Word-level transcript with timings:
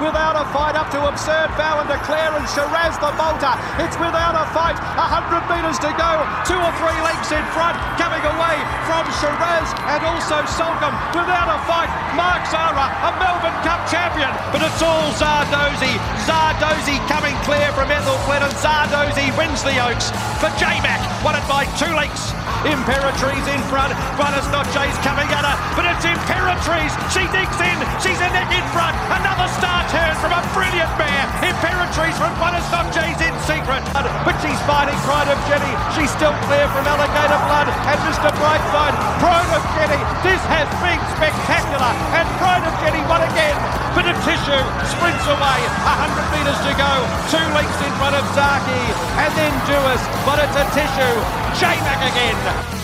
without 0.00 0.32
a 0.32 0.48
fight 0.50 0.74
up 0.74 0.88
to 0.90 0.98
Absurde 1.04 1.52
Vow 1.60 1.84
and 1.84 1.88
Declare 1.88 2.32
and 2.32 2.48
Shiraz 2.48 2.96
the 2.98 3.12
Bolter. 3.20 3.52
It's 3.84 3.96
without 4.00 4.32
a 4.32 4.48
fight. 4.56 4.80
100 4.96 5.44
metres 5.52 5.76
to 5.84 5.92
go. 5.92 6.12
Two 6.48 6.56
or 6.56 6.72
three 6.80 6.96
lengths 7.04 7.30
in 7.30 7.44
front. 7.52 7.76
Coming 8.00 8.24
away 8.24 8.56
from 8.88 9.04
Shiraz 9.20 9.68
and 9.92 10.00
also 10.08 10.40
Soulcombe. 10.48 10.96
Without 11.12 11.52
a 11.52 11.60
fight. 11.68 11.92
Mark 12.16 12.42
Zahra, 12.48 12.88
a 12.88 13.10
Melbourne 13.20 13.60
Cup 13.60 13.84
champion. 13.92 14.32
But 14.50 14.64
it's 14.64 14.80
all 14.80 15.12
Zardozi. 15.20 15.92
Zardozi 16.24 16.96
coming 17.06 17.36
clear 17.44 17.68
from 17.76 17.92
Ethel 17.92 18.16
Flynn 18.24 18.42
and 18.42 18.56
Zardozi 18.56 19.28
wins 19.36 19.60
the 19.62 19.76
Oaks 19.84 20.08
for 20.40 20.48
J-Mac. 20.56 21.00
Won 21.20 21.36
it 21.36 21.44
by 21.44 21.68
two 21.76 21.92
lengths. 21.92 22.32
Imperatriz 22.64 23.44
in 23.48 23.62
front. 23.68 23.92
Buenos 24.16 24.48
Noches 24.52 24.96
coming 25.04 25.28
at 25.32 25.44
her. 25.44 25.56
But 25.76 25.88
it's 25.88 26.04
Imperatriz. 26.04 26.92
She 27.12 27.24
digs 27.32 27.56
in. 27.60 27.78
She's 28.00 28.20
a 28.20 28.28
neck 28.32 28.52
in 28.52 28.64
front. 28.72 28.92
Another 29.12 29.48
star 29.56 29.84
turn 29.90 30.14
from 30.22 30.32
a 30.32 30.42
brilliant 30.54 30.90
mare. 30.94 31.26
Imperatriz 31.42 32.14
from 32.14 32.30
not 32.38 32.94
Jay's 32.94 33.18
in 33.20 33.34
secret. 33.44 33.82
But 34.24 34.38
she's 34.38 34.58
fighting 34.64 34.96
Pride 35.02 35.28
of 35.28 35.38
Jenny. 35.50 35.74
She's 35.94 36.10
still 36.14 36.32
clear 36.46 36.66
from 36.70 36.86
Alligator 36.86 37.40
Blood 37.50 37.68
and 37.68 37.98
Mr. 38.06 38.30
Brightside. 38.38 38.94
Pride 39.18 39.50
of 39.52 39.62
Jenny. 39.74 40.00
This 40.22 40.40
has 40.48 40.66
been 40.80 41.02
spectacular. 41.18 41.92
And 42.14 42.26
Pride 42.38 42.64
of 42.64 42.74
Jenny 42.80 43.02
won 43.10 43.22
again. 43.26 43.58
But 43.92 44.06
Atishu 44.06 44.58
sprints 44.86 45.26
away. 45.26 45.60
100 45.84 46.38
metres 46.38 46.60
to 46.66 46.72
go. 46.78 46.92
Two 47.28 47.46
lengths 47.52 47.80
in 47.82 47.92
front 47.98 48.14
of 48.14 48.24
Zaaki. 48.32 48.82
And 49.18 49.30
then 49.34 49.52
Duais. 49.66 50.02
But 50.22 50.38
it's 50.38 50.56
Atishu. 50.56 51.10
J-Mac 51.58 52.00
again. 52.14 52.79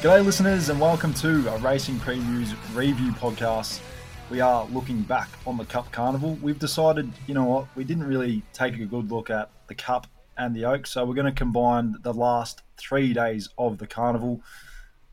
G'day, 0.00 0.24
listeners, 0.24 0.70
and 0.70 0.80
welcome 0.80 1.12
to 1.12 1.46
a 1.52 1.58
Racing 1.58 1.96
Previews 1.96 2.54
review 2.74 3.12
podcast. 3.12 3.82
We 4.30 4.40
are 4.40 4.64
looking 4.72 5.02
back 5.02 5.28
on 5.46 5.58
the 5.58 5.66
Cup 5.66 5.92
Carnival. 5.92 6.38
We've 6.40 6.58
decided, 6.58 7.12
you 7.26 7.34
know 7.34 7.44
what, 7.44 7.66
we 7.76 7.84
didn't 7.84 8.04
really 8.04 8.42
take 8.54 8.78
a 8.78 8.86
good 8.86 9.10
look 9.10 9.28
at 9.28 9.50
the 9.66 9.74
Cup 9.74 10.06
and 10.38 10.56
the 10.56 10.64
Oaks, 10.64 10.92
so 10.92 11.04
we're 11.04 11.12
going 11.12 11.26
to 11.26 11.38
combine 11.38 11.96
the 12.00 12.14
last 12.14 12.62
three 12.78 13.12
days 13.12 13.50
of 13.58 13.76
the 13.76 13.86
Carnival. 13.86 14.40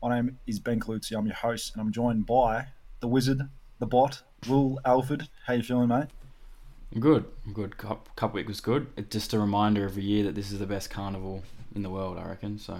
My 0.02 0.14
name 0.14 0.38
is 0.46 0.58
Ben 0.58 0.80
Colucci, 0.80 1.14
I'm 1.14 1.26
your 1.26 1.34
host, 1.34 1.74
and 1.74 1.82
I'm 1.82 1.92
joined 1.92 2.24
by 2.24 2.68
the 3.00 3.08
Wizard, 3.08 3.42
the 3.80 3.86
Bot, 3.86 4.22
Will 4.48 4.80
Alford. 4.86 5.28
How 5.46 5.52
you 5.52 5.62
feeling, 5.62 5.88
mate? 5.88 6.06
Good. 6.98 7.26
Good. 7.52 7.76
Cup, 7.76 8.08
Cup 8.16 8.32
week 8.32 8.48
was 8.48 8.62
good. 8.62 8.86
It's 8.96 9.10
just 9.10 9.34
a 9.34 9.38
reminder 9.38 9.84
every 9.84 10.04
year 10.04 10.24
that 10.24 10.34
this 10.34 10.50
is 10.50 10.58
the 10.58 10.66
best 10.66 10.88
carnival 10.88 11.42
in 11.74 11.82
the 11.82 11.90
world, 11.90 12.16
I 12.16 12.26
reckon. 12.26 12.58
So, 12.58 12.78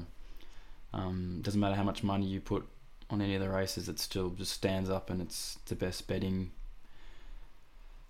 um, 0.92 1.40
doesn't 1.42 1.60
matter 1.60 1.74
how 1.74 1.84
much 1.84 2.02
money 2.02 2.26
you 2.26 2.40
put 2.40 2.66
on 3.10 3.20
any 3.20 3.34
of 3.34 3.40
the 3.40 3.48
races, 3.48 3.88
it 3.88 3.98
still 3.98 4.30
just 4.30 4.52
stands 4.52 4.90
up 4.90 5.10
and 5.10 5.20
it's 5.20 5.58
the 5.66 5.74
best 5.74 6.06
betting 6.06 6.50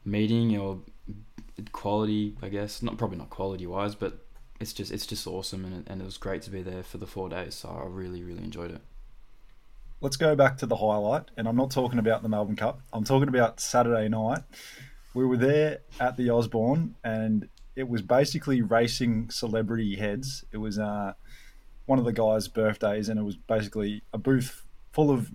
meeting 0.05 0.57
or 0.57 0.81
quality, 1.73 2.37
I 2.43 2.49
guess. 2.49 2.83
Not 2.83 2.99
probably 2.99 3.19
not 3.19 3.31
quality 3.31 3.67
wise, 3.67 3.95
but 3.95 4.25
it's 4.61 4.73
just 4.73 4.91
it's 4.91 5.07
just 5.07 5.27
awesome 5.27 5.65
and 5.65 5.75
it, 5.81 5.91
and 5.91 6.01
it 6.01 6.05
was 6.05 6.19
great 6.19 6.43
to 6.43 6.51
be 6.51 6.63
there 6.63 6.83
for 6.83 6.99
the 6.99 7.07
four 7.07 7.29
days. 7.29 7.55
So 7.55 7.69
I 7.69 7.87
really 7.87 8.23
really 8.23 8.43
enjoyed 8.43 8.73
it. 8.73 8.81
Let's 10.01 10.17
go 10.17 10.37
back 10.37 10.59
to 10.59 10.67
the 10.67 10.77
highlight, 10.77 11.25
and 11.37 11.49
I'm 11.49 11.57
not 11.57 11.73
talking 11.73 11.99
about 11.99 12.23
the 12.23 12.29
Melbourne 12.29 12.55
Cup. 12.55 12.81
I'm 12.93 13.03
talking 13.03 13.29
about 13.29 13.59
Saturday 13.59 14.09
night. 14.09 14.43
We 15.13 15.27
were 15.27 15.37
there 15.37 15.79
at 15.99 16.17
the 16.17 16.31
Osborne, 16.31 16.95
and 17.03 17.49
it 17.75 17.89
was 17.89 18.03
basically 18.03 18.63
racing 18.63 19.31
celebrity 19.31 19.97
heads. 19.97 20.45
It 20.53 20.59
was 20.59 20.79
uh, 20.79 21.15
one 21.89 21.99
of 21.99 22.05
the 22.05 22.13
guys' 22.13 22.49
birthdays, 22.49 23.09
and 23.09 23.19
it 23.19 23.23
was 23.23 23.37
basically 23.37 24.03
a 24.13 24.19
booth 24.19 24.63
full 24.93 25.11
of 25.11 25.33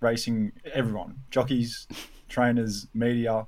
racing 0.00 0.52
everyone, 0.72 1.22
jockeys, 1.30 1.86
trainers, 2.28 2.86
media. 2.94 3.46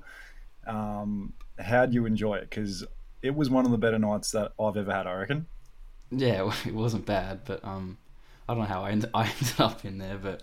Um, 0.66 1.34
how 1.59 1.87
do 1.87 1.94
you 1.94 2.06
enjoy 2.06 2.37
it? 2.37 2.49
Because 2.50 2.84
it 3.21 3.34
was 3.34 3.50
one 3.50 3.65
of 3.65 3.71
the 3.71 3.78
better 3.78 3.99
nights 3.99 4.31
that 4.33 4.53
I've 4.59 4.77
ever 4.77 4.93
had. 4.93 5.06
I 5.06 5.15
reckon. 5.15 5.47
Yeah, 6.11 6.50
it 6.66 6.75
wasn't 6.75 7.05
bad, 7.06 7.41
but 7.44 7.65
um, 7.65 7.99
I 8.49 8.55
don't 8.55 8.62
know 8.62 8.69
how 8.69 8.84
I 8.84 8.91
ended, 8.91 9.11
I 9.15 9.25
ended 9.28 9.61
up 9.61 9.84
in 9.84 9.99
there, 9.99 10.19
but 10.19 10.43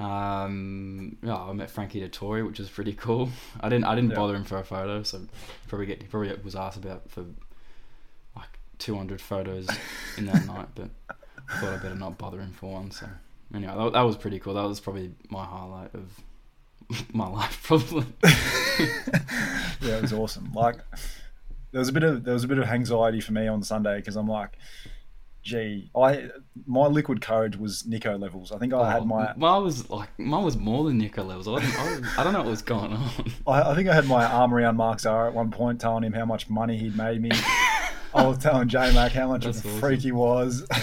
um, 0.00 1.16
yeah, 1.22 1.36
I 1.36 1.52
met 1.52 1.70
Frankie 1.70 2.00
Dettori, 2.00 2.46
which 2.46 2.58
was 2.58 2.68
pretty 2.68 2.92
cool. 2.94 3.30
I 3.60 3.68
didn't 3.68 3.84
I 3.84 3.94
didn't 3.94 4.10
Yeah. 4.10 4.16
bother 4.16 4.34
him 4.34 4.44
for 4.44 4.58
a 4.58 4.64
photo, 4.64 5.02
so 5.02 5.20
probably 5.68 5.86
get 5.86 6.02
he 6.02 6.08
probably 6.08 6.32
was 6.42 6.54
asked 6.56 6.76
about 6.76 7.10
for 7.10 7.24
200 8.78 9.20
photos 9.20 9.68
in 10.16 10.26
that 10.26 10.46
night, 10.46 10.68
but 10.74 10.90
I 11.48 11.58
thought 11.58 11.74
I 11.74 11.76
better 11.76 11.94
not 11.94 12.18
bother 12.18 12.40
him 12.40 12.52
for 12.52 12.72
one. 12.72 12.90
So 12.90 13.06
anyway, 13.54 13.74
that, 13.76 13.92
that 13.92 14.02
was 14.02 14.16
pretty 14.16 14.38
cool. 14.38 14.54
That 14.54 14.64
was 14.64 14.80
probably 14.80 15.12
my 15.28 15.44
highlight 15.44 15.94
of 15.94 16.22
my 17.14 17.28
life, 17.28 17.62
probably. 17.62 18.06
yeah, 19.80 19.96
it 19.96 20.02
was 20.02 20.12
awesome. 20.12 20.52
Like 20.52 20.76
there 21.72 21.80
was 21.80 21.88
a 21.88 21.92
bit 21.92 22.02
of 22.04 22.24
there 22.24 22.34
was 22.34 22.44
a 22.44 22.48
bit 22.48 22.58
of 22.58 22.64
anxiety 22.68 23.20
for 23.20 23.32
me 23.32 23.46
on 23.48 23.62
Sunday 23.62 23.96
because 23.96 24.16
I'm 24.16 24.28
like, 24.28 24.56
gee, 25.42 25.90
I 25.96 26.30
my 26.66 26.86
liquid 26.86 27.20
courage 27.20 27.56
was 27.56 27.86
Nico 27.86 28.16
levels. 28.16 28.52
I 28.52 28.58
think 28.58 28.72
I 28.72 28.90
had 28.90 29.02
Oh, 29.02 29.06
my 29.06 29.32
mine 29.36 29.62
was 29.62 29.88
like 29.90 30.18
mine 30.18 30.44
was 30.44 30.56
more 30.56 30.84
than 30.84 30.98
Nico 30.98 31.22
levels. 31.22 31.48
I, 31.48 31.54
I, 31.54 32.00
I 32.18 32.24
don't 32.24 32.32
know 32.32 32.40
what 32.40 32.50
was 32.50 32.62
going 32.62 32.92
on. 32.92 33.10
I, 33.46 33.72
I 33.72 33.74
think 33.74 33.88
I 33.88 33.94
had 33.94 34.06
my 34.06 34.24
arm 34.24 34.54
around 34.54 34.76
Mark 34.76 35.00
Zahra 35.00 35.28
at 35.28 35.34
one 35.34 35.50
point, 35.50 35.80
telling 35.80 36.04
him 36.04 36.12
how 36.12 36.24
much 36.24 36.48
money 36.48 36.76
he'd 36.76 36.96
made 36.96 37.20
me. 37.20 37.30
I 38.14 38.26
was 38.26 38.38
telling 38.38 38.68
J 38.68 38.92
Mac 38.94 39.12
how 39.12 39.28
much 39.28 39.44
of 39.44 39.54
a 39.56 39.58
awesome. 39.58 39.80
freak 39.80 40.00
he 40.00 40.12
was. 40.12 40.66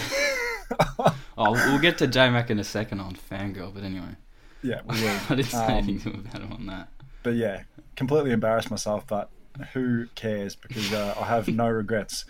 Oh, 1.38 1.54
we'll 1.54 1.80
get 1.80 1.98
to 1.98 2.08
J 2.08 2.30
Mac 2.30 2.50
in 2.52 2.60
a 2.60 2.64
second 2.64 3.00
on 3.00 3.16
Fangirl, 3.16 3.74
but 3.74 3.84
anyway. 3.84 4.16
yeah, 4.62 4.82
we 4.88 5.02
will. 5.02 5.10
I 5.30 5.36
didn't 5.36 5.46
say 5.50 5.58
Um, 5.66 5.72
anything 5.72 6.14
about 6.16 6.42
him 6.42 6.54
on 6.54 6.66
that. 6.68 6.90
But 7.24 7.32
yeah, 7.34 7.64
completely 7.96 8.32
embarrassed 8.32 8.70
myself. 8.70 9.08
But 9.08 9.30
who 9.74 10.06
cares? 10.14 10.56
Because 10.56 10.94
uh, 10.94 11.16
I 11.20 11.26
have 11.26 11.48
no 11.48 11.68
regrets. 11.70 12.26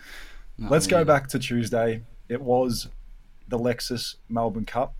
Let's 0.58 0.86
go 0.86 1.04
back 1.04 1.28
to 1.28 1.38
Tuesday. 1.38 2.04
It 2.28 2.40
was 2.40 2.88
the 3.48 3.58
Lexus 3.58 4.14
Melbourne 4.30 4.64
Cup, 4.64 4.94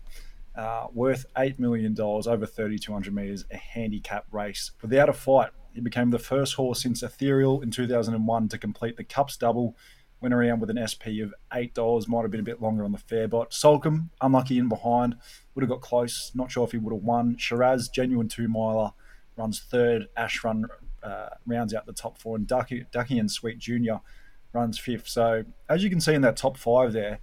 uh, 0.55 0.87
worth 0.93 1.25
$8 1.35 1.57
million 1.57 1.99
over 1.99 2.45
3,200 2.45 3.13
metres, 3.15 3.45
a 3.51 3.57
handicap 3.57 4.25
race. 4.31 4.71
Without 4.81 5.09
a 5.09 5.13
fight, 5.13 5.49
he 5.73 5.81
became 5.81 6.11
the 6.11 6.19
first 6.19 6.55
horse 6.55 6.81
since 6.81 7.03
Ethereal 7.03 7.61
in 7.61 7.71
2001 7.71 8.49
to 8.49 8.57
complete 8.57 8.97
the 8.97 9.03
Cups 9.03 9.37
double. 9.37 9.75
Went 10.21 10.33
around 10.33 10.61
with 10.61 10.69
an 10.69 10.79
SP 10.79 11.19
of 11.21 11.33
$8, 11.51 12.07
might 12.07 12.21
have 12.21 12.31
been 12.31 12.39
a 12.39 12.43
bit 12.43 12.61
longer 12.61 12.85
on 12.85 12.93
the 12.93 12.97
fair 12.97 13.27
bot. 13.27 13.51
Soulcombe, 13.51 14.09
unlucky 14.21 14.57
in 14.57 14.69
behind, 14.69 15.17
would 15.53 15.63
have 15.63 15.69
got 15.69 15.81
close. 15.81 16.31
Not 16.33 16.49
sure 16.49 16.63
if 16.63 16.71
he 16.71 16.77
would 16.77 16.93
have 16.93 17.03
won. 17.03 17.35
Shiraz, 17.37 17.89
genuine 17.89 18.29
two 18.29 18.47
miler, 18.47 18.91
runs 19.35 19.59
third. 19.59 20.07
Ashrun 20.15 20.65
uh, 21.03 21.29
rounds 21.45 21.73
out 21.73 21.85
the 21.85 21.93
top 21.93 22.17
four. 22.17 22.37
And 22.37 22.47
Ducky, 22.47 22.85
Daqiansweet 22.93 23.57
Jr. 23.57 23.95
runs 24.53 24.79
fifth. 24.79 25.09
So, 25.09 25.43
as 25.67 25.83
you 25.83 25.89
can 25.89 25.99
see 25.99 26.13
in 26.13 26.21
that 26.21 26.37
top 26.37 26.55
five 26.55 26.93
there, 26.93 27.19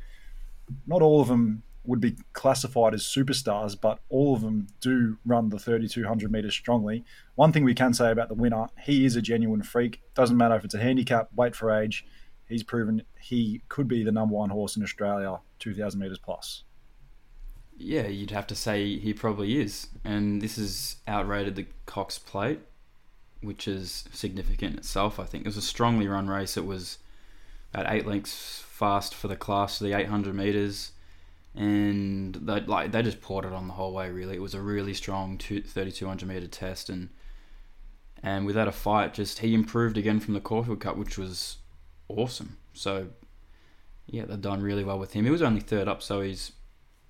not 0.86 1.00
all 1.00 1.22
of 1.22 1.28
them 1.28 1.62
would 1.84 2.00
be 2.00 2.16
classified 2.32 2.94
as 2.94 3.02
superstars, 3.02 3.78
but 3.80 4.00
all 4.08 4.34
of 4.34 4.42
them 4.42 4.66
do 4.80 5.18
run 5.24 5.48
the 5.48 5.58
3200 5.58 6.30
meters 6.30 6.54
strongly. 6.54 7.04
One 7.34 7.52
thing 7.52 7.64
we 7.64 7.74
can 7.74 7.94
say 7.94 8.10
about 8.10 8.28
the 8.28 8.34
winner, 8.34 8.66
he 8.82 9.04
is 9.04 9.16
a 9.16 9.22
genuine 9.22 9.62
freak. 9.62 10.02
Doesn't 10.14 10.36
matter 10.36 10.56
if 10.56 10.64
it's 10.64 10.74
a 10.74 10.80
handicap, 10.80 11.28
weight 11.34 11.56
for 11.56 11.70
age. 11.70 12.04
He's 12.46 12.62
proven 12.62 13.02
he 13.20 13.62
could 13.68 13.88
be 13.88 14.02
the 14.02 14.12
number 14.12 14.34
one 14.34 14.50
horse 14.50 14.76
in 14.76 14.82
Australia, 14.82 15.38
2000 15.60 16.00
meters 16.00 16.18
plus. 16.18 16.64
Yeah, 17.76 18.08
you'd 18.08 18.32
have 18.32 18.46
to 18.48 18.54
say 18.54 18.98
he 18.98 19.14
probably 19.14 19.58
is. 19.58 19.88
And 20.04 20.42
this 20.42 20.56
has 20.56 20.96
outrated 21.08 21.56
the 21.56 21.66
Cox 21.86 22.18
plate, 22.18 22.60
which 23.40 23.66
is 23.66 24.04
significant 24.12 24.76
itself, 24.76 25.18
I 25.18 25.24
think. 25.24 25.44
It 25.44 25.48
was 25.48 25.56
a 25.56 25.62
strongly 25.62 26.06
run 26.06 26.28
race. 26.28 26.56
It 26.56 26.66
was 26.66 26.98
about 27.72 27.90
eight 27.90 28.06
lengths 28.06 28.62
fast 28.68 29.14
for 29.14 29.28
the 29.28 29.36
class 29.36 29.78
to 29.78 29.84
the 29.84 29.94
800 29.94 30.34
metres. 30.34 30.92
And 31.54 32.34
they, 32.34 32.60
like 32.60 32.92
they 32.92 33.02
just 33.02 33.20
poured 33.20 33.44
it 33.44 33.52
on 33.52 33.66
the 33.66 33.74
whole 33.74 33.92
way, 33.92 34.10
really. 34.10 34.36
It 34.36 34.42
was 34.42 34.54
a 34.54 34.60
really 34.60 34.94
strong 34.94 35.36
two, 35.36 35.62
3200 35.62 36.26
metre 36.26 36.46
test. 36.46 36.88
And 36.88 37.10
and 38.22 38.46
without 38.46 38.68
a 38.68 38.72
fight, 38.72 39.14
just 39.14 39.38
he 39.40 39.54
improved 39.54 39.96
again 39.96 40.20
from 40.20 40.34
the 40.34 40.40
Caulfield 40.40 40.80
Cup, 40.80 40.96
which 40.96 41.18
was 41.18 41.56
awesome. 42.08 42.58
So, 42.72 43.08
yeah, 44.06 44.26
they've 44.26 44.40
done 44.40 44.62
really 44.62 44.84
well 44.84 44.98
with 44.98 45.12
him. 45.12 45.24
He 45.24 45.30
was 45.30 45.42
only 45.42 45.60
third 45.60 45.88
up, 45.88 46.02
so 46.02 46.20
he's 46.20 46.52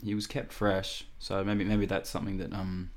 he 0.02 0.14
was 0.14 0.26
kept 0.26 0.52
fresh. 0.52 1.04
So 1.19 1.42
maybe 1.44 1.64
maybe 1.64 1.87
that's 1.87 2.08
something 2.08 2.38
that 2.38 2.52
um 2.52 2.90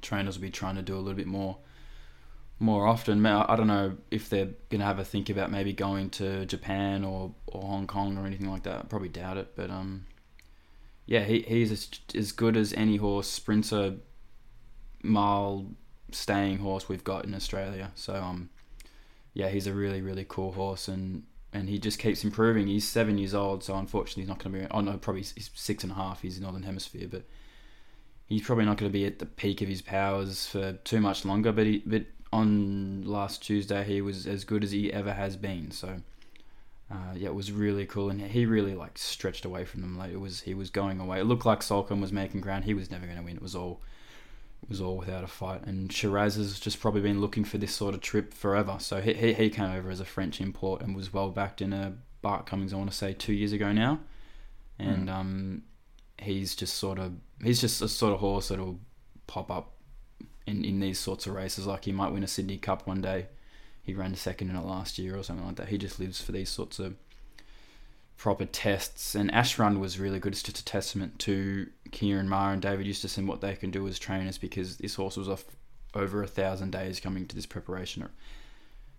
trainers 0.00 0.36
will 0.36 0.42
be 0.42 0.50
trying 0.50 0.76
to 0.76 0.82
do 0.82 0.94
a 0.94 0.98
little 0.98 1.14
bit 1.16 1.26
more 1.26 1.58
more 2.58 2.86
often. 2.86 3.24
I 3.26 3.56
don't 3.56 3.66
know 3.66 3.96
if 4.10 4.28
they're 4.28 4.50
gonna 4.70 4.84
have 4.84 4.98
a 4.98 5.04
think 5.04 5.30
about 5.30 5.50
maybe 5.50 5.72
going 5.72 6.10
to 6.10 6.46
Japan 6.46 7.04
or, 7.04 7.34
or 7.46 7.62
Hong 7.62 7.86
Kong 7.86 8.16
or 8.16 8.26
anything 8.26 8.50
like 8.50 8.62
that. 8.64 8.80
I 8.80 8.82
Probably 8.82 9.08
doubt 9.08 9.36
it, 9.36 9.56
but 9.56 9.70
um 9.70 10.04
yeah, 11.06 11.24
he 11.24 11.42
he's 11.42 11.72
as, 11.72 11.90
as 12.14 12.32
good 12.32 12.56
as 12.56 12.72
any 12.74 12.96
horse 12.96 13.28
sprinter 13.28 13.96
mile 15.02 15.66
staying 16.12 16.58
horse 16.58 16.88
we've 16.88 17.04
got 17.04 17.24
in 17.24 17.34
Australia. 17.34 17.90
So 17.94 18.14
um 18.14 18.50
yeah, 19.34 19.48
he's 19.48 19.66
a 19.66 19.72
really 19.72 20.00
really 20.00 20.26
cool 20.28 20.52
horse 20.52 20.88
and 20.88 21.24
and 21.52 21.68
he 21.68 21.78
just 21.78 21.98
keeps 21.98 22.24
improving. 22.24 22.66
He's 22.66 22.88
seven 22.88 23.18
years 23.18 23.34
old, 23.34 23.62
so 23.62 23.76
unfortunately 23.76 24.22
he's 24.22 24.28
not 24.28 24.38
going 24.38 24.54
to 24.54 24.60
be. 24.60 24.66
Oh 24.70 24.80
no, 24.80 24.96
probably 24.96 25.20
he's 25.20 25.50
six 25.54 25.82
and 25.82 25.92
a 25.92 25.96
half. 25.96 26.22
He's 26.22 26.40
northern 26.40 26.62
hemisphere, 26.62 27.06
but 27.10 27.24
he's 28.26 28.42
probably 28.42 28.64
not 28.64 28.78
going 28.78 28.90
to 28.90 28.92
be 28.92 29.04
at 29.04 29.18
the 29.18 29.26
peak 29.26 29.60
of 29.60 29.68
his 29.68 29.82
powers 29.82 30.46
for 30.46 30.72
too 30.84 31.00
much 31.00 31.26
longer. 31.26 31.52
But 31.52 31.66
he, 31.66 31.82
but 31.84 32.06
on 32.32 33.02
last 33.04 33.42
Tuesday 33.42 33.84
he 33.84 34.00
was 34.00 34.26
as 34.26 34.44
good 34.44 34.64
as 34.64 34.70
he 34.70 34.90
ever 34.92 35.12
has 35.12 35.36
been. 35.36 35.70
So. 35.70 36.00
Uh, 36.92 37.14
yeah, 37.14 37.28
it 37.28 37.34
was 37.34 37.50
really 37.50 37.86
cool, 37.86 38.10
and 38.10 38.20
he 38.20 38.44
really 38.44 38.74
like 38.74 38.98
stretched 38.98 39.46
away 39.46 39.64
from 39.64 39.80
them. 39.80 39.96
Like 39.96 40.12
it 40.12 40.20
was, 40.20 40.42
he 40.42 40.52
was 40.52 40.68
going 40.68 41.00
away. 41.00 41.20
It 41.20 41.24
looked 41.24 41.46
like 41.46 41.60
Soulcombe 41.60 42.02
was 42.02 42.12
making 42.12 42.42
ground. 42.42 42.64
He 42.64 42.74
was 42.74 42.90
never 42.90 43.06
going 43.06 43.18
to 43.18 43.24
win. 43.24 43.36
It 43.36 43.42
was 43.42 43.54
all 43.54 43.80
it 44.62 44.68
was 44.68 44.80
all 44.80 44.96
without 44.96 45.24
a 45.24 45.28
fight. 45.28 45.64
And 45.64 45.92
Shiraz 45.92 46.36
has 46.36 46.60
just 46.60 46.80
probably 46.80 47.00
been 47.00 47.20
looking 47.20 47.44
for 47.44 47.58
this 47.58 47.74
sort 47.74 47.94
of 47.94 48.00
trip 48.00 48.32
forever. 48.32 48.76
So 48.78 49.00
he, 49.00 49.12
he, 49.12 49.32
he 49.32 49.50
came 49.50 49.70
over 49.70 49.90
as 49.90 50.00
a 50.00 50.04
French 50.04 50.40
import 50.40 50.82
and 50.82 50.94
was 50.94 51.12
well 51.12 51.30
backed 51.30 51.60
in 51.60 51.72
a 51.72 51.94
Bart 52.20 52.46
Cummings, 52.46 52.72
I 52.72 52.76
want 52.76 52.90
to 52.90 52.96
say, 52.96 53.12
two 53.12 53.32
years 53.32 53.52
ago 53.52 53.72
now. 53.72 54.00
And 54.78 55.08
mm. 55.08 55.12
um, 55.12 55.62
he's 56.18 56.54
just 56.54 56.74
sort 56.74 56.98
of 56.98 57.14
he's 57.42 57.60
just 57.60 57.82
a 57.82 57.88
sort 57.88 58.12
of 58.12 58.20
horse 58.20 58.48
that'll 58.48 58.78
pop 59.26 59.50
up 59.50 59.72
in, 60.46 60.64
in 60.64 60.78
these 60.78 60.98
sorts 60.98 61.26
of 61.26 61.34
races. 61.34 61.66
Like 61.66 61.84
he 61.84 61.92
might 61.92 62.12
win 62.12 62.22
a 62.22 62.28
Sydney 62.28 62.58
Cup 62.58 62.86
one 62.86 63.00
day. 63.00 63.26
He 63.82 63.94
ran 63.94 64.14
second 64.14 64.50
in 64.50 64.56
it 64.56 64.64
last 64.64 64.98
year 64.98 65.16
or 65.16 65.22
something 65.22 65.46
like 65.46 65.56
that. 65.56 65.68
He 65.68 65.78
just 65.78 65.98
lives 65.98 66.20
for 66.22 66.32
these 66.32 66.48
sorts 66.48 66.78
of 66.78 66.94
proper 68.16 68.44
tests. 68.44 69.14
And 69.16 69.30
Ashrun 69.32 69.80
was 69.80 69.98
really 69.98 70.20
good. 70.20 70.32
It's 70.32 70.42
just 70.42 70.60
a 70.60 70.64
testament 70.64 71.18
to 71.20 71.68
Ciaron 71.90 72.26
Maher 72.26 72.52
and 72.52 72.62
David 72.62 72.86
Eustace 72.86 73.18
and 73.18 73.26
what 73.26 73.40
they 73.40 73.56
can 73.56 73.72
do 73.72 73.88
as 73.88 73.98
trainers 73.98 74.38
because 74.38 74.76
this 74.76 74.94
horse 74.94 75.16
was 75.16 75.28
off 75.28 75.44
over 75.94 76.22
a 76.22 76.28
thousand 76.28 76.70
days 76.70 77.00
coming 77.00 77.26
to 77.26 77.34
this 77.34 77.46
preparation. 77.46 78.02
It 78.02 78.10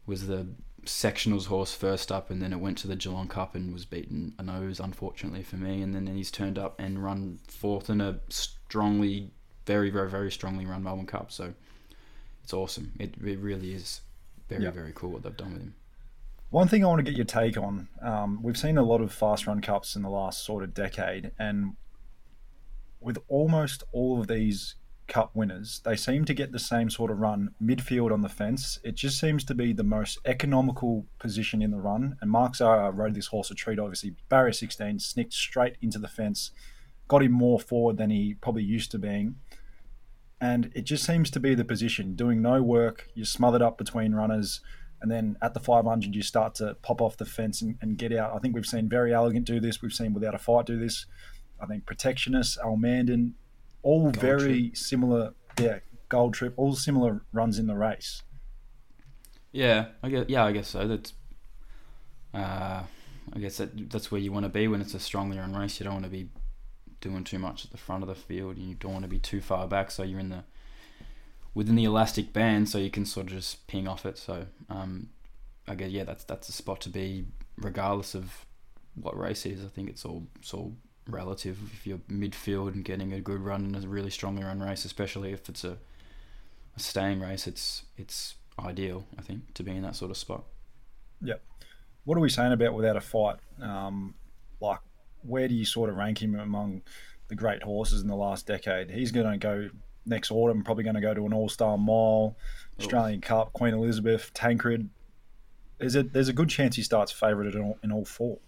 was 0.05 0.27
the 0.27 0.47
sectionals 0.85 1.45
horse 1.45 1.73
first 1.73 2.11
up, 2.11 2.29
and 2.29 2.41
then 2.41 2.51
it 2.51 2.59
went 2.59 2.77
to 2.79 2.87
the 2.87 2.97
Geelong 2.97 3.29
Cup 3.29 3.55
and 3.55 3.71
was 3.71 3.85
beaten 3.85 4.33
a 4.37 4.43
nose, 4.43 4.81
unfortunately 4.81 5.43
for 5.43 5.55
me. 5.55 5.81
And 5.81 5.95
then 5.95 6.07
he's 6.07 6.29
turned 6.29 6.59
up 6.59 6.77
and 6.77 7.01
run 7.01 7.39
fourth 7.47 7.89
in 7.89 8.01
a 8.01 8.19
strongly, 8.27 9.31
very, 9.65 9.89
very, 9.89 10.09
very 10.09 10.31
strongly 10.31 10.65
run 10.65 10.83
Melbourne 10.83 11.05
Cup. 11.05 11.31
So 11.31 11.53
it's 12.43 12.53
awesome. 12.53 12.91
It, 12.99 13.15
it 13.23 13.39
really 13.39 13.73
is 13.73 14.01
very, 14.49 14.71
very 14.71 14.91
cool 14.93 15.11
what 15.11 15.23
they've 15.23 15.35
done 15.35 15.53
with 15.53 15.61
him. 15.61 15.75
One 16.49 16.67
thing 16.67 16.85
I 16.85 16.87
want 16.87 16.99
to 16.99 17.03
get 17.03 17.17
your 17.17 17.25
take 17.25 17.57
on 17.57 17.87
um, 18.01 18.43
we've 18.43 18.57
seen 18.57 18.77
a 18.77 18.83
lot 18.83 19.01
of 19.01 19.11
fast 19.11 19.47
run 19.47 19.61
cups 19.61 19.95
in 19.95 20.03
the 20.03 20.09
last 20.09 20.45
sort 20.45 20.63
of 20.63 20.73
decade, 20.73 21.31
and 21.39 21.73
with 22.99 23.17
almost 23.27 23.83
all 23.91 24.19
of 24.19 24.27
these 24.27 24.75
cup 25.07 25.31
winners, 25.35 25.81
they 25.83 25.95
seem 25.95 26.25
to 26.25 26.33
get 26.33 26.51
the 26.51 26.59
same 26.59 26.89
sort 26.89 27.11
of 27.11 27.19
run 27.19 27.51
midfield 27.61 28.11
on 28.11 28.21
the 28.21 28.29
fence. 28.29 28.79
It 28.83 28.95
just 28.95 29.19
seems 29.19 29.43
to 29.45 29.55
be 29.55 29.73
the 29.73 29.83
most 29.83 30.19
economical 30.25 31.05
position 31.19 31.61
in 31.61 31.71
the 31.71 31.79
run. 31.79 32.17
And 32.21 32.31
Mark 32.31 32.55
Zahra 32.55 32.91
rode 32.91 33.15
this 33.15 33.27
horse 33.27 33.51
a 33.51 33.55
treat, 33.55 33.79
obviously. 33.79 34.15
Barrier 34.29 34.53
16, 34.53 34.99
snicked 34.99 35.33
straight 35.33 35.75
into 35.81 35.99
the 35.99 36.07
fence, 36.07 36.51
got 37.07 37.23
him 37.23 37.31
more 37.31 37.59
forward 37.59 37.97
than 37.97 38.09
he 38.09 38.35
probably 38.35 38.63
used 38.63 38.91
to 38.91 38.99
being. 38.99 39.35
And 40.43 40.71
it 40.75 40.81
just 40.83 41.05
seems 41.05 41.31
to 41.31 41.39
be 41.39 41.55
the 41.55 41.63
position, 41.63 42.15
doing 42.15 42.41
no 42.41 42.61
work. 42.61 43.07
You're 43.13 43.25
smothered 43.25 43.61
up 43.61 43.77
between 43.77 44.13
runners 44.13 44.59
and 45.01 45.09
then 45.09 45.37
at 45.41 45.53
the 45.53 45.61
500 45.61 46.13
you 46.13 46.21
start 46.21 46.55
to 46.55 46.75
pop 46.81 47.01
off 47.01 47.15
the 47.15 47.25
fence 47.25 47.61
and, 47.61 47.77
and, 47.81 47.97
get 47.97 48.11
out. 48.11 48.35
I 48.35 48.39
think 48.39 48.53
we've 48.53 48.65
seen 48.65 48.89
Verry 48.89 49.13
Elegant 49.13 49.45
do 49.45 49.61
this. 49.61 49.81
We've 49.81 49.93
seen 49.93 50.13
Without 50.13 50.35
a 50.35 50.37
Fight 50.37 50.65
do 50.65 50.77
this. 50.77 51.05
I 51.61 51.65
think 51.65 51.85
Protectionist, 51.85 52.57
Almandin, 52.59 53.33
all 53.83 54.03
gold 54.03 54.17
very 54.17 54.69
trip. 54.69 54.77
similar. 54.77 55.33
Yeah, 55.59 55.79
Gold 56.09 56.33
Trip, 56.33 56.53
all 56.57 56.75
similar 56.75 57.23
runs 57.31 57.57
in 57.57 57.67
the 57.67 57.75
race. 57.75 58.23
Yeah, 59.53 59.87
I 60.01 60.09
guess. 60.09 60.25
Yeah, 60.27 60.43
I 60.43 60.51
guess 60.51 60.67
so. 60.67 60.87
That's. 60.87 61.13
Uh, 62.33 62.83
I 63.33 63.39
guess 63.39 63.57
that 63.57 63.89
that's 63.89 64.11
where 64.11 64.19
you 64.19 64.33
want 64.33 64.43
to 64.43 64.49
be 64.49 64.67
when 64.67 64.81
it's 64.81 64.93
a 64.93 64.99
strongly 64.99 65.37
run 65.37 65.53
race. 65.53 65.79
You 65.79 65.85
don't 65.85 65.93
want 65.93 66.05
to 66.05 66.11
be 66.11 66.29
doing 67.03 67.23
too 67.23 67.37
much 67.37 67.65
at 67.65 67.71
the 67.71 67.77
front 67.77 68.01
of 68.01 68.07
the 68.07 68.15
field. 68.15 68.55
And 68.55 68.67
you 68.67 68.75
don't 68.75 68.93
want 68.93 69.03
to 69.03 69.09
be 69.09 69.19
too 69.19 69.41
far 69.41 69.67
back, 69.67 69.91
so 69.91 70.03
you're 70.03 70.19
in 70.19 70.29
the 70.29 70.43
within 71.53 71.75
the 71.75 71.83
elastic 71.83 72.33
band, 72.33 72.69
so 72.69 72.77
you 72.79 72.89
can 72.89 73.05
sort 73.05 73.27
of 73.27 73.33
just 73.33 73.67
ping 73.67 73.87
off 73.87 74.05
it. 74.05 74.17
So 74.17 74.47
um, 74.69 75.09
I 75.67 75.75
guess 75.75 75.91
yeah, 75.91 76.05
that's 76.05 76.23
that's 76.23 76.49
a 76.49 76.53
spot 76.53 76.81
to 76.81 76.89
be, 76.89 77.25
regardless 77.57 78.15
of 78.15 78.45
what 78.95 79.17
race 79.17 79.45
is. 79.45 79.63
I 79.63 79.67
think 79.67 79.89
it's 79.89 80.05
all 80.05 80.23
it's 80.39 80.53
all 80.53 80.73
relative. 81.07 81.57
If 81.73 81.85
you're 81.85 81.99
midfield 82.09 82.73
and 82.73 82.83
getting 82.85 83.13
a 83.13 83.19
good 83.19 83.41
run 83.41 83.65
in 83.65 83.75
a 83.75 83.87
really 83.87 84.09
strongly 84.09 84.43
run 84.43 84.61
race, 84.61 84.85
especially 84.85 85.33
if 85.33 85.49
it's 85.49 85.63
a, 85.63 85.77
a 86.75 86.79
staying 86.79 87.19
race, 87.19 87.45
it's 87.45 87.83
it's 87.97 88.35
ideal. 88.57 89.05
I 89.19 89.21
think 89.21 89.53
to 89.55 89.63
be 89.63 89.71
in 89.71 89.83
that 89.83 89.95
sort 89.95 90.11
of 90.11 90.17
spot. 90.17 90.43
Yep. 91.21 91.41
What 92.05 92.17
are 92.17 92.21
we 92.21 92.29
saying 92.29 92.51
about 92.51 92.73
without 92.73 92.97
a 92.97 93.01
fight? 93.01 93.37
Um, 93.61 94.13
like, 94.59 94.79
where 95.23 95.47
do 95.47 95.55
you 95.55 95.65
sort 95.65 95.89
of 95.89 95.95
rank 95.95 96.21
him 96.21 96.39
among 96.39 96.81
the 97.27 97.35
great 97.35 97.63
horses 97.63 98.01
in 98.01 98.07
the 98.07 98.15
last 98.15 98.47
decade? 98.47 98.89
He's 98.89 99.11
going 99.11 99.31
to 99.31 99.37
go 99.37 99.69
next 100.05 100.31
autumn. 100.31 100.63
Probably 100.63 100.83
going 100.83 100.95
to 100.95 101.01
go 101.01 101.13
to 101.13 101.25
an 101.25 101.33
All 101.33 101.49
Star 101.49 101.77
Mile, 101.77 102.35
Australian 102.79 103.19
Oof. 103.19 103.23
Cup, 103.23 103.53
Queen 103.53 103.73
Elizabeth, 103.73 104.31
Tancred. 104.33 104.89
There's 105.79 105.95
a 105.95 106.03
there's 106.03 106.29
a 106.29 106.33
good 106.33 106.49
chance 106.49 106.75
he 106.75 106.83
starts 106.83 107.11
favourite 107.11 107.53
in 107.53 107.61
all, 107.61 107.77
in 107.83 107.91
all 107.91 108.05
four. 108.05 108.39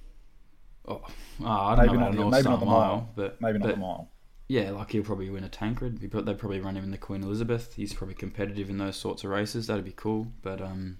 Oh, 0.87 1.01
oh 1.41 1.45
I 1.45 1.75
don't 1.75 1.87
maybe 1.87 1.97
know 1.97 2.11
not, 2.11 2.29
maybe 2.31 2.49
not 2.49 2.59
the 2.59 2.65
mile, 2.65 2.79
mile, 2.79 3.09
but 3.15 3.41
maybe 3.41 3.59
not 3.59 3.67
but, 3.67 3.75
the 3.75 3.81
mile. 3.81 4.09
Yeah, 4.47 4.71
like 4.71 4.91
he'll 4.91 5.03
probably 5.03 5.29
win 5.29 5.43
a 5.43 5.49
Tancred. 5.49 5.99
They 5.99 6.07
probably 6.07 6.59
run 6.59 6.77
him 6.77 6.83
in 6.83 6.91
the 6.91 6.99
Queen 6.99 7.23
Elizabeth. 7.23 7.73
He's 7.75 7.93
probably 7.93 8.13
competitive 8.13 8.69
in 8.69 8.77
those 8.77 8.95
sorts 8.95 9.23
of 9.23 9.31
races. 9.31 9.65
That'd 9.65 9.83
be 9.83 9.93
cool. 9.95 10.27
But 10.43 10.61
um, 10.61 10.99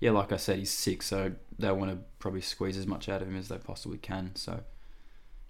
yeah, 0.00 0.10
like 0.10 0.32
I 0.32 0.36
said, 0.36 0.58
he's 0.58 0.70
six, 0.70 1.06
so 1.06 1.32
they 1.58 1.72
want 1.72 1.90
to 1.92 1.98
probably 2.18 2.42
squeeze 2.42 2.76
as 2.76 2.86
much 2.86 3.08
out 3.08 3.22
of 3.22 3.28
him 3.28 3.36
as 3.36 3.48
they 3.48 3.56
possibly 3.56 3.96
can. 3.96 4.32
So 4.34 4.60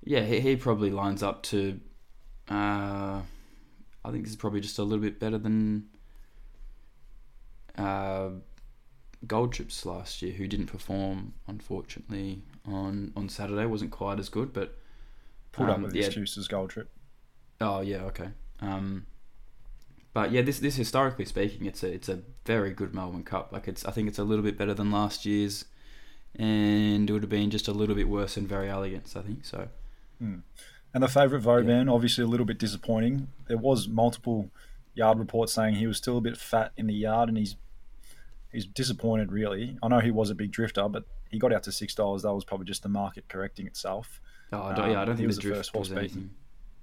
yeah, 0.04 0.22
he, 0.22 0.40
he 0.40 0.56
probably 0.56 0.90
lines 0.90 1.22
up 1.22 1.42
to. 1.44 1.80
Uh, 2.48 3.22
I 4.04 4.10
think 4.10 4.24
this 4.24 4.30
is 4.30 4.36
probably 4.36 4.60
just 4.60 4.78
a 4.78 4.82
little 4.82 5.02
bit 5.02 5.20
better 5.20 5.38
than 5.38 5.88
uh, 7.76 8.30
Gold 9.26 9.52
Trips 9.52 9.84
last 9.84 10.22
year, 10.22 10.32
who 10.32 10.46
didn't 10.46 10.66
perform 10.66 11.34
unfortunately 11.46 12.42
on 12.66 13.12
on 13.16 13.28
Saturday. 13.28 13.66
wasn't 13.66 13.90
quite 13.90 14.18
as 14.18 14.28
good, 14.28 14.52
but 14.52 14.76
pulled 15.52 15.70
um, 15.70 15.76
up 15.76 15.80
with 15.82 15.94
yeah. 15.94 16.06
excuses. 16.06 16.48
Gold 16.48 16.70
Trip. 16.70 16.90
Oh 17.60 17.80
yeah, 17.80 18.02
okay. 18.04 18.28
Um, 18.60 19.06
but 20.12 20.32
yeah, 20.32 20.42
this 20.42 20.58
this 20.60 20.76
historically 20.76 21.24
speaking, 21.24 21.66
it's 21.66 21.82
a 21.82 21.92
it's 21.92 22.08
a 22.08 22.20
very 22.46 22.72
good 22.72 22.94
Melbourne 22.94 23.24
Cup. 23.24 23.52
Like 23.52 23.68
it's 23.68 23.84
I 23.84 23.90
think 23.90 24.08
it's 24.08 24.18
a 24.18 24.24
little 24.24 24.44
bit 24.44 24.56
better 24.56 24.74
than 24.74 24.90
last 24.90 25.26
year's, 25.26 25.64
and 26.34 27.08
it 27.08 27.12
would 27.12 27.22
have 27.22 27.30
been 27.30 27.50
just 27.50 27.68
a 27.68 27.72
little 27.72 27.94
bit 27.94 28.08
worse 28.08 28.36
than 28.36 28.46
Verry 28.46 28.68
Elegant. 28.68 29.12
I 29.16 29.22
think 29.22 29.44
so. 29.44 29.68
Hmm. 30.18 30.38
And 30.94 31.02
the 31.02 31.08
favourite 31.08 31.42
Vauban, 31.42 31.86
yeah. 31.86 31.92
obviously 31.92 32.24
a 32.24 32.26
little 32.26 32.46
bit 32.46 32.58
disappointing. 32.58 33.28
There 33.46 33.58
was 33.58 33.88
multiple 33.88 34.50
yard 34.94 35.18
reports 35.18 35.52
saying 35.52 35.74
he 35.74 35.86
was 35.86 35.96
still 35.96 36.18
a 36.18 36.20
bit 36.20 36.36
fat 36.36 36.72
in 36.76 36.86
the 36.86 36.94
yard, 36.94 37.28
and 37.28 37.38
he's 37.38 37.56
he's 38.52 38.66
disappointed 38.66 39.30
really. 39.32 39.78
I 39.82 39.88
know 39.88 40.00
he 40.00 40.10
was 40.10 40.30
a 40.30 40.34
big 40.34 40.50
drifter, 40.50 40.88
but 40.88 41.04
he 41.30 41.38
got 41.38 41.52
out 41.52 41.62
to 41.64 41.72
six 41.72 41.94
dollars. 41.94 42.22
That 42.22 42.34
was 42.34 42.44
probably 42.44 42.66
just 42.66 42.82
the 42.82 42.88
market 42.88 43.28
correcting 43.28 43.66
itself. 43.66 44.20
Oh, 44.52 44.62
I 44.62 44.74
don't, 44.74 44.90
yeah, 44.90 45.02
I 45.02 45.04
don't 45.04 45.12
um, 45.12 45.16
think 45.18 45.34
the 45.34 45.40
drift 45.40 45.74
was 45.74 45.92
anything. 45.92 46.30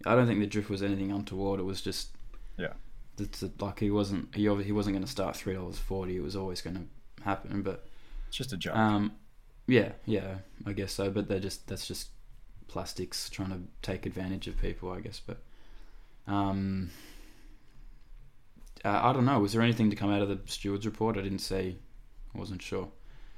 I 0.05 0.15
don't 0.15 0.27
think 0.27 0.39
the 0.39 0.47
drift 0.47 0.69
was 0.69 0.83
anything 0.83 1.11
untoward. 1.11 1.59
It 1.59 1.63
was 1.63 1.81
just 1.81 2.11
yeah. 2.57 2.73
It's 3.17 3.43
like 3.59 3.79
he 3.79 3.91
wasn't 3.91 4.35
he 4.35 4.43
he 4.43 4.71
wasn't 4.71 4.95
going 4.95 5.05
to 5.05 5.11
start 5.11 5.35
three 5.35 5.53
dollars 5.53 5.79
forty. 5.79 6.17
It 6.17 6.23
was 6.23 6.35
always 6.35 6.61
going 6.61 6.75
to 6.75 7.23
happen, 7.23 7.61
but 7.63 7.85
it's 8.27 8.37
just 8.37 8.53
a 8.53 8.57
joke. 8.57 8.75
Um, 8.75 9.13
yeah, 9.67 9.93
yeah, 10.05 10.35
I 10.65 10.73
guess 10.73 10.91
so. 10.93 11.09
But 11.09 11.27
they're 11.27 11.39
just 11.39 11.67
that's 11.67 11.87
just 11.87 12.09
plastics 12.67 13.29
trying 13.29 13.49
to 13.49 13.59
take 13.81 14.05
advantage 14.05 14.47
of 14.47 14.59
people, 14.59 14.91
I 14.91 14.99
guess. 14.99 15.21
But 15.25 15.37
um, 16.27 16.89
uh, 18.83 18.99
I 19.03 19.13
don't 19.13 19.25
know. 19.25 19.39
Was 19.39 19.53
there 19.53 19.61
anything 19.61 19.89
to 19.89 19.95
come 19.95 20.11
out 20.11 20.21
of 20.21 20.29
the 20.29 20.39
stewards 20.45 20.85
report? 20.85 21.17
I 21.17 21.21
didn't 21.21 21.39
see. 21.39 21.77
I 22.33 22.37
wasn't 22.37 22.61
sure. 22.61 22.89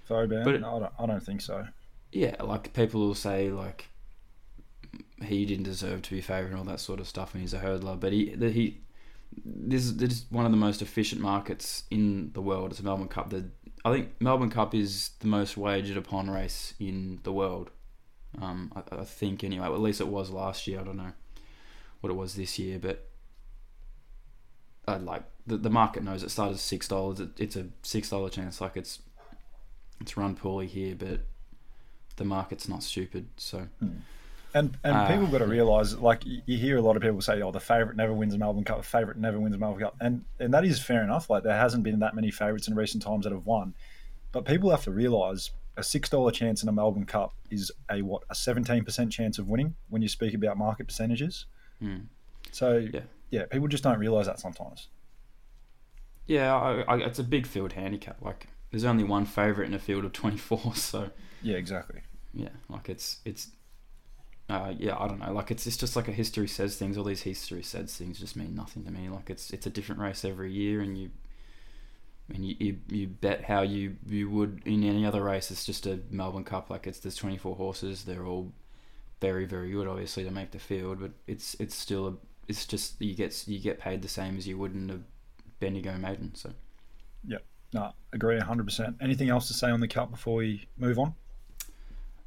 Vauban? 0.07 0.43
But 0.43 0.61
no, 0.61 0.77
I 0.77 0.79
don't, 0.79 0.93
I 0.99 1.05
don't 1.05 1.23
think 1.23 1.41
so. 1.41 1.67
Yeah, 2.11 2.35
like 2.41 2.73
people 2.73 3.01
will 3.01 3.15
say 3.15 3.49
like 3.49 3.89
he 5.21 5.45
didn't 5.45 5.65
deserve 5.65 6.01
to 6.03 6.11
be 6.11 6.21
favoured 6.21 6.51
and 6.51 6.57
all 6.57 6.63
that 6.65 6.79
sort 6.79 6.99
of 6.99 7.07
stuff, 7.07 7.33
and 7.33 7.41
he's 7.41 7.53
a 7.53 7.59
hurdler. 7.59 7.99
But 7.99 8.13
he 8.13 8.35
he 8.39 8.79
this, 9.45 9.91
this 9.91 10.11
is 10.11 10.25
one 10.29 10.45
of 10.45 10.51
the 10.51 10.57
most 10.57 10.81
efficient 10.81 11.21
markets 11.21 11.83
in 11.91 12.31
the 12.33 12.41
world. 12.41 12.71
It's 12.71 12.79
a 12.79 12.83
Melbourne 12.83 13.07
Cup. 13.07 13.29
The, 13.29 13.49
I 13.85 13.91
think 13.91 14.19
Melbourne 14.19 14.49
Cup 14.49 14.73
is 14.73 15.11
the 15.19 15.27
most 15.27 15.57
wagered 15.57 15.97
upon 15.97 16.29
race 16.29 16.73
in 16.79 17.19
the 17.23 17.33
world. 17.33 17.69
Um, 18.41 18.71
I, 18.75 19.01
I, 19.01 19.03
think 19.03 19.43
anyway. 19.43 19.67
Well, 19.67 19.75
at 19.75 19.81
least 19.81 20.01
it 20.01 20.07
was 20.07 20.29
last 20.29 20.67
year. 20.67 20.79
I 20.79 20.83
don't 20.83 20.97
know 20.97 21.13
what 22.01 22.11
it 22.11 22.13
was 22.13 22.35
this 22.35 22.59
year, 22.59 22.77
but 22.79 23.07
I'd 24.87 25.01
like 25.01 25.23
the 25.45 25.57
the 25.57 25.69
market 25.69 26.03
knows 26.03 26.23
it 26.23 26.29
started 26.29 26.53
at 26.53 26.59
six 26.59 26.87
dollars. 26.87 27.19
It, 27.19 27.29
it's 27.37 27.55
a 27.55 27.67
six 27.81 28.09
dollar 28.09 28.29
chance. 28.29 28.61
Like 28.61 28.77
it's 28.77 28.99
it's 29.99 30.15
run 30.15 30.35
poorly 30.35 30.67
here, 30.67 30.95
but 30.95 31.21
the 32.17 32.25
market's 32.25 32.67
not 32.67 32.83
stupid. 32.83 33.29
So. 33.37 33.67
Hmm. 33.79 33.89
And 34.53 34.77
and 34.83 34.95
uh, 34.95 35.07
people 35.07 35.27
got 35.27 35.39
to 35.39 35.45
realise, 35.45 35.93
like 35.95 36.23
you 36.25 36.57
hear 36.57 36.77
a 36.77 36.81
lot 36.81 36.95
of 36.95 37.01
people 37.01 37.21
say, 37.21 37.41
"Oh, 37.41 37.51
the 37.51 37.59
favourite 37.59 37.97
never 37.97 38.13
wins 38.13 38.33
a 38.33 38.37
Melbourne 38.37 38.63
Cup. 38.63 38.77
The 38.77 38.83
favourite 38.83 39.19
never 39.19 39.39
wins 39.39 39.53
a 39.53 39.57
Melbourne 39.57 39.81
Cup," 39.81 39.97
and 39.99 40.23
and 40.39 40.53
that 40.53 40.63
is 40.63 40.79
fair 40.79 41.03
enough. 41.03 41.29
Like 41.29 41.43
there 41.43 41.57
hasn't 41.57 41.83
been 41.83 41.99
that 41.99 42.15
many 42.15 42.31
favourites 42.31 42.67
in 42.67 42.73
recent 42.73 43.03
times 43.03 43.25
that 43.25 43.33
have 43.33 43.45
won, 43.45 43.75
but 44.31 44.45
people 44.45 44.71
have 44.71 44.83
to 44.85 44.91
realise 44.91 45.51
a 45.77 45.83
six 45.83 46.09
dollar 46.09 46.31
chance 46.31 46.63
in 46.63 46.69
a 46.69 46.71
Melbourne 46.71 47.05
Cup 47.05 47.33
is 47.49 47.71
a 47.91 48.01
what 48.01 48.23
a 48.29 48.35
seventeen 48.35 48.83
percent 48.83 49.11
chance 49.11 49.37
of 49.39 49.49
winning 49.49 49.75
when 49.89 50.01
you 50.01 50.07
speak 50.09 50.33
about 50.33 50.57
market 50.57 50.87
percentages. 50.87 51.45
Mm. 51.81 52.05
So 52.51 52.77
Yeah. 52.77 53.01
yeah, 53.29 53.45
people 53.45 53.67
just 53.67 53.83
don't 53.83 53.99
realise 53.99 54.25
that 54.27 54.39
sometimes. 54.39 54.87
Yeah, 56.25 56.53
I, 56.55 56.81
I, 56.81 56.97
it's 56.97 57.19
a 57.19 57.23
big 57.23 57.47
field 57.47 57.73
handicap. 57.73 58.17
Like, 58.21 58.47
there's 58.71 58.83
only 58.83 59.05
one 59.05 59.25
favourite 59.25 59.67
in 59.69 59.73
a 59.73 59.79
field 59.79 60.03
of 60.03 60.11
24, 60.11 60.75
so 60.75 61.09
Yeah, 61.41 61.55
exactly. 61.55 62.01
yeah, 62.33 62.49
like 62.69 62.89
it's 62.89 63.19
it's. 63.25 63.49
Uh, 64.49 64.73
yeah, 64.77 64.95
I 64.97 65.09
don't 65.09 65.19
know. 65.19 65.33
Like 65.33 65.51
it's 65.51 65.67
it's 65.67 65.75
just 65.75 65.95
like 65.97 66.07
a 66.07 66.13
history 66.13 66.47
says 66.47 66.77
things. 66.77 66.97
All 66.97 67.03
these 67.03 67.23
history 67.23 67.61
says 67.63 67.93
things 67.97 68.17
just 68.17 68.37
mean 68.37 68.55
nothing 68.55 68.85
to 68.85 68.91
me. 68.91 69.09
Like 69.09 69.29
it's 69.29 69.51
it's 69.51 69.65
a 69.65 69.69
different 69.69 69.99
race 69.99 70.23
every 70.23 70.51
year, 70.53 70.79
and 70.79 70.97
you 70.97 71.09
and 72.33 72.45
you, 72.45 72.55
you, 72.59 72.77
you 72.89 73.07
bet 73.07 73.43
how 73.45 73.61
you 73.61 73.95
you 74.07 74.29
would 74.29 74.61
in 74.65 74.83
any 74.83 75.05
other 75.05 75.23
race. 75.23 75.49
It's 75.51 75.65
just 75.65 75.85
a 75.85 75.99
Melbourne 76.09 76.43
Cup. 76.43 76.69
Like 76.69 76.87
it's 76.87 76.99
there's 76.99 77.15
24 77.15 77.55
horses. 77.55 78.03
They're 78.03 78.25
all 78.25 78.51
very 79.21 79.45
very 79.45 79.71
good, 79.71 79.87
obviously 79.87 80.23
to 80.23 80.31
make 80.31 80.51
the 80.51 80.59
field, 80.59 80.99
but 80.99 81.11
it's 81.25 81.55
it's 81.59 81.75
still 81.75 82.07
a 82.07 82.13
it's 82.47 82.65
just 82.65 83.01
you 83.01 83.13
get 83.13 83.47
you 83.47 83.59
get 83.59 83.79
paid 83.79 84.01
the 84.01 84.07
same 84.07 84.37
as 84.37 84.47
you 84.47 84.57
would 84.57 84.73
in 84.73 84.89
a 84.89 84.99
Bendigo 85.59 85.97
Maiden. 85.97 86.35
So. 86.35 86.51
Yeah, 87.25 87.39
no, 87.73 87.91
agree 88.13 88.39
hundred 88.39 88.65
percent. 88.65 88.97
Anything 89.01 89.29
else 89.29 89.47
to 89.47 89.53
say 89.53 89.69
on 89.69 89.79
the 89.79 89.87
cup 89.87 90.11
before 90.11 90.35
we 90.35 90.67
move 90.77 90.99
on? 90.99 91.13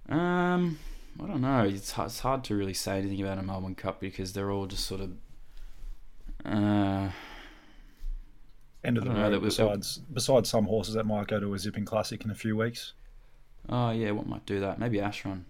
Um, 0.09 0.79
I 1.23 1.27
don't 1.27 1.41
know. 1.41 1.63
It's 1.65 1.93
hard, 1.93 2.09
it's 2.09 2.21
hard 2.21 2.45
to 2.45 2.57
really 2.57 2.75
say 2.75 2.99
anything 2.99 3.21
about 3.23 3.39
a 3.39 3.43
Melbourne 3.43 3.75
Cup 3.75 4.01
because 4.01 4.33
they're 4.33 4.51
all 4.51 4.67
just 4.67 4.87
sort 4.87 5.01
of. 5.01 5.13
Uh, 6.45 7.11
End 8.83 8.97
of 8.97 9.05
the 9.05 9.11
know, 9.11 9.31
road. 9.31 9.43
besides 9.43 9.99
besides 10.13 10.49
some 10.49 10.65
horses 10.65 10.95
that 10.95 11.05
might 11.05 11.27
go 11.29 11.39
to 11.41 11.53
a 11.55 11.59
zipping 11.59 11.85
classic 11.85 12.25
in 12.25 12.31
a 12.31 12.35
few 12.35 12.57
weeks. 12.57 12.95
oh 13.69 13.91
yeah, 13.91 14.11
what 14.13 14.27
might 14.27 14.47
do 14.47 14.61
that? 14.61 14.79
Maybe 14.79 14.99
Ashrun. 14.99 15.45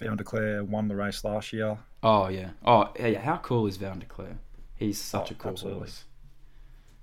Vow 0.00 0.08
and 0.08 0.18
Declare 0.18 0.64
won 0.64 0.88
the 0.88 0.96
race 0.96 1.22
last 1.24 1.52
year. 1.52 1.78
Oh 2.02 2.28
yeah. 2.28 2.50
Oh 2.64 2.90
yeah. 2.98 3.06
yeah. 3.08 3.20
How 3.20 3.36
cool 3.38 3.66
is 3.66 3.76
Vow 3.76 3.92
and 3.92 4.00
Declare? 4.00 4.38
He's 4.76 4.98
such 5.00 5.30
Oh, 5.30 5.34
a 5.34 5.38
cool 5.38 5.50
absolutely. 5.52 5.80
horse. 5.80 6.04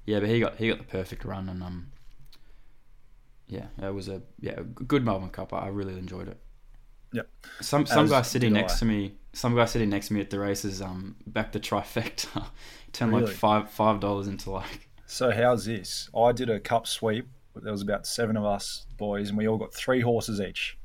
Yeah, 0.06 0.20
but 0.20 0.30
he 0.30 0.40
got 0.40 0.56
he 0.58 0.68
got 0.70 0.80
the 0.80 0.84
perfect 0.86 1.24
run 1.24 1.48
and 1.50 1.62
um. 1.64 1.92
Yeah, 3.48 3.68
it 3.82 3.94
was 3.94 4.08
a 4.08 4.22
yeah 4.40 4.54
a 4.60 4.64
good 4.64 5.04
Melbourne 5.04 5.30
Cup. 5.30 5.54
I 5.54 5.68
really 5.68 5.98
enjoyed 5.98 6.28
it. 6.30 6.40
Yep. 7.14 7.28
Some 7.60 7.86
some 7.86 8.06
As 8.06 8.10
guy 8.12 8.22
sitting 8.22 8.54
next 8.54 8.76
I. 8.76 8.80
to 8.80 8.86
me, 8.86 9.14
some 9.34 9.56
guy 9.56 9.66
sitting 9.66 9.90
next 9.90 10.08
to 10.08 10.14
me 10.14 10.22
at 10.22 10.30
the 10.30 10.40
races, 10.40 10.82
um, 10.82 11.18
back 11.28 11.52
the 11.52 11.60
trifecta, 11.60 12.48
turned 12.94 13.12
Really? 13.12 13.26
like 13.26 13.36
five 13.36 13.70
five 13.70 14.00
dollars 14.00 14.28
into 14.28 14.50
like 14.52 14.88
So 15.12 15.30
how's 15.30 15.66
this? 15.66 16.10
I 16.18 16.32
did 16.32 16.50
a 16.50 16.58
cup 16.58 16.88
sweep. 16.88 17.28
There 17.54 17.74
was 17.74 17.82
about 17.82 18.08
seven 18.08 18.38
of 18.38 18.46
us 18.46 18.86
boys, 18.98 19.28
and 19.28 19.38
we 19.38 19.46
all 19.46 19.58
got 19.58 19.74
three 19.74 20.00
horses 20.00 20.40
each. 20.40 20.78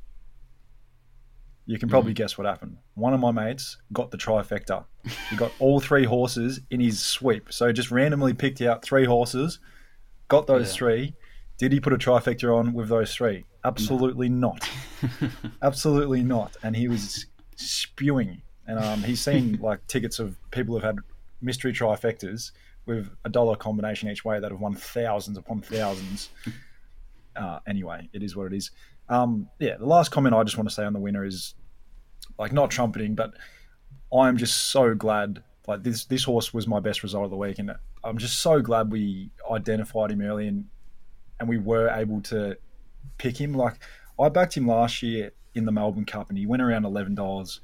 You 1.65 1.79
can 1.79 1.87
probably 1.87 2.11
Mhm. 2.11 2.17
guess 2.17 2.37
what 2.37 2.45
happened. 2.45 2.77
One 2.95 3.13
of 3.13 3.21
my 3.21 3.31
mates 3.31 3.77
got 3.93 4.11
the 4.11 4.17
trifecta. 4.17 4.83
He 5.29 5.37
got 5.37 5.53
all 5.59 5.79
three 5.79 6.03
horses 6.03 6.59
in 6.69 6.81
his 6.81 6.99
sweep. 7.01 7.53
So 7.53 7.71
just 7.71 7.89
randomly 7.89 8.33
picked 8.33 8.61
out 8.61 8.83
three 8.83 9.05
horses, 9.05 9.59
got 10.27 10.45
those 10.45 10.67
Yeah. 10.71 10.77
three. 10.77 11.15
Did 11.57 11.71
he 11.71 11.79
put 11.79 11.93
a 11.93 11.97
trifecta 11.97 12.53
on 12.53 12.73
with 12.73 12.89
those 12.89 13.15
three? 13.15 13.45
Absolutely 13.63 14.27
not. 14.27 14.69
Absolutely 15.61 16.21
not. 16.21 16.57
And 16.63 16.75
he 16.75 16.89
was 16.89 17.27
spewing. 17.55 18.41
And 18.67 18.77
um, 18.77 19.03
he's 19.03 19.21
seen 19.21 19.57
like 19.61 19.87
tickets 19.87 20.19
of 20.19 20.35
people 20.51 20.75
who've 20.75 20.83
had 20.83 20.97
mystery 21.41 21.71
trifectas 21.71 22.51
with 22.87 23.09
a 23.25 23.29
dollar 23.29 23.55
combination 23.55 24.09
each 24.09 24.25
way 24.25 24.39
that 24.39 24.51
have 24.51 24.59
won 24.59 24.73
thousands 24.73 25.37
upon 25.37 25.61
thousands. 25.61 26.29
uh, 27.35 27.59
anyway, 27.67 28.09
it 28.13 28.23
is 28.23 28.35
what 28.35 28.47
it 28.47 28.55
is. 28.55 28.71
Um, 29.09 29.49
yeah, 29.59 29.77
the 29.77 29.85
last 29.85 30.09
comment 30.09 30.33
I 30.33 30.43
just 30.43 30.57
want 30.57 30.67
to 30.69 30.73
say 30.73 30.83
on 30.83 30.93
the 30.93 30.99
winner 30.99 31.23
is 31.23 31.53
like 32.39 32.51
not 32.51 32.71
trumpeting, 32.71 33.15
but 33.15 33.33
I'm 34.13 34.37
just 34.37 34.69
so 34.69 34.95
glad. 34.95 35.43
Like 35.67 35.83
this, 35.83 36.05
this 36.05 36.23
horse 36.23 36.53
was 36.53 36.67
my 36.67 36.79
best 36.79 37.03
result 37.03 37.25
of 37.25 37.29
the 37.29 37.37
week, 37.37 37.59
and 37.59 37.71
I'm 38.03 38.17
just 38.17 38.39
so 38.39 38.61
glad 38.61 38.91
we 38.91 39.29
identified 39.51 40.11
him 40.11 40.21
early 40.21 40.47
and 40.47 40.65
and 41.39 41.47
we 41.47 41.57
were 41.57 41.89
able 41.89 42.21
to 42.21 42.57
pick 43.17 43.39
him. 43.39 43.53
Like 43.53 43.75
I 44.19 44.29
backed 44.29 44.55
him 44.55 44.67
last 44.67 45.03
year 45.03 45.31
in 45.53 45.65
the 45.65 45.71
Melbourne 45.71 46.05
Cup, 46.05 46.29
and 46.29 46.37
he 46.37 46.45
went 46.45 46.61
around 46.61 46.85
eleven 46.85 47.15
dollars. 47.15 47.59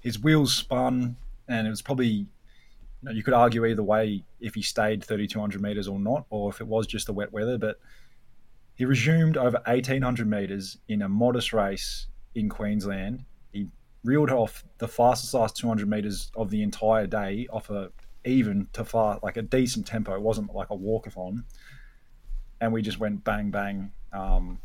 His 0.00 0.18
wheels 0.18 0.54
spun, 0.54 1.16
and 1.48 1.66
it 1.66 1.70
was 1.70 1.82
probably 1.82 2.26
you, 3.02 3.08
know, 3.08 3.14
you 3.14 3.22
could 3.22 3.34
argue 3.34 3.66
either 3.66 3.82
way 3.82 4.24
if 4.40 4.54
he 4.54 4.62
stayed 4.62 5.04
3,200 5.04 5.60
meters 5.60 5.88
or 5.88 5.98
not, 5.98 6.26
or 6.30 6.50
if 6.50 6.60
it 6.60 6.66
was 6.66 6.86
just 6.86 7.06
the 7.06 7.12
wet 7.12 7.32
weather. 7.32 7.58
But 7.58 7.78
he 8.74 8.84
resumed 8.84 9.36
over 9.36 9.60
1,800 9.66 10.28
meters 10.28 10.78
in 10.88 11.02
a 11.02 11.08
modest 11.08 11.52
race 11.52 12.06
in 12.34 12.48
Queensland. 12.48 13.24
He 13.52 13.68
reeled 14.04 14.30
off 14.30 14.64
the 14.78 14.88
fastest 14.88 15.34
last 15.34 15.56
200 15.56 15.88
meters 15.88 16.30
of 16.36 16.50
the 16.50 16.62
entire 16.62 17.06
day 17.06 17.46
off 17.52 17.70
a 17.70 17.90
even 18.24 18.68
to 18.74 18.84
far 18.84 19.18
like 19.22 19.36
a 19.36 19.42
decent 19.42 19.86
tempo. 19.86 20.14
It 20.14 20.20
wasn't 20.20 20.54
like 20.54 20.70
a 20.70 20.76
walkathon, 20.76 21.44
and 22.60 22.72
we 22.72 22.82
just 22.82 23.00
went 23.00 23.24
bang 23.24 23.50
bang, 23.50 23.92
um, 24.12 24.60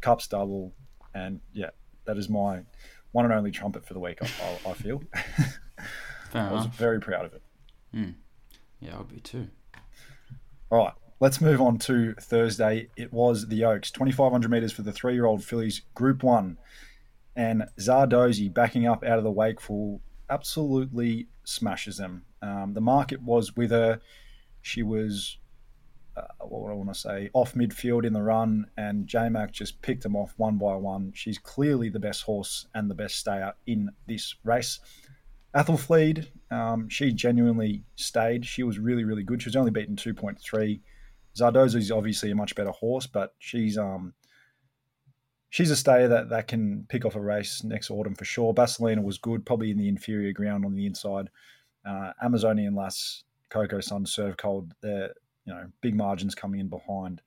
cups 0.00 0.26
double, 0.26 0.74
and 1.14 1.40
yeah, 1.52 1.70
that 2.04 2.18
is 2.18 2.28
my 2.28 2.62
one 3.12 3.24
and 3.24 3.32
only 3.34 3.50
trumpet 3.50 3.86
for 3.86 3.94
the 3.94 4.00
week. 4.00 4.18
I, 4.20 4.26
I, 4.26 4.70
I 4.70 4.74
feel 4.74 5.02
I 6.34 6.52
was 6.52 6.66
very 6.66 7.00
proud 7.00 7.24
of 7.24 7.32
it. 7.32 7.42
Yeah, 8.80 8.94
I'll 8.94 9.04
be 9.04 9.20
too. 9.20 9.48
All 10.70 10.78
right, 10.78 10.92
let's 11.20 11.40
move 11.40 11.60
on 11.60 11.78
to 11.78 12.14
Thursday. 12.14 12.88
It 12.96 13.12
was 13.12 13.48
the 13.48 13.64
Oaks, 13.64 13.90
2,500 13.90 14.50
metres 14.50 14.72
for 14.72 14.82
the 14.82 14.92
three 14.92 15.14
year 15.14 15.26
old 15.26 15.42
fillies, 15.42 15.82
Group 15.94 16.22
1. 16.22 16.58
And 17.36 17.64
Zardozi 17.78 18.52
backing 18.52 18.86
up 18.86 19.04
out 19.04 19.18
of 19.18 19.24
the 19.24 19.30
Wakeful 19.30 20.00
absolutely 20.30 21.28
smashes 21.44 21.96
them. 21.96 22.24
Um, 22.42 22.74
the 22.74 22.80
market 22.80 23.22
was 23.22 23.56
with 23.56 23.70
her. 23.70 24.00
She 24.62 24.82
was, 24.82 25.38
uh, 26.16 26.22
what 26.40 26.70
I 26.70 26.74
want 26.74 26.92
to 26.92 26.98
say, 26.98 27.30
off 27.32 27.54
midfield 27.54 28.04
in 28.04 28.12
the 28.12 28.22
run, 28.22 28.66
and 28.76 29.06
J 29.06 29.28
Mac 29.28 29.52
just 29.52 29.80
picked 29.82 30.02
them 30.02 30.16
off 30.16 30.34
one 30.36 30.58
by 30.58 30.74
one. 30.74 31.12
She's 31.14 31.38
clearly 31.38 31.88
the 31.88 32.00
best 32.00 32.22
horse 32.22 32.66
and 32.74 32.90
the 32.90 32.94
best 32.94 33.16
stayer 33.16 33.54
in 33.66 33.90
this 34.06 34.34
race. 34.44 34.80
Athelflaed, 35.58 36.28
um, 36.52 36.88
she 36.88 37.12
genuinely 37.12 37.82
stayed. 37.96 38.46
She 38.46 38.62
was 38.62 38.78
really, 38.78 39.04
really 39.04 39.24
good. 39.24 39.42
She 39.42 39.48
was 39.48 39.56
only 39.56 39.72
beaten 39.72 39.96
2.3. 39.96 40.80
Zardozi 41.36 41.76
is 41.76 41.90
obviously 41.90 42.30
a 42.30 42.34
much 42.36 42.54
better 42.54 42.70
horse, 42.70 43.06
but 43.08 43.34
she's 43.38 43.76
um 43.76 44.14
she's 45.50 45.70
a 45.70 45.76
stayer 45.76 46.06
that, 46.08 46.28
that 46.28 46.46
can 46.46 46.86
pick 46.88 47.04
off 47.04 47.16
a 47.16 47.20
race 47.20 47.64
next 47.64 47.90
autumn 47.90 48.14
for 48.14 48.24
sure. 48.24 48.54
Basilina 48.54 49.02
was 49.02 49.18
good, 49.18 49.44
probably 49.44 49.70
in 49.70 49.78
the 49.78 49.88
inferior 49.88 50.32
ground 50.32 50.64
on 50.64 50.74
the 50.74 50.86
inside. 50.86 51.28
Uh, 51.84 52.12
Amazonian 52.22 52.74
Lass, 52.74 53.24
Coco 53.50 53.80
Sun, 53.80 54.06
Serve 54.06 54.36
Cold, 54.36 54.72
they're 54.80 55.12
you 55.44 55.52
know 55.52 55.66
big 55.80 55.96
margins 55.96 56.34
coming 56.36 56.60
in 56.60 56.68
behind. 56.68 57.20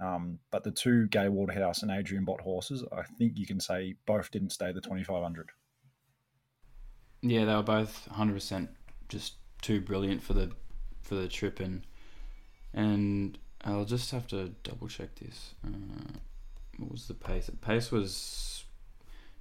Um, 0.00 0.38
but 0.52 0.62
the 0.62 0.70
two 0.70 1.08
Gay 1.08 1.28
Waterhouse 1.28 1.82
and 1.82 1.90
Adrian 1.90 2.24
Bott 2.24 2.40
horses, 2.40 2.84
I 2.92 3.02
think 3.02 3.38
you 3.38 3.46
can 3.46 3.60
say 3.60 3.94
both 4.06 4.30
didn't 4.30 4.50
stay 4.50 4.72
the 4.72 4.80
2500. 4.80 5.50
Yeah, 7.22 7.44
they 7.44 7.54
were 7.54 7.62
both 7.62 8.08
100% 8.12 8.68
just 9.08 9.34
too 9.60 9.80
brilliant 9.80 10.22
for 10.22 10.34
the 10.34 10.50
for 11.02 11.14
the 11.14 11.28
trip, 11.28 11.60
and 11.60 11.82
and 12.74 13.38
I'll 13.64 13.84
just 13.84 14.10
have 14.10 14.26
to 14.28 14.50
double 14.64 14.88
check 14.88 15.14
this. 15.16 15.54
Uh, 15.64 16.18
what 16.78 16.90
was 16.90 17.06
the 17.06 17.14
pace? 17.14 17.46
The 17.46 17.52
pace 17.52 17.92
was 17.92 18.64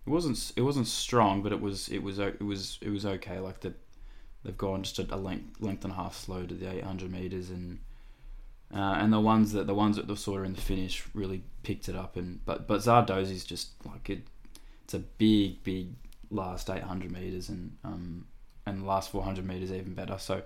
it 0.06 0.10
wasn't 0.10 0.52
it 0.56 0.62
wasn't 0.62 0.88
strong, 0.88 1.42
but 1.42 1.52
it 1.52 1.62
was 1.62 1.90
it 1.90 2.04
was 2.04 2.20
it 2.20 2.42
was 2.42 2.78
it 2.82 2.90
was 2.90 3.06
okay. 3.06 3.40
Like 3.40 3.62
the 3.62 3.74
they've 4.44 4.58
gone 4.58 4.84
just 4.84 5.00
a 5.00 5.16
length 5.16 5.60
length 5.62 5.84
and 5.84 5.94
a 5.94 5.96
half 5.96 6.16
slow 6.16 6.46
to 6.46 6.54
the 6.54 6.72
800 6.72 7.12
meters, 7.12 7.50
and 7.50 7.80
uh, 8.74 8.96
and 9.00 9.12
the 9.12 9.20
ones 9.20 9.54
that 9.54 9.68
the 9.68 9.74
ones 9.74 9.96
that 9.96 10.08
were 10.08 10.16
sort 10.16 10.42
of 10.42 10.48
in 10.48 10.54
the 10.54 10.62
finish 10.62 11.04
really 11.14 11.44
picked 11.64 11.90
it 11.90 11.96
up. 11.96 12.16
And 12.16 12.44
but 12.46 12.68
but 12.68 12.82
Zardozi's 12.82 13.44
just 13.44 13.72
like 13.86 14.10
it. 14.10 14.28
It's 14.84 14.94
a 14.94 15.00
big 15.00 15.64
big 15.64 15.94
last 16.32 16.70
800 16.70 17.12
meters 17.12 17.50
and 17.50 17.78
um, 17.84 18.26
and 18.66 18.82
the 18.82 18.86
last 18.86 19.12
400 19.12 19.46
meters 19.46 19.72
even 19.72 19.94
better. 19.94 20.18
So 20.18 20.44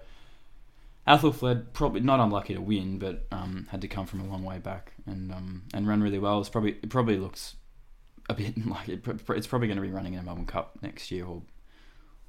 Athelflaed 1.08 1.74
probably 1.74 2.02
not 2.02 2.20
unlucky 2.20 2.56
to 2.56 2.62
win, 2.62 2.98
but 2.98 3.26
um, 3.32 3.68
had 3.70 3.82
to 3.82 3.88
come 3.88 4.06
from 4.06 4.22
a 4.22 4.28
long 4.28 4.44
way 4.44 4.58
back 4.58 4.94
and 5.06 5.32
um, 5.32 5.64
and 5.74 5.88
run 5.88 6.02
really 6.02 6.20
well. 6.20 6.40
It's 6.40 6.50
probably 6.50 6.72
it 6.72 6.90
probably 6.90 7.18
looks 7.18 7.56
a 8.28 8.34
bit 8.34 8.66
like 8.68 8.90
it, 8.90 9.06
it's 9.30 9.48
probably 9.48 9.68
going 9.68 9.78
to 9.78 9.84
be 9.84 9.92
running 9.92 10.14
in 10.14 10.20
a 10.20 10.24
Melbourne 10.24 10.46
Cup 10.46 10.78
next 10.82 11.12
year 11.12 11.26
or 11.26 11.44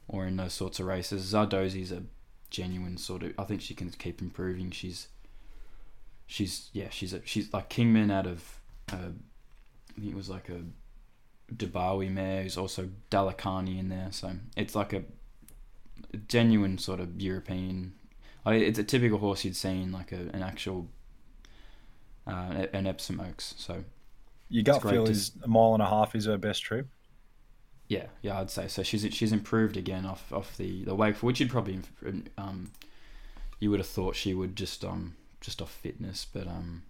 or 0.09 0.27
in 0.27 0.37
those 0.37 0.53
sorts 0.53 0.79
of 0.79 0.87
races. 0.87 1.33
Zardozi's 1.33 1.91
a 1.91 2.03
genuine 2.51 2.97
sort 2.97 3.23
of. 3.23 3.33
I 3.39 3.45
think 3.45 3.61
she 3.63 3.75
can 3.75 3.91
keep 3.91 4.21
improving. 4.21 4.71
She's 4.71 5.09
she's 6.27 6.69
yeah 6.73 6.89
she's 6.91 7.13
a, 7.13 7.23
she's 7.25 7.53
like 7.53 7.71
Kingman 7.71 8.11
out 8.11 8.27
of 8.27 8.61
uh, 8.93 9.11
I 9.97 10.01
think 10.01 10.13
it 10.13 10.17
was 10.17 10.29
like 10.29 10.49
a 10.49 10.61
Dubawi 11.55 12.11
mare 12.11 12.43
who's 12.43 12.59
also 12.59 12.89
Dalakhani 13.11 13.79
in 13.79 13.89
there. 13.89 14.09
So 14.11 14.33
it's 14.57 14.75
like 14.75 14.93
a 14.93 15.03
genuine 16.29 16.79
sort 16.79 17.01
of 17.01 17.21
European. 17.21 17.95
I 18.45 18.55
it's 18.55 18.79
a 18.79 18.85
typical 18.85 19.19
horse 19.19 19.45
you'd 19.45 19.57
see 19.57 19.83
in 19.83 19.93
like 19.93 20.13
a, 20.13 20.31
an 20.33 20.43
actual 20.43 20.89
uh, 22.27 22.67
an 22.73 22.87
Epsom 22.87 23.21
Oaks. 23.21 23.55
So 23.57 23.85
Your 24.49 24.65
gut 24.65 24.83
feel 24.83 25.09
is 25.09 25.33
a 25.43 25.49
mile 25.49 25.75
and 25.75 25.83
a 25.83 25.87
half 25.87 26.15
is 26.15 26.27
her 26.27 26.39
best 26.39 26.63
trip. 26.63 26.89
Yeah, 27.89 28.07
yeah, 28.21 28.41
I'd 28.41 28.51
say 28.51 28.67
so. 28.67 28.83
She's 28.83 29.07
she's 29.15 29.33
improved 29.33 29.77
again 29.77 30.05
off 30.05 30.33
off 30.33 30.57
the 30.57 30.85
the 30.85 30.95
wake, 30.95 31.23
which 31.23 31.39
you'd 31.39 31.51
probably 31.51 31.81
um, 32.37 32.73
you 33.61 33.71
would 33.71 33.79
have 33.81 33.87
thought 33.87 34.17
she 34.17 34.35
would 34.35 34.57
just 34.57 34.85
um 34.85 35.15
just 35.41 35.63
off 35.63 35.71
fitness, 35.71 36.27
but 36.33 36.49
um, 36.49 36.83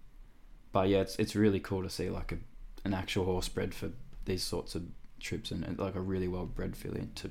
but 0.73 0.89
yeah, 0.89 1.01
it's 1.01 1.17
it's 1.17 1.37
really 1.37 1.61
cool 1.61 1.83
to 1.83 1.91
see 1.91 2.09
like 2.09 2.33
a 2.33 2.39
an 2.85 2.95
actual 2.95 3.25
horse 3.25 3.49
bred 3.49 3.75
for 3.75 3.91
these 4.27 4.43
sorts 4.43 4.75
of 4.75 4.83
trips 5.21 5.51
and, 5.51 5.65
and 5.65 5.79
like 5.79 5.95
a 5.95 6.01
really 6.01 6.29
well 6.29 6.47
bred 6.47 6.77
filly 6.77 7.09
to, 7.17 7.31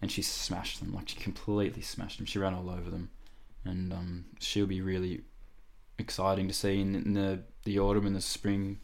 and 0.00 0.12
she 0.12 0.22
smashed 0.22 0.80
them 0.80 0.92
like 0.94 1.08
she 1.08 1.16
completely 1.16 1.82
smashed 1.82 2.18
them. 2.18 2.26
She 2.26 2.38
ran 2.38 2.54
all 2.54 2.70
over 2.70 2.90
them, 2.90 3.10
and 3.64 3.92
um, 3.92 4.24
she'll 4.38 4.66
be 4.66 4.82
really 4.82 5.22
exciting 5.98 6.48
to 6.48 6.54
see 6.54 6.80
in, 6.80 6.94
in 6.94 7.14
the 7.14 7.40
the 7.64 7.78
autumn 7.78 8.06
and 8.06 8.16
the 8.16 8.20
spring 8.20 8.78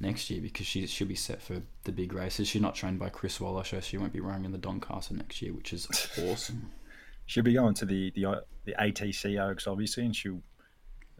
next 0.00 0.30
year 0.30 0.40
because 0.40 0.66
she 0.66 0.86
she'll 0.86 1.08
be 1.08 1.14
set 1.14 1.42
for 1.42 1.62
the 1.84 1.92
big 1.92 2.12
races. 2.12 2.48
She's 2.48 2.62
not 2.62 2.74
trained 2.74 2.98
by 2.98 3.08
Chris 3.08 3.40
Waller, 3.40 3.64
so 3.64 3.80
she 3.80 3.98
won't 3.98 4.12
be 4.12 4.20
running 4.20 4.44
in 4.44 4.52
the 4.52 4.58
Doncaster 4.58 5.14
next 5.14 5.42
year, 5.42 5.52
which 5.52 5.72
is 5.72 5.86
awesome. 6.30 6.70
she'll 7.26 7.44
be 7.44 7.54
going 7.54 7.74
to 7.74 7.84
the 7.84 8.10
the 8.12 8.42
the 8.64 8.74
ATC 8.78 9.40
Oaks 9.40 9.66
obviously, 9.66 10.04
and 10.04 10.14
she'll 10.14 10.34
you 10.34 10.42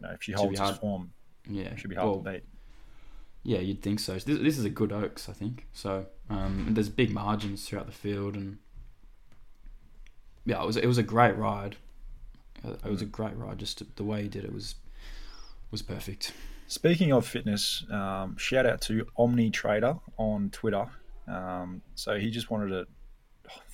know 0.01 0.11
if 0.11 0.23
she 0.23 0.31
holds 0.31 0.59
his 0.59 0.77
form, 0.77 1.11
yeah, 1.47 1.75
she'll 1.75 1.89
be 1.89 1.95
hard 1.95 2.07
well, 2.07 2.23
to 2.23 2.31
beat. 2.31 2.43
Yeah, 3.43 3.59
you'd 3.59 3.81
think 3.81 3.99
so. 3.99 4.13
This, 4.13 4.25
this 4.25 4.57
is 4.57 4.65
a 4.65 4.69
good 4.69 4.91
Oaks, 4.91 5.29
I 5.29 5.33
think. 5.33 5.67
So 5.71 6.05
um, 6.29 6.67
there's 6.71 6.89
big 6.89 7.11
margins 7.11 7.65
throughout 7.65 7.85
the 7.85 7.91
field, 7.93 8.35
and 8.35 8.57
yeah, 10.45 10.61
it 10.61 10.65
was 10.65 10.77
it 10.77 10.87
was 10.87 10.97
a 10.97 11.03
great 11.03 11.37
ride. 11.37 11.77
It 12.63 12.89
was 12.89 13.01
a 13.01 13.05
great 13.05 13.37
ride. 13.37 13.57
Just 13.59 13.95
the 13.95 14.03
way 14.03 14.23
he 14.23 14.27
did 14.27 14.43
it 14.43 14.53
was 14.53 14.75
was 15.71 15.81
perfect. 15.81 16.33
Speaking 16.67 17.11
of 17.11 17.25
fitness, 17.25 17.83
um, 17.89 18.37
shout 18.37 18.65
out 18.65 18.81
to 18.81 19.07
Omni 19.17 19.49
Trader 19.49 19.95
on 20.17 20.49
Twitter. 20.51 20.85
Um, 21.27 21.81
so 21.95 22.19
he 22.19 22.29
just 22.29 22.51
wanted 22.51 22.69
to 22.69 22.87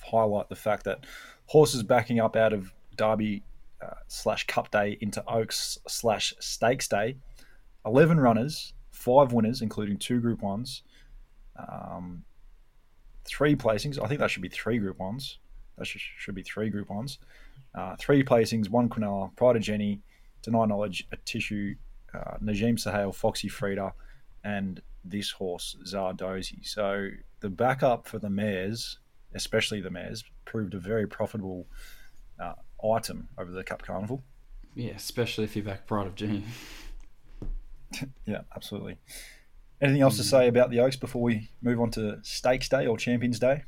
highlight 0.02 0.48
the 0.48 0.56
fact 0.56 0.84
that 0.84 1.04
horses 1.46 1.82
backing 1.82 2.20
up 2.20 2.36
out 2.36 2.52
of 2.52 2.72
Derby 2.96 3.42
uh, 3.82 3.94
slash 4.06 4.46
Cup 4.46 4.70
Day 4.70 4.96
into 5.00 5.22
Oaks 5.28 5.78
slash 5.88 6.32
Stakes 6.38 6.88
Day, 6.88 7.16
eleven 7.84 8.18
runners, 8.18 8.72
five 9.06 9.32
winners, 9.32 9.62
including 9.62 9.96
two 9.96 10.20
Group 10.20 10.42
Ones, 10.42 10.82
um, 11.56 12.24
three 13.24 13.54
placings. 13.54 14.02
I 14.02 14.08
think 14.08 14.18
that 14.18 14.32
should 14.32 14.42
be 14.42 14.48
three 14.48 14.78
Group 14.78 14.98
Ones. 14.98 15.38
That 15.78 15.86
should, 15.86 16.00
should 16.00 16.34
be 16.34 16.42
three 16.42 16.70
Group 16.70 16.90
Ones. 16.90 17.18
Uh, 17.72 17.94
three 18.00 18.24
placings, 18.24 18.68
one 18.68 18.88
Quinella, 18.88 19.34
Pride 19.36 19.54
of 19.54 19.62
Jenny, 19.62 20.00
Deny 20.42 20.64
Knowledge, 20.64 21.06
Atishu, 21.14 21.76
uh, 22.12 22.38
Najim 22.42 22.80
Sahel, 22.80 23.12
Foxy 23.12 23.48
Frida, 23.48 23.92
and 24.42 24.82
this 25.04 25.30
horse, 25.30 25.76
Zardozi. 25.84 26.66
So 26.66 27.10
the 27.38 27.48
backup 27.48 28.08
for 28.08 28.18
the 28.18 28.30
mares, 28.30 28.98
especially 29.36 29.80
the 29.80 29.90
mares, 29.90 30.24
proved 30.44 30.74
a 30.74 30.80
very 30.80 31.06
profitable 31.06 31.68
uh, 32.40 32.54
item 32.92 33.28
over 33.38 33.52
the 33.52 33.62
Cup 33.62 33.82
Carnival. 33.82 34.24
Yeah, 34.74 34.94
especially 34.96 35.44
if 35.44 35.54
you 35.54 35.62
back 35.62 35.86
Pride 35.86 36.08
of 36.08 36.16
Jenny. 36.16 36.42
yeah, 38.26 38.42
absolutely. 38.54 38.98
Anything 39.80 40.02
else 40.02 40.14
mm. 40.14 40.18
to 40.18 40.24
say 40.24 40.48
about 40.48 40.70
the 40.70 40.80
Oaks 40.80 40.96
before 40.96 41.22
we 41.22 41.50
move 41.62 41.80
on 41.80 41.90
to 41.92 42.18
Stakes 42.22 42.68
Day 42.68 42.86
or 42.86 42.96
Champions 42.96 43.38
Day? 43.38 43.64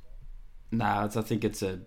Nah, 0.70 1.04
I 1.04 1.22
think 1.22 1.44
it's 1.44 1.62
a. 1.62 1.80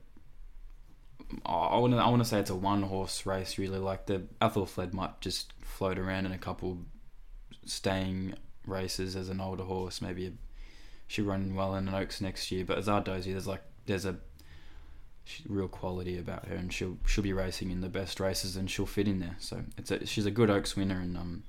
I 1.46 1.78
want 1.78 1.94
to. 1.94 2.00
I 2.00 2.10
want 2.10 2.22
to 2.22 2.28
say 2.28 2.40
it's 2.40 2.50
a 2.50 2.56
one 2.56 2.84
horse 2.84 3.26
race. 3.26 3.58
Really, 3.58 3.80
like 3.80 4.06
the 4.06 4.24
Athelflaed 4.42 4.94
might 4.94 5.22
just 5.22 5.54
float 5.62 5.98
around 5.98 6.26
in 6.26 6.32
a 6.32 6.38
couple 6.38 6.80
staying 7.66 8.36
races 8.66 9.16
as 9.16 9.30
an 9.30 9.40
older 9.40 9.64
horse. 9.64 10.02
Maybe 10.02 10.34
she 11.08 11.22
run 11.22 11.56
well 11.56 11.76
in 11.76 11.88
an 11.88 11.94
Oaks 11.94 12.22
next 12.22 12.52
year. 12.52 12.66
But 12.66 12.80
as 12.80 12.88
Zardozi, 12.88 13.32
there's 13.32 13.48
like 13.48 13.64
there's 13.86 14.06
a 14.06 14.18
real 15.48 15.68
quality 15.68 16.18
about 16.18 16.46
her, 16.48 16.56
and 16.56 16.72
she'll 16.74 16.98
she'll 17.06 17.24
be 17.24 17.34
racing 17.34 17.72
in 17.72 17.82
the 17.82 17.90
best 17.90 18.20
races, 18.20 18.56
and 18.56 18.70
she'll 18.70 18.86
fit 18.86 19.08
in 19.08 19.20
there. 19.20 19.36
So 19.40 19.64
it's 19.78 19.92
a, 19.92 20.06
she's 20.06 20.26
a 20.26 20.32
good 20.32 20.50
Oaks 20.50 20.76
winner, 20.76 21.00
and 21.00 21.18
um, 21.18 21.44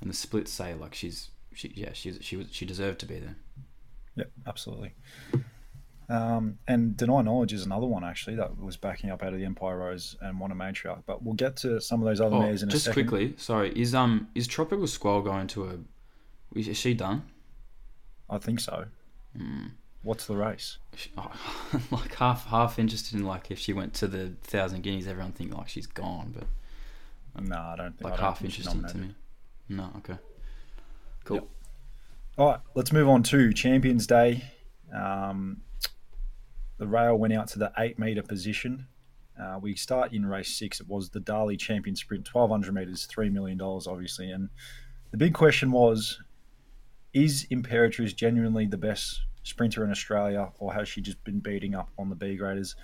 and 0.00 0.10
the 0.10 0.14
splits 0.14 0.52
say 0.52 0.74
like 0.74 0.94
she's 0.94 1.30
she 1.54 1.72
yeah 1.74 1.90
she's 1.92 2.18
she 2.20 2.36
was 2.36 2.46
she 2.50 2.64
deserved 2.64 3.00
to 3.00 3.06
be 3.06 3.18
there. 3.18 3.36
Yep, 4.16 4.30
absolutely. 4.46 4.94
Um, 6.08 6.58
and 6.68 6.96
Deny 6.96 7.22
Knowledge 7.22 7.52
is 7.52 7.66
another 7.66 7.86
one 7.86 8.04
actually 8.04 8.36
that 8.36 8.58
was 8.60 8.76
backing 8.76 9.10
up 9.10 9.22
out 9.22 9.32
of 9.32 9.40
the 9.40 9.44
Empire 9.44 9.78
Rose 9.78 10.16
and 10.20 10.38
won 10.38 10.52
a 10.52 10.54
matriarch. 10.54 11.02
But 11.04 11.22
we'll 11.22 11.34
get 11.34 11.56
to 11.58 11.80
some 11.80 12.00
of 12.00 12.06
those 12.06 12.20
other 12.20 12.36
oh, 12.36 12.40
mares 12.40 12.62
in 12.62 12.68
a 12.68 12.72
second. 12.72 12.84
Just 12.84 12.92
quickly, 12.92 13.34
sorry, 13.36 13.72
is 13.78 13.94
um 13.94 14.28
is 14.34 14.46
Tropical 14.46 14.86
Squall 14.86 15.22
going 15.22 15.46
to 15.48 15.64
a? 15.64 16.58
Is 16.58 16.76
she 16.76 16.94
done? 16.94 17.24
I 18.30 18.38
think 18.38 18.60
so. 18.60 18.86
Mm. 19.36 19.72
What's 20.02 20.26
the 20.26 20.36
race? 20.36 20.78
Oh, 21.18 21.32
like 21.90 22.14
half 22.14 22.46
half 22.46 22.78
interested 22.78 23.18
in 23.18 23.26
like 23.26 23.50
if 23.50 23.58
she 23.58 23.72
went 23.72 23.92
to 23.94 24.06
the 24.06 24.32
Thousand 24.42 24.82
Guineas, 24.82 25.08
everyone 25.08 25.32
think 25.32 25.52
like 25.54 25.68
she's 25.68 25.86
gone, 25.86 26.32
but 26.36 26.46
no, 27.44 27.56
I 27.56 27.74
don't. 27.76 27.98
Think, 27.98 28.04
like 28.04 28.12
I 28.14 28.16
don't 28.16 28.24
half 28.24 28.44
interested 28.44 28.88
to 28.88 28.96
me. 28.96 29.14
No, 29.68 29.90
okay, 29.98 30.18
cool. 31.24 31.36
Yep. 31.36 31.48
All 32.38 32.50
right, 32.50 32.60
let's 32.74 32.92
move 32.92 33.08
on 33.08 33.22
to 33.24 33.52
Champions 33.52 34.06
Day. 34.06 34.44
Um, 34.94 35.62
the 36.78 36.86
rail 36.86 37.16
went 37.16 37.32
out 37.32 37.48
to 37.48 37.58
the 37.58 37.72
eight 37.78 37.98
metre 37.98 38.22
position. 38.22 38.86
Uh, 39.40 39.58
we 39.60 39.74
start 39.74 40.12
in 40.12 40.24
race 40.24 40.56
six. 40.56 40.80
It 40.80 40.88
was 40.88 41.10
the 41.10 41.20
Darley 41.20 41.56
Champion 41.56 41.96
Sprint, 41.96 42.32
1200 42.32 42.74
metres, 42.74 43.08
$3 43.10 43.30
million, 43.30 43.60
obviously. 43.60 44.30
And 44.30 44.48
the 45.10 45.16
big 45.16 45.34
question 45.34 45.70
was 45.72 46.20
is 47.12 47.46
Imperatriz 47.50 48.14
genuinely 48.14 48.66
the 48.66 48.76
best 48.76 49.22
sprinter 49.42 49.84
in 49.84 49.90
Australia, 49.90 50.50
or 50.58 50.74
has 50.74 50.86
she 50.88 51.00
just 51.00 51.22
been 51.24 51.38
beating 51.38 51.74
up 51.74 51.88
on 51.98 52.10
the 52.10 52.14
B 52.14 52.36
graders? 52.36 52.76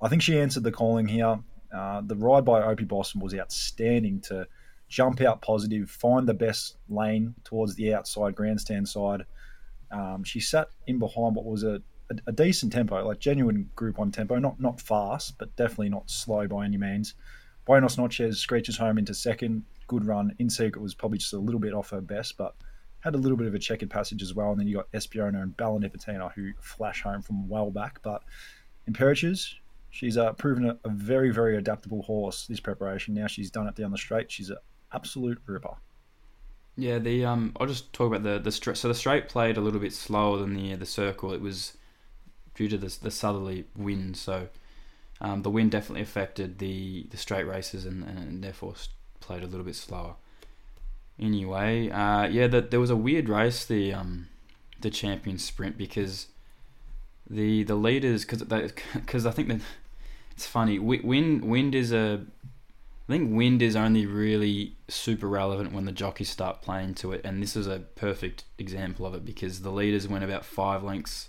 I 0.00 0.08
think 0.08 0.22
she 0.22 0.38
answered 0.38 0.62
the 0.62 0.72
calling 0.72 1.06
here. 1.06 1.38
Uh, 1.74 2.00
the 2.02 2.16
ride 2.16 2.44
by 2.44 2.62
Opie 2.62 2.84
Bosson 2.84 3.20
was 3.20 3.34
outstanding 3.34 4.20
to 4.22 4.46
jump 4.94 5.20
out 5.20 5.42
positive, 5.42 5.90
find 5.90 6.28
the 6.28 6.34
best 6.34 6.76
lane 6.88 7.34
towards 7.42 7.74
the 7.74 7.92
outside 7.92 8.36
grandstand 8.36 8.88
side. 8.88 9.22
Um, 9.90 10.22
she 10.22 10.38
sat 10.38 10.68
in 10.86 11.00
behind 11.00 11.34
what 11.34 11.44
was 11.44 11.64
a 11.64 11.82
a, 12.10 12.16
a, 12.28 12.32
decent 12.32 12.70
tempo, 12.72 13.02
like 13.04 13.18
genuine 13.18 13.70
Group 13.74 13.98
One 13.98 14.12
tempo, 14.12 14.38
not 14.38 14.60
not 14.60 14.80
fast, 14.80 15.36
but 15.38 15.56
definitely 15.56 15.88
not 15.88 16.08
slow 16.08 16.46
by 16.46 16.64
any 16.64 16.76
means. 16.76 17.14
Buenos 17.64 17.98
Noches 17.98 18.38
screeches 18.38 18.76
home 18.76 18.98
into 18.98 19.14
second, 19.14 19.64
good 19.88 20.04
run. 20.04 20.34
In 20.38 20.48
secret 20.48 20.80
was 20.80 20.94
probably 20.94 21.18
just 21.18 21.32
a 21.32 21.38
little 21.38 21.60
bit 21.60 21.72
off 21.72 21.90
her 21.90 22.02
best, 22.02 22.36
but 22.36 22.54
had 23.00 23.14
a 23.14 23.18
little 23.18 23.38
bit 23.38 23.46
of 23.46 23.54
a 23.54 23.58
checkered 23.58 23.90
passage 23.90 24.22
as 24.22 24.34
well. 24.34 24.50
And 24.50 24.60
then 24.60 24.68
you 24.68 24.76
got 24.76 24.92
Espiona 24.92 25.42
and 25.42 25.56
Bella 25.56 25.80
Nipotina 25.80 26.30
who 26.34 26.52
flash 26.60 27.02
home 27.02 27.22
from 27.22 27.48
well 27.48 27.70
back. 27.70 28.00
But 28.02 28.22
Imperatriz, 28.88 29.54
she's 29.90 30.18
uh, 30.18 30.34
proven 30.34 30.66
a, 30.66 30.78
a, 30.84 30.90
very, 30.90 31.30
very 31.30 31.56
adaptable 31.56 32.02
horse 32.02 32.46
this 32.46 32.60
preparation. 32.60 33.14
Now 33.14 33.26
she's 33.26 33.50
done 33.50 33.66
it 33.66 33.74
down 33.74 33.90
the 33.90 33.98
straight. 33.98 34.30
She's 34.30 34.50
an 34.50 34.58
absolute 34.94 35.40
ripper. 35.46 35.76
Yeah, 36.76 36.98
the 36.98 37.24
um, 37.24 37.52
I'll 37.58 37.66
just 37.66 37.92
talk 37.92 38.08
about 38.08 38.22
the 38.22 38.38
the 38.38 38.52
straight. 38.52 38.76
So 38.76 38.88
the 38.88 38.94
straight 38.94 39.28
played 39.28 39.56
a 39.56 39.60
little 39.60 39.80
bit 39.80 39.92
slower 39.92 40.38
than 40.38 40.54
the 40.54 40.74
the 40.74 40.86
circle. 40.86 41.32
It 41.32 41.40
was 41.40 41.76
due 42.54 42.68
to 42.68 42.78
the, 42.78 42.96
the 43.02 43.10
southerly 43.10 43.66
wind. 43.76 44.16
So 44.16 44.48
um, 45.20 45.42
the 45.42 45.50
wind 45.50 45.70
definitely 45.70 46.02
affected 46.02 46.58
the, 46.58 47.06
the 47.10 47.16
straight 47.16 47.46
races 47.46 47.84
and, 47.84 48.04
and 48.04 48.42
therefore 48.42 48.74
played 49.20 49.42
a 49.42 49.46
little 49.46 49.64
bit 49.64 49.76
slower. 49.76 50.14
Anyway, 51.18 51.90
uh, 51.90 52.26
yeah, 52.26 52.46
that 52.48 52.70
there 52.70 52.80
was 52.80 52.90
a 52.90 52.96
weird 52.96 53.28
race, 53.28 53.64
the 53.64 53.92
um, 53.92 54.28
the 54.80 54.90
champion 54.90 55.38
sprint, 55.38 55.78
because 55.78 56.26
the 57.30 57.62
the 57.62 57.76
leaders, 57.76 58.24
because 58.24 58.42
because 58.94 59.24
I 59.24 59.30
think 59.30 59.46
that 59.46 59.60
it's 60.32 60.44
funny. 60.44 60.80
Wind 60.80 61.44
wind 61.44 61.74
is 61.76 61.92
a 61.92 62.26
I 63.06 63.12
think 63.12 63.36
wind 63.36 63.60
is 63.60 63.76
only 63.76 64.06
really 64.06 64.76
super 64.88 65.28
relevant 65.28 65.72
when 65.72 65.84
the 65.84 65.92
jockeys 65.92 66.30
start 66.30 66.62
playing 66.62 66.94
to 66.96 67.12
it, 67.12 67.20
and 67.22 67.42
this 67.42 67.54
is 67.54 67.66
a 67.66 67.80
perfect 67.80 68.44
example 68.58 69.04
of 69.04 69.14
it 69.14 69.24
because 69.26 69.60
the 69.60 69.70
leaders 69.70 70.08
went 70.08 70.24
about 70.24 70.44
five 70.44 70.82
lengths 70.82 71.28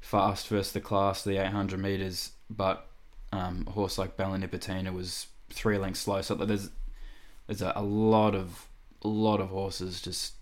fast 0.00 0.46
versus 0.48 0.72
the 0.72 0.82
class, 0.82 1.24
the 1.24 1.38
800 1.38 1.80
meters, 1.80 2.32
but 2.50 2.86
um, 3.32 3.64
a 3.66 3.70
horse 3.70 3.96
like 3.96 4.18
Bella 4.18 4.36
Nipotina 4.36 4.92
was 4.92 5.28
three 5.48 5.78
lengths 5.78 6.00
slow. 6.00 6.20
So 6.20 6.34
there's 6.34 6.70
there's 7.46 7.62
a, 7.62 7.72
a 7.74 7.82
lot 7.82 8.34
of 8.34 8.68
a 9.02 9.08
lot 9.08 9.40
of 9.40 9.48
horses 9.48 10.02
just 10.02 10.34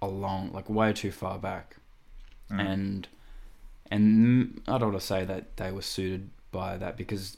along 0.00 0.52
like 0.52 0.70
way 0.70 0.94
too 0.94 1.12
far 1.12 1.38
back, 1.38 1.76
mm. 2.50 2.60
and 2.60 3.08
and 3.90 4.62
I 4.66 4.78
don't 4.78 4.92
want 4.92 5.00
to 5.00 5.06
say 5.06 5.26
that 5.26 5.58
they 5.58 5.70
were 5.70 5.82
suited 5.82 6.30
by 6.50 6.78
that 6.78 6.96
because 6.96 7.36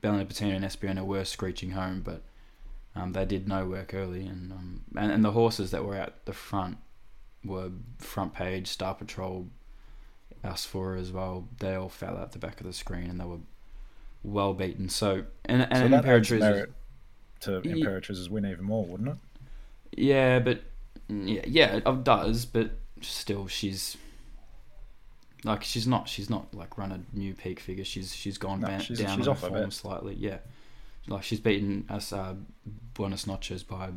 Bella 0.00 0.24
Nipotina 0.24 0.56
and 0.56 0.64
Espiona 0.64 1.04
were 1.04 1.24
screeching 1.24 1.72
home, 1.72 2.00
but 2.02 2.22
um, 2.96 3.12
they 3.12 3.24
did 3.24 3.46
no 3.46 3.66
work 3.66 3.94
early, 3.94 4.26
and, 4.26 4.52
um, 4.52 4.82
and 4.96 5.12
and 5.12 5.24
the 5.24 5.32
horses 5.32 5.70
that 5.70 5.84
were 5.84 5.96
at 5.96 6.24
the 6.24 6.32
front 6.32 6.78
were 7.44 7.70
front 7.98 8.34
page, 8.34 8.68
Star 8.68 8.94
Patrol, 8.94 9.46
us 10.44 10.64
for 10.64 10.96
as 10.96 11.12
well. 11.12 11.48
They 11.58 11.74
all 11.74 11.88
fell 11.88 12.16
out 12.16 12.32
the 12.32 12.38
back 12.38 12.60
of 12.60 12.66
the 12.66 12.72
screen 12.72 13.10
and 13.10 13.20
they 13.20 13.24
were 13.24 13.38
well 14.22 14.54
beaten. 14.54 14.88
So 14.88 15.24
and 15.44 15.62
and 15.70 15.92
so 15.92 15.98
Imperatriz 15.98 16.40
merit 16.40 16.72
to 17.40 17.60
Imperatriz's 17.62 18.28
win 18.28 18.46
even 18.46 18.64
more, 18.64 18.84
wouldn't 18.84 19.10
it? 19.10 19.16
Yeah, 19.96 20.38
but 20.38 20.62
yeah, 21.08 21.44
yeah, 21.46 21.76
it 21.76 22.04
does. 22.04 22.44
But 22.44 22.72
still 23.00 23.46
she's 23.48 23.96
like 25.44 25.62
she's 25.64 25.86
not 25.86 26.08
she's 26.08 26.28
not 26.30 26.52
like 26.54 26.76
run 26.78 26.92
a 26.92 27.16
new 27.16 27.34
peak 27.34 27.60
figure. 27.60 27.84
She's 27.84 28.14
she's 28.14 28.38
gone 28.38 28.60
No, 28.60 28.66
ba- 28.68 28.80
she's- 28.80 28.98
down 29.00 29.16
she's 29.18 29.26
on 29.28 29.32
off 29.32 29.42
a 29.44 29.48
form 29.48 29.64
bit. 29.64 29.72
slightly. 29.72 30.14
Yeah, 30.14 30.38
like 31.08 31.22
she's 31.22 31.40
beaten 31.40 31.86
us 31.88 32.12
uh, 32.12 32.34
Buenos 32.94 33.26
Noches 33.26 33.62
by 33.62 33.90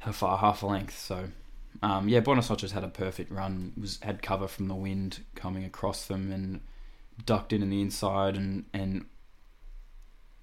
her 0.00 0.12
far 0.12 0.38
half 0.38 0.62
a 0.62 0.66
length. 0.66 0.98
So 0.98 1.28
um, 1.82 2.08
yeah, 2.08 2.20
Buenos 2.20 2.48
Noches 2.50 2.72
had 2.72 2.84
a 2.84 2.88
perfect 2.88 3.30
run. 3.30 3.72
Was 3.78 3.98
had 4.02 4.22
cover 4.22 4.48
from 4.48 4.68
the 4.68 4.74
wind 4.74 5.20
coming 5.34 5.64
across 5.64 6.06
them 6.06 6.32
and 6.32 6.60
ducked 7.26 7.52
in 7.52 7.62
in 7.62 7.70
the 7.70 7.80
inside 7.80 8.36
and 8.36 8.64
and 8.72 9.04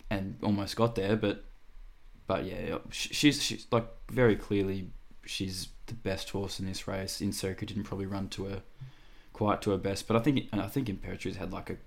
and 0.10 0.38
almost 0.44 0.76
got 0.76 0.96
there. 0.96 1.16
But 1.16 1.44
but 2.28 2.46
yeah, 2.46 2.78
she's 2.92 3.42
she's 3.42 3.68
like 3.72 3.88
very 4.12 4.36
clearly 4.36 4.90
she's 5.26 5.70
the 5.88 5.94
best 5.94 6.30
horse 6.30 6.60
in 6.60 6.66
this 6.66 6.88
race. 6.88 7.22
In 7.22 7.32
Secret 7.32 7.68
didn't 7.68 7.84
probably 7.84 8.06
run 8.06 8.30
to 8.30 8.46
her 8.46 8.62
quite 9.40 9.62
to 9.62 9.72
her 9.72 9.78
best, 9.78 10.06
but 10.06 10.18
I 10.18 10.20
think 10.20 10.50
I 10.52 10.68
think 10.68 10.90
Imperatriz 10.90 11.38
had 11.38 11.54
like 11.54 11.70
a 11.70 11.78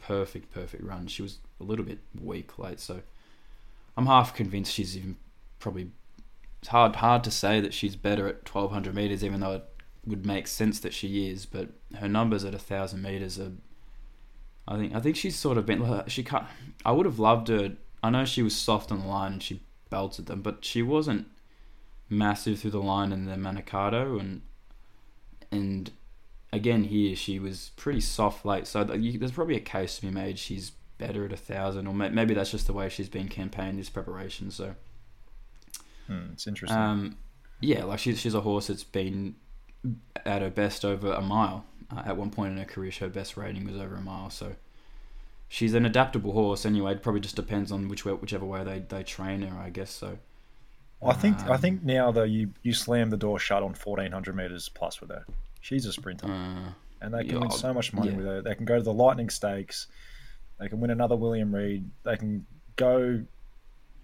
perfect 0.00 0.52
perfect 0.52 0.82
run. 0.82 1.06
She 1.06 1.22
was 1.22 1.38
a 1.60 1.62
little 1.62 1.84
bit 1.84 2.00
weak 2.20 2.58
late, 2.58 2.80
so 2.80 3.02
I'm 3.96 4.06
half 4.06 4.34
convinced 4.34 4.72
she's 4.72 4.96
even 4.96 5.16
probably. 5.60 5.92
It's 6.58 6.68
hard 6.68 6.96
hard 6.96 7.22
to 7.22 7.30
say 7.30 7.60
that 7.60 7.72
she's 7.72 7.94
better 7.94 8.26
at 8.26 8.52
1200 8.52 8.96
meters, 8.96 9.22
even 9.22 9.38
though 9.38 9.52
it 9.52 9.64
would 10.04 10.26
make 10.26 10.48
sense 10.48 10.80
that 10.80 10.92
she 10.92 11.30
is. 11.30 11.46
But 11.46 11.68
her 12.00 12.08
numbers 12.08 12.44
at 12.44 12.52
1000 12.52 13.00
meters 13.00 13.38
are. 13.38 13.52
I 14.66 14.76
think 14.76 14.92
I 14.92 14.98
think 14.98 15.14
she's 15.14 15.36
sort 15.36 15.58
of 15.58 15.64
been 15.64 16.02
she 16.08 16.24
can't. 16.24 16.46
I 16.84 16.90
would 16.90 17.06
have 17.06 17.20
loved 17.20 17.46
her. 17.46 17.76
I 18.02 18.10
know 18.10 18.24
she 18.24 18.42
was 18.42 18.56
soft 18.56 18.90
on 18.90 19.02
the 19.02 19.06
line 19.06 19.34
and 19.34 19.42
she 19.42 19.62
belted 19.88 20.26
them, 20.26 20.42
but 20.42 20.64
she 20.64 20.82
wasn't 20.82 21.28
massive 22.08 22.58
through 22.58 22.72
the 22.72 22.82
line 22.82 23.12
in 23.12 23.26
the 23.26 23.36
Manikato 23.36 24.18
and 24.18 24.42
and 25.52 25.92
again 26.52 26.84
here 26.84 27.16
she 27.16 27.38
was 27.38 27.70
pretty 27.76 28.00
soft 28.00 28.44
late. 28.44 28.66
So 28.66 28.84
there's 28.84 29.32
probably 29.32 29.56
a 29.56 29.60
case 29.60 29.96
to 29.96 30.02
be 30.02 30.10
made 30.10 30.38
she's 30.38 30.72
better 30.98 31.24
at 31.24 31.32
a 31.32 31.36
thousand, 31.36 31.86
or 31.86 31.94
maybe 31.94 32.34
that's 32.34 32.50
just 32.50 32.66
the 32.66 32.72
way 32.72 32.88
she's 32.88 33.08
been 33.08 33.28
campaigned 33.28 33.78
this 33.78 33.90
preparation. 33.90 34.50
So 34.50 34.74
Hmm, 36.06 36.32
it's 36.32 36.46
interesting. 36.46 36.88
um, 36.90 37.16
yeah, 37.60 37.84
like 37.84 37.98
she's 37.98 38.20
she's 38.20 38.34
a 38.34 38.40
horse 38.40 38.68
that's 38.68 38.84
been 38.84 39.36
at 40.24 40.42
her 40.42 40.50
best 40.50 40.84
over 40.84 41.12
a 41.12 41.22
mile. 41.22 41.64
Uh, 41.94 42.02
at 42.06 42.16
one 42.16 42.30
point 42.30 42.52
in 42.52 42.58
her 42.58 42.64
career, 42.64 42.92
her 43.00 43.08
best 43.08 43.36
rating 43.36 43.64
was 43.66 43.76
over 43.76 43.96
a 43.96 44.00
mile. 44.00 44.30
So 44.30 44.56
she's 45.48 45.74
an 45.74 45.86
adaptable 45.86 46.32
horse. 46.32 46.66
Anyway, 46.66 46.92
it 46.92 47.02
probably 47.02 47.20
just 47.20 47.36
depends 47.36 47.72
on 47.72 47.88
which 47.88 48.04
way, 48.04 48.12
whichever 48.12 48.46
way 48.46 48.64
they, 48.64 48.80
they 48.80 49.02
train 49.04 49.42
her, 49.42 49.58
I 49.58 49.70
guess. 49.70 49.90
So 49.90 50.18
I 51.04 51.12
think 51.12 51.46
I 51.48 51.56
um, 51.56 51.58
think 51.58 51.82
now 51.82 52.10
though 52.12 52.22
you 52.24 52.54
you 52.62 52.72
slam 52.72 53.10
the 53.10 53.16
door 53.16 53.38
shut 53.38 53.62
on 53.62 53.74
fourteen 53.74 54.12
hundred 54.12 54.36
meters 54.36 54.68
plus 54.68 55.00
with 55.00 55.10
her. 55.10 55.26
She's 55.62 55.86
a 55.86 55.92
sprinter, 55.92 56.26
uh, 56.26 56.72
and 57.00 57.14
they 57.14 57.24
can 57.24 57.36
yeah, 57.36 57.38
win 57.38 57.50
so 57.50 57.72
much 57.72 57.94
money 57.94 58.10
yeah. 58.10 58.16
with 58.16 58.26
her. 58.26 58.42
They 58.42 58.54
can 58.54 58.66
go 58.66 58.76
to 58.76 58.82
the 58.82 58.92
Lightning 58.92 59.30
Stakes. 59.30 59.86
They 60.60 60.68
can 60.68 60.80
win 60.80 60.90
another 60.90 61.16
William 61.16 61.54
Reid. 61.54 61.88
They 62.04 62.16
can 62.16 62.44
go 62.76 63.24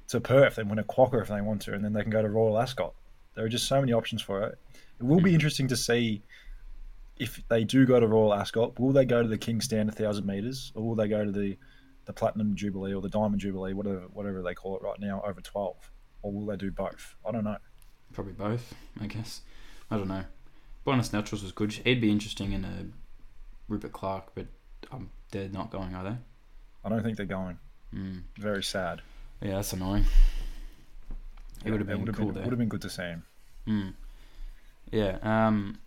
to 0.09 0.21
Perth 0.21 0.59
and 0.59 0.71
win 0.71 0.79
a 0.79 0.85
Quokka 0.85 1.21
if 1.21 1.29
they 1.29 1.40
want 1.40 1.61
to, 1.62 1.75
and 1.75 1.85
then 1.85 1.92
they 1.92 2.03
can 2.03 2.11
go 2.11 2.23
to 2.23 2.29
Royal 2.29 2.59
Ascot. 2.59 2.94
There 3.35 3.44
are 3.44 3.49
just 3.49 3.68
so 3.68 3.81
many 3.81 3.92
options 3.92 4.23
for 4.23 4.40
her. 4.40 4.59
It 5.01 5.03
will 5.03 5.21
be 5.21 5.35
interesting 5.35 5.68
to 5.68 5.77
see 5.77 6.23
if 7.18 7.42
they 7.49 7.64
do 7.64 7.87
go 7.87 8.01
to 8.01 8.07
Royal 8.07 8.33
Ascot. 8.33 8.79
Will 8.79 8.92
they 8.92 9.05
go 9.05 9.23
to 9.23 9.29
the 9.29 9.38
King 9.38 9.61
Stand 9.61 9.88
a 9.88 9.92
thousand 9.92 10.27
meters, 10.27 10.73
or 10.75 10.83
will 10.83 10.94
they 10.94 11.09
go 11.09 11.25
to 11.25 11.33
the 11.33 11.57
the 12.05 12.12
Platinum 12.12 12.55
Jubilee 12.57 12.94
or 12.94 13.03
the 13.03 13.09
Diamond 13.11 13.40
Jubilee, 13.40 13.75
whatever 13.75 14.05
whatever 14.12 14.42
they 14.42 14.55
call 14.55 14.77
it 14.77 14.83
right 14.83 14.99
now, 14.99 15.23
over 15.27 15.40
twelve, 15.40 15.90
or 16.23 16.33
will 16.33 16.47
they 16.47 16.57
do 16.57 16.71
both? 16.71 17.16
I 17.27 17.33
don't 17.33 17.44
know. 17.44 17.57
probably 18.12 18.33
both, 18.33 18.75
I 19.01 19.07
guess. 19.07 19.42
I 19.90 19.97
don't 19.97 20.09
know. 20.09 20.25
Buenos 20.88 21.12
Noches 21.12 21.42
was 21.42 21.53
good. 21.53 21.70
He'd 21.70 22.01
be 22.01 22.11
interesting 22.11 22.53
in 22.53 22.64
a 22.64 22.87
Rupert 23.68 23.92
Clarke, 23.92 24.35
but 24.35 24.46
um, 24.90 25.11
they're 25.31 25.51
not 25.51 25.70
going, 25.70 25.94
are 25.94 26.03
they? 26.03 26.16
I 26.83 26.88
don't 26.88 27.03
think 27.03 27.18
they're 27.18 27.27
going. 27.27 27.59
Mm. 27.94 28.22
Very 28.38 28.64
sad. 28.64 29.03
Yeah, 29.42 29.57
that's 29.57 29.74
annoying. 29.74 30.07
It 31.62 31.70
would 31.70 31.81
have 31.81 31.87
been 31.87 32.01
would 32.07 32.16
cool 32.16 32.27
been, 32.29 32.37
there. 32.37 32.44
would 32.44 32.53
have 32.53 32.59
been 32.59 32.70
good 32.70 32.81
to 32.81 32.88
see 32.88 33.03
him. 33.03 33.24
Mm. 33.66 33.92
Yeah. 34.90 35.18
Um, 35.20 35.79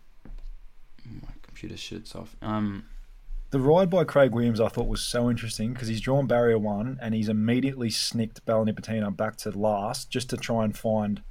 my 1.04 1.30
computer 1.42 1.74
shits 1.74 2.16
off. 2.16 2.36
Um, 2.44 2.86
The 3.50 3.60
ride 3.60 3.90
by 3.90 4.04
Craig 4.04 4.34
Williams 4.34 4.62
I 4.62 4.68
thought 4.68 4.88
was 4.88 5.02
so 5.02 5.32
interesting 5.32 5.74
because 5.74 5.88
he's 5.88 6.00
drawn 6.02 6.28
barrier 6.28 6.60
one 6.60 7.00
and 7.02 7.16
he's 7.16 7.28
immediately 7.28 7.90
snicked 7.90 8.46
Bella 8.46 8.66
Nipotina 8.66 9.18
back 9.18 9.38
to 9.38 9.50
last 9.50 10.12
just 10.12 10.30
to 10.30 10.38
try 10.38 10.64
and 10.64 10.78
find, 10.78 11.24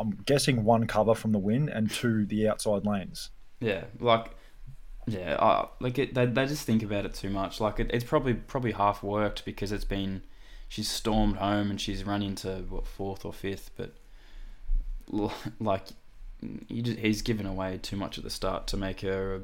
I'm 0.00 0.10
guessing, 0.26 0.64
one 0.64 0.86
cover 0.86 1.14
from 1.14 1.32
the 1.32 1.38
win 1.38 1.68
and 1.68 1.90
two 1.90 2.24
the 2.26 2.48
outside 2.48 2.86
lanes. 2.86 3.30
yeah, 3.60 3.84
like, 3.98 4.30
yeah, 5.06 5.34
uh, 5.34 5.68
like 5.80 5.98
it, 5.98 6.14
they 6.14 6.26
they 6.26 6.46
just 6.46 6.64
think 6.66 6.82
about 6.82 7.04
it 7.06 7.14
too 7.14 7.30
much. 7.30 7.60
Like 7.60 7.80
it, 7.80 7.90
it's 7.92 8.04
probably 8.04 8.34
probably 8.34 8.72
half 8.72 9.02
worked 9.02 9.44
because 9.44 9.72
it's 9.72 9.84
been 9.84 10.22
she's 10.68 10.88
stormed 10.90 11.36
home 11.36 11.70
and 11.70 11.80
she's 11.80 12.04
run 12.04 12.22
into 12.22 12.64
what 12.68 12.86
fourth 12.86 13.24
or 13.24 13.32
fifth, 13.32 13.70
but 13.76 13.94
like 15.58 15.86
he 16.68 16.82
just, 16.82 16.98
he's 16.98 17.22
given 17.22 17.46
away 17.46 17.78
too 17.82 17.96
much 17.96 18.18
at 18.18 18.24
the 18.24 18.30
start 18.30 18.66
to 18.68 18.76
make 18.76 19.00
her 19.00 19.36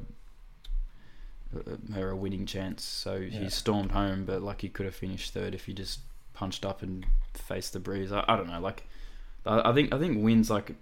a, 1.53 1.57
a- 1.57 1.93
her 1.93 2.09
a 2.11 2.15
winning 2.15 2.45
chance. 2.45 2.83
So 2.83 3.15
Yeah. 3.15 3.39
he's 3.41 3.55
stormed 3.55 3.91
home, 3.91 4.25
but 4.25 4.41
like 4.41 4.61
he 4.61 4.69
could 4.69 4.85
have 4.85 4.95
finished 4.95 5.33
third 5.33 5.55
if 5.55 5.65
he 5.65 5.73
just 5.73 5.99
punched 6.33 6.65
up 6.65 6.81
and 6.81 7.05
faced 7.33 7.73
the 7.73 7.79
breeze. 7.79 8.11
I, 8.11 8.23
I 8.27 8.35
don't 8.35 8.47
know. 8.47 8.59
Like 8.59 8.85
I, 9.45 9.73
think 9.73 9.93
I 9.93 9.99
think 9.99 10.23
wins 10.23 10.49
like 10.49 10.75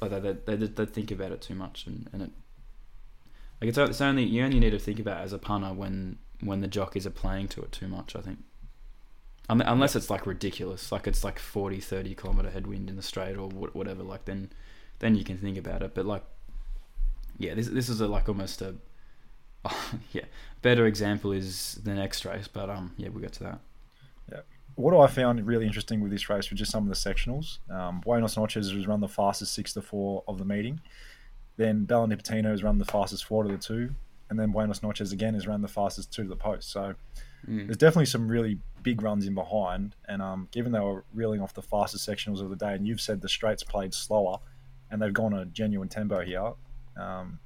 like 0.00 0.10
they 0.10 0.18
they, 0.18 0.56
they, 0.56 0.66
they 0.66 0.86
think 0.86 1.10
about 1.10 1.32
it 1.32 1.40
too 1.40 1.54
much 1.54 1.86
and, 1.86 2.08
and 2.12 2.22
it 2.22 2.30
like 3.60 3.68
it's, 3.68 3.78
it's 3.78 4.00
only 4.00 4.24
you 4.24 4.44
only 4.44 4.60
need 4.60 4.70
to 4.70 4.78
think 4.78 4.98
about 4.98 5.20
as 5.20 5.32
a 5.32 5.38
punter 5.38 5.72
when 5.72 6.18
when 6.40 6.60
the 6.60 6.68
jockeys 6.68 7.06
are 7.06 7.10
playing 7.10 7.48
to 7.48 7.62
it 7.62 7.72
too 7.72 7.88
much. 7.88 8.14
I 8.14 8.20
think. 8.20 8.38
Unless 9.48 9.94
it's 9.94 10.10
like 10.10 10.26
ridiculous, 10.26 10.90
like 10.90 11.06
it's 11.06 11.22
like 11.22 11.38
40, 11.38 11.78
30 11.78 12.16
kilometer 12.16 12.50
headwind 12.50 12.90
in 12.90 12.96
the 12.96 13.02
straight 13.02 13.36
or 13.36 13.48
whatever, 13.48 14.02
like 14.02 14.24
then, 14.24 14.50
then 14.98 15.14
you 15.14 15.22
can 15.22 15.38
think 15.38 15.56
about 15.56 15.82
it. 15.82 15.94
But 15.94 16.04
like, 16.04 16.24
yeah, 17.38 17.54
this 17.54 17.68
this 17.68 17.88
is 17.88 18.00
a 18.00 18.08
like 18.08 18.28
almost 18.28 18.60
a, 18.60 18.74
yeah, 20.12 20.24
better 20.62 20.86
example 20.86 21.30
is 21.30 21.78
the 21.84 21.94
next 21.94 22.24
race. 22.24 22.48
But 22.48 22.70
um, 22.70 22.94
yeah, 22.96 23.08
we'll 23.08 23.22
get 23.22 23.34
to 23.34 23.44
that. 23.44 23.60
What 24.76 24.94
I 24.94 25.06
found 25.12 25.44
really 25.46 25.66
interesting 25.66 26.00
with 26.00 26.10
this 26.12 26.28
race 26.28 26.50
was 26.50 26.58
just 26.58 26.70
some 26.70 26.82
of 26.82 26.88
the 26.88 26.94
sectionals. 26.94 27.58
Um, 27.70 28.00
Buenos 28.00 28.36
Noches 28.36 28.70
has 28.72 28.86
run 28.86 29.00
the 29.00 29.08
fastest 29.08 29.54
six 29.54 29.72
to 29.72 29.82
four 29.82 30.22
of 30.28 30.38
the 30.38 30.44
meeting. 30.44 30.80
Then 31.56 31.84
Bella 31.86 32.06
Nipotina 32.06 32.44
has 32.50 32.62
run 32.62 32.78
the 32.78 32.84
fastest 32.84 33.24
four 33.24 33.42
to 33.44 33.48
the 33.50 33.56
two. 33.58 33.94
And 34.28 34.38
then 34.38 34.50
Buenos 34.52 34.82
Noches 34.82 35.12
again 35.12 35.34
has 35.34 35.46
run 35.46 35.62
the 35.62 35.68
fastest 35.68 36.12
two 36.12 36.22
to 36.24 36.28
the 36.28 36.36
post. 36.36 36.70
So 36.70 36.94
Mm. 37.48 37.66
there's 37.66 37.76
definitely 37.76 38.06
some 38.06 38.26
really 38.28 38.58
big 38.82 39.02
runs 39.02 39.26
in 39.26 39.34
behind. 39.34 39.94
And 40.08 40.20
um, 40.20 40.48
given 40.50 40.72
they 40.72 40.80
were 40.80 41.04
reeling 41.14 41.40
off 41.40 41.54
the 41.54 41.62
fastest 41.62 42.06
sectionals 42.08 42.40
of 42.42 42.50
the 42.50 42.56
day, 42.56 42.74
and 42.74 42.86
you've 42.88 43.00
said 43.00 43.20
the 43.20 43.28
straights 43.28 43.62
played 43.62 43.94
slower, 43.94 44.38
and 44.90 45.00
they've 45.00 45.12
gone 45.12 45.32
a 45.32 45.44
genuine 45.46 45.88
tempo 45.88 46.20
here. 46.22 46.52
Um, 47.00 47.38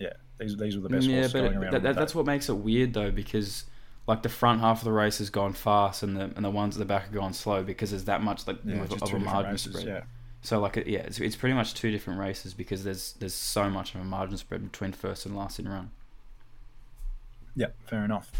yeah, 0.00 0.14
these 0.38 0.56
these 0.56 0.74
were 0.76 0.82
the 0.82 0.88
best 0.88 1.06
yeah, 1.06 1.16
horses 1.16 1.32
but 1.32 1.44
it- 1.44 1.52
around. 1.56 1.72
that, 1.72 1.82
that, 1.84 1.94
that's 1.96 2.14
what 2.14 2.26
makes 2.26 2.48
it 2.48 2.54
weird 2.54 2.92
though, 2.92 3.10
because 3.12 3.64
like 4.06 4.22
the 4.22 4.28
front 4.28 4.60
half 4.60 4.78
of 4.80 4.84
the 4.84 4.92
race 4.92 5.18
has 5.18 5.30
gone 5.30 5.52
fast, 5.52 6.02
and 6.02 6.16
the 6.16 6.24
and 6.36 6.44
the 6.44 6.50
ones 6.50 6.76
at 6.76 6.78
the 6.78 6.84
back 6.84 7.04
have 7.04 7.12
gone 7.12 7.32
slow 7.32 7.62
because 7.62 7.90
there's 7.90 8.04
that 8.04 8.22
much 8.22 8.46
like 8.46 8.58
yeah, 8.64 8.82
of, 8.82 8.92
a 9.12 9.18
margin 9.18 9.52
races. 9.52 9.72
spread. 9.72 9.86
Yeah, 9.86 10.02
So 10.42 10.60
like 10.60 10.76
yeah, 10.76 11.00
it's, 11.00 11.18
it's 11.20 11.36
pretty 11.36 11.54
much 11.54 11.74
two 11.74 11.90
different 11.90 12.20
races 12.20 12.52
because 12.54 12.84
there's 12.84 13.14
there's 13.14 13.34
so 13.34 13.70
much 13.70 13.94
of 13.94 14.00
a 14.00 14.04
margin 14.04 14.36
spread 14.36 14.62
between 14.70 14.92
first 14.92 15.24
and 15.26 15.36
last 15.36 15.58
in 15.58 15.68
run. 15.68 15.90
yeah, 17.56 17.68
fair 17.86 18.04
enough. 18.04 18.30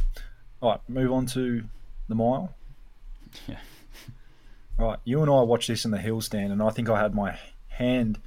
All 0.60 0.70
right, 0.72 0.80
move 0.88 1.12
on 1.12 1.26
to 1.26 1.64
the 2.08 2.14
mile. 2.14 2.54
Yeah. 3.48 3.56
All 4.78 4.86
right, 4.88 4.98
you 5.04 5.20
and 5.22 5.30
I 5.30 5.40
watched 5.42 5.68
this 5.68 5.84
in 5.84 5.90
the 5.92 5.98
hill 5.98 6.20
stand, 6.20 6.52
and 6.52 6.60
I 6.62 6.70
think 6.70 6.88
I 6.88 7.00
had 7.00 7.14
my 7.14 7.38
hand. 7.68 8.18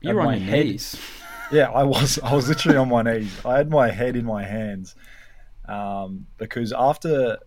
You 0.00 0.14
were 0.14 0.20
on 0.20 0.26
my 0.26 0.34
your 0.36 0.46
head- 0.50 0.66
knees. 0.66 0.96
Yeah, 1.52 1.70
I 1.70 1.82
was. 1.82 2.18
I 2.20 2.34
was 2.34 2.48
literally 2.48 2.78
on 2.78 2.88
my 2.88 3.02
knees. 3.02 3.30
I 3.44 3.58
had 3.58 3.68
my 3.68 3.90
head 3.90 4.16
in 4.16 4.24
my 4.24 4.42
hands 4.42 4.94
um, 5.68 6.26
because 6.38 6.72
after 6.72 7.38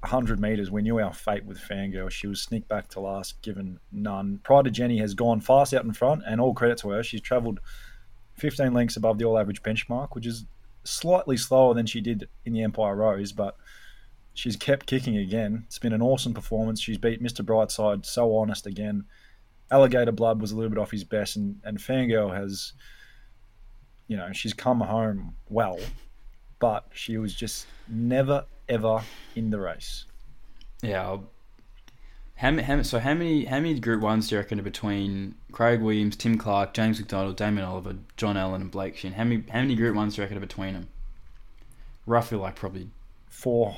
100 0.00 0.40
meters, 0.40 0.70
we 0.70 0.82
knew 0.82 0.98
our 0.98 1.12
fate 1.12 1.44
with 1.44 1.58
Fangirl. 1.58 2.10
She 2.10 2.26
was 2.26 2.42
sneaked 2.42 2.68
back 2.68 2.88
to 2.88 3.00
last, 3.00 3.40
given 3.42 3.78
none. 3.92 4.40
Pride 4.42 4.64
to 4.64 4.70
Jenny 4.70 4.98
has 4.98 5.14
gone 5.14 5.40
fast 5.40 5.74
out 5.74 5.84
in 5.84 5.92
front, 5.92 6.22
and 6.26 6.40
all 6.40 6.54
credit 6.54 6.78
to 6.78 6.90
her. 6.90 7.02
She's 7.02 7.20
travelled 7.20 7.60
15 8.36 8.72
lengths 8.72 8.96
above 8.96 9.18
the 9.18 9.24
all-average 9.24 9.62
benchmark, 9.62 10.08
which 10.12 10.26
is 10.26 10.46
slightly 10.84 11.36
slower 11.36 11.74
than 11.74 11.86
she 11.86 12.00
did 12.00 12.28
in 12.44 12.52
the 12.54 12.62
Empire 12.62 12.96
Rose, 12.96 13.32
but 13.32 13.56
she's 14.32 14.56
kept 14.56 14.86
kicking 14.86 15.18
again. 15.18 15.64
It's 15.66 15.78
been 15.78 15.92
an 15.92 16.02
awesome 16.02 16.32
performance. 16.32 16.80
She's 16.80 16.98
beat 16.98 17.22
Mr. 17.22 17.44
Brightside, 17.44 18.06
so 18.06 18.34
honest 18.36 18.66
again. 18.66 19.04
Alligator 19.70 20.12
Blood 20.12 20.40
was 20.40 20.52
a 20.52 20.56
little 20.56 20.70
bit 20.70 20.78
off 20.78 20.90
his 20.90 21.04
best, 21.04 21.36
and, 21.36 21.60
and 21.64 21.78
Fangirl 21.78 22.34
has, 22.34 22.72
you 24.08 24.16
know, 24.16 24.32
she's 24.32 24.54
come 24.54 24.80
home 24.80 25.34
well, 25.48 25.78
but 26.60 26.84
she 26.92 27.16
was 27.18 27.34
just 27.34 27.66
never, 27.88 28.44
ever 28.68 29.02
in 29.34 29.50
the 29.50 29.58
race. 29.58 30.04
Yeah, 30.82 31.02
I'll- 31.02 31.30
How, 32.36 32.56
how, 32.62 32.80
so 32.82 32.98
how 33.00 33.12
many 33.14 33.44
how 33.44 33.56
many 33.56 33.78
Group 33.80 34.00
Ones 34.02 34.28
do 34.28 34.34
you 34.36 34.40
reckon 34.40 34.58
are 34.60 34.62
between 34.62 35.34
Craig 35.52 35.80
Williams, 35.82 36.16
Tim 36.16 36.38
Clark, 36.38 36.72
James 36.72 36.98
McDonald, 36.98 37.36
Damien 37.36 37.66
Oliver, 37.66 37.96
John 38.16 38.36
Allen, 38.38 38.62
and 38.62 38.70
Blake 38.70 38.96
Shinn? 38.96 39.12
How 39.14 39.24
many 39.24 39.42
how 39.50 39.60
many 39.60 39.74
Group 39.74 39.94
Ones 39.96 40.14
do 40.14 40.20
you 40.20 40.24
reckon 40.24 40.38
are 40.38 40.40
between 40.40 40.72
them? 40.74 40.88
Roughly 42.06 42.38
like 42.38 42.56
probably 42.56 42.88
Four 43.28 43.76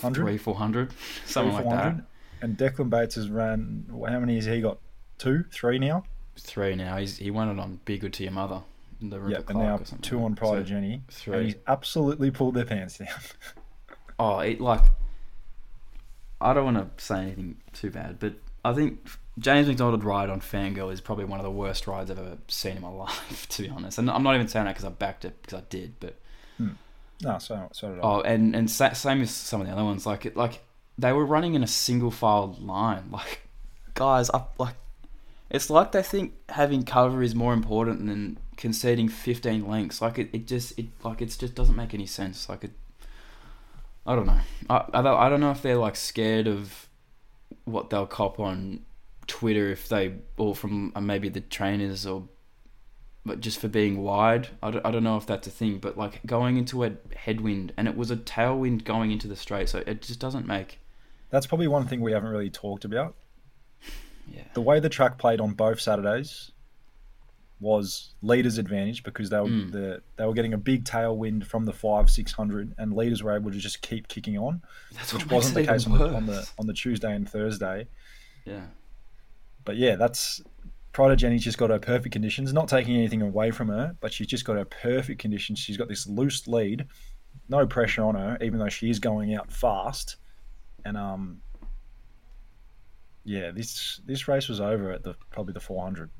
hundred. 0.00 0.22
three 0.22 0.38
four 0.38 0.54
hundred, 0.54 0.92
something 1.26 1.52
like 1.54 1.68
that. 1.68 1.96
And 2.40 2.56
Declan 2.56 2.88
Bates 2.88 3.16
has 3.16 3.28
ran. 3.28 3.84
How 3.90 4.18
many 4.20 4.36
has 4.36 4.44
he 4.46 4.60
got? 4.60 4.78
Two, 5.18 5.44
three 5.52 5.78
now. 5.78 6.04
Three 6.38 6.74
now. 6.76 6.96
He's 6.96 7.18
he 7.18 7.30
won 7.30 7.48
it 7.50 7.60
on 7.60 7.80
Be 7.84 7.98
Good 7.98 8.12
to 8.14 8.22
Your 8.22 8.32
Mother. 8.32 8.62
The 9.00 9.20
Yep, 9.20 9.50
and 9.50 9.58
now 9.58 9.80
two 10.02 10.22
on 10.24 10.34
Pride 10.34 10.66
So, 10.68 10.96
three. 11.08 11.36
And 11.36 11.46
he's 11.46 11.54
absolutely 11.66 12.30
pulled 12.30 12.54
their 12.54 12.64
pants 12.64 12.98
down. 12.98 13.08
Oh, 14.20 14.40
it, 14.40 14.60
like 14.60 14.82
I 16.40 16.52
don't 16.52 16.64
want 16.64 16.98
to 16.98 17.04
say 17.04 17.20
anything 17.20 17.56
too 17.72 17.90
bad, 17.90 18.18
but 18.18 18.34
I 18.64 18.72
think 18.72 19.08
James 19.38 19.68
McDonald 19.68 20.04
ride 20.04 20.30
on 20.30 20.40
Fangirl 20.40 20.92
is 20.92 21.00
probably 21.00 21.24
one 21.24 21.38
of 21.38 21.44
the 21.44 21.50
worst 21.50 21.86
rides 21.86 22.10
I've 22.10 22.18
ever 22.18 22.38
seen 22.48 22.76
in 22.76 22.82
my 22.82 22.88
life, 22.88 23.46
to 23.50 23.62
be 23.62 23.68
honest. 23.68 23.98
And 23.98 24.10
I'm 24.10 24.22
not 24.22 24.34
even 24.34 24.48
saying 24.48 24.66
that 24.66 24.72
because 24.72 24.84
I 24.84 24.90
backed 24.90 25.24
it 25.24 25.40
because 25.42 25.60
I 25.60 25.62
did, 25.68 25.94
but 26.00 26.18
hmm. 26.56 26.70
no, 27.22 27.38
so 27.38 27.68
so 27.72 27.90
did 27.90 27.98
I. 27.98 28.02
oh, 28.02 28.20
and 28.22 28.54
and 28.54 28.70
sa- 28.70 28.92
same 28.92 29.22
as 29.22 29.30
some 29.30 29.60
of 29.60 29.66
the 29.66 29.72
other 29.72 29.84
ones, 29.84 30.06
like 30.06 30.26
it, 30.26 30.36
like 30.36 30.60
they 30.96 31.12
were 31.12 31.24
running 31.24 31.54
in 31.54 31.62
a 31.62 31.68
single 31.68 32.10
file 32.10 32.56
line, 32.60 33.04
like 33.12 33.48
guys, 33.94 34.30
up 34.30 34.54
like 34.58 34.74
it's 35.50 35.70
like 35.70 35.92
they 35.92 36.02
think 36.02 36.34
having 36.48 36.82
cover 36.82 37.22
is 37.22 37.34
more 37.34 37.52
important 37.52 38.06
than 38.06 38.38
conceding 38.58 39.08
15 39.08 39.66
lengths. 39.66 40.02
Like 40.02 40.18
it, 40.18 40.28
it 40.34 40.46
just 40.46 40.78
it 40.78 40.86
like 41.02 41.22
it 41.22 41.34
just 41.38 41.54
doesn't 41.54 41.76
make 41.76 41.94
any 41.94 42.04
sense. 42.04 42.50
Like 42.50 42.64
it, 42.64 42.72
I 44.06 44.14
don't 44.14 44.26
know. 44.26 44.40
I, 44.68 44.84
I 44.92 45.00
don't 45.00 45.18
I 45.18 45.28
don't 45.30 45.40
know 45.40 45.52
if 45.52 45.62
they're 45.62 45.76
like 45.76 45.96
scared 45.96 46.46
of 46.46 46.88
what 47.64 47.88
they'll 47.88 48.06
cop 48.06 48.38
on 48.38 48.84
Twitter 49.26 49.70
if 49.70 49.88
they 49.88 50.16
or 50.36 50.54
from 50.54 50.92
uh, 50.94 51.00
maybe 51.00 51.30
the 51.30 51.40
trainers 51.40 52.04
or 52.04 52.28
but 53.24 53.40
just 53.40 53.58
for 53.58 53.68
being 53.68 54.02
wide. 54.02 54.48
I 54.62 54.70
don't, 54.70 54.86
I 54.86 54.90
don't 54.90 55.04
know 55.04 55.16
if 55.16 55.26
that's 55.26 55.46
a 55.46 55.50
thing, 55.50 55.78
but 55.78 55.96
like 55.96 56.20
going 56.26 56.56
into 56.56 56.84
a 56.84 56.92
headwind 57.14 57.72
and 57.76 57.86
it 57.86 57.96
was 57.96 58.10
a 58.10 58.16
tailwind 58.16 58.84
going 58.84 59.12
into 59.12 59.28
the 59.28 59.36
straight, 59.36 59.68
so 59.68 59.82
it 59.86 60.02
just 60.02 60.18
doesn't 60.18 60.46
make 60.46 60.80
That's 61.30 61.46
probably 61.46 61.68
one 61.68 61.86
thing 61.86 62.00
we 62.00 62.12
haven't 62.12 62.30
really 62.30 62.50
talked 62.50 62.84
about. 62.84 63.14
yeah. 64.26 64.44
The 64.54 64.62
way 64.62 64.80
the 64.80 64.88
track 64.88 65.18
played 65.18 65.40
on 65.40 65.52
both 65.52 65.80
Saturdays 65.80 66.50
was 67.60 68.14
leaders' 68.22 68.58
advantage 68.58 69.02
because 69.02 69.30
they 69.30 69.38
were 69.40 69.48
Mm. 69.48 69.72
the, 69.72 70.02
they 70.16 70.24
were 70.24 70.32
getting 70.34 70.54
a 70.54 70.58
big 70.58 70.84
tailwind 70.84 71.44
from 71.44 71.64
the 71.64 71.72
five 71.72 72.08
six 72.10 72.32
hundred, 72.32 72.74
and 72.78 72.94
leaders 72.94 73.22
were 73.22 73.34
able 73.36 73.50
to 73.50 73.58
just 73.58 73.82
keep 73.82 74.06
kicking 74.08 74.38
on, 74.38 74.62
That's 74.92 75.12
which 75.12 75.24
what 75.26 75.32
wasn't 75.36 75.54
the 75.56 75.66
case 75.72 75.86
on 75.86 75.98
the, 75.98 76.14
on 76.14 76.26
the 76.26 76.48
on 76.58 76.66
the 76.66 76.72
Tuesday 76.72 77.14
and 77.14 77.28
Thursday. 77.28 77.88
Yeah. 78.44 78.66
But 79.64 79.76
yeah, 79.76 79.96
that's 79.96 80.40
Jenny's 81.16 81.44
just 81.44 81.58
got 81.58 81.70
her 81.70 81.78
perfect 81.78 82.12
conditions. 82.12 82.52
Not 82.52 82.68
taking 82.68 82.96
anything 82.96 83.22
away 83.22 83.52
from 83.52 83.68
her, 83.68 83.94
but 84.00 84.12
she's 84.12 84.26
just 84.26 84.44
got 84.44 84.56
her 84.56 84.64
perfect 84.64 85.20
conditions. 85.20 85.58
She's 85.60 85.76
got 85.76 85.86
this 85.88 86.08
loose 86.08 86.48
lead, 86.48 86.86
no 87.48 87.66
pressure 87.66 88.02
on 88.02 88.16
her, 88.16 88.36
even 88.40 88.58
though 88.58 88.68
she 88.68 88.90
is 88.90 88.98
going 88.98 89.34
out 89.34 89.52
fast. 89.52 90.16
And 90.84 90.96
um, 90.96 91.40
yeah, 93.24 93.50
this 93.50 94.00
this 94.06 94.26
race 94.28 94.48
was 94.48 94.60
over 94.60 94.90
at 94.90 95.02
the 95.02 95.14
probably 95.30 95.52
the 95.52 95.60
400. 95.60 96.10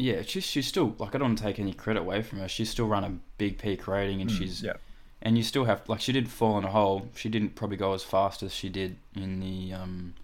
Yeah, 0.00 0.22
she's 0.22 0.44
she's 0.44 0.66
still 0.66 0.94
like 0.98 1.14
I 1.14 1.18
don't 1.18 1.28
want 1.30 1.38
to 1.38 1.44
take 1.44 1.58
any 1.58 1.72
credit 1.72 2.00
away 2.00 2.22
from 2.22 2.38
her. 2.38 2.48
She's 2.48 2.70
still 2.70 2.86
run 2.86 3.02
a 3.04 3.18
big 3.36 3.58
peak 3.58 3.88
rating, 3.88 4.20
and 4.20 4.30
Mm, 4.30 4.38
she's 4.38 4.62
yeah, 4.62 4.74
and 5.20 5.36
you 5.36 5.42
still 5.42 5.64
have 5.64 5.88
like 5.88 6.00
she 6.00 6.12
did 6.12 6.28
fall 6.28 6.56
in 6.56 6.64
a 6.64 6.70
hole. 6.70 7.08
She 7.16 7.28
didn't 7.28 7.56
probably 7.56 7.76
go 7.76 7.94
as 7.94 8.04
fast 8.04 8.42
as 8.42 8.54
she 8.54 8.68
did 8.68 8.96
in 9.16 9.40
the 9.40 9.72
um 9.74 10.14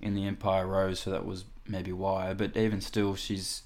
in 0.00 0.14
the 0.14 0.26
Empire 0.26 0.66
Rose, 0.66 1.00
so 1.00 1.10
that 1.10 1.26
was 1.26 1.44
maybe 1.66 1.92
why. 1.92 2.32
But 2.32 2.56
even 2.56 2.80
still, 2.80 3.14
she's 3.16 3.62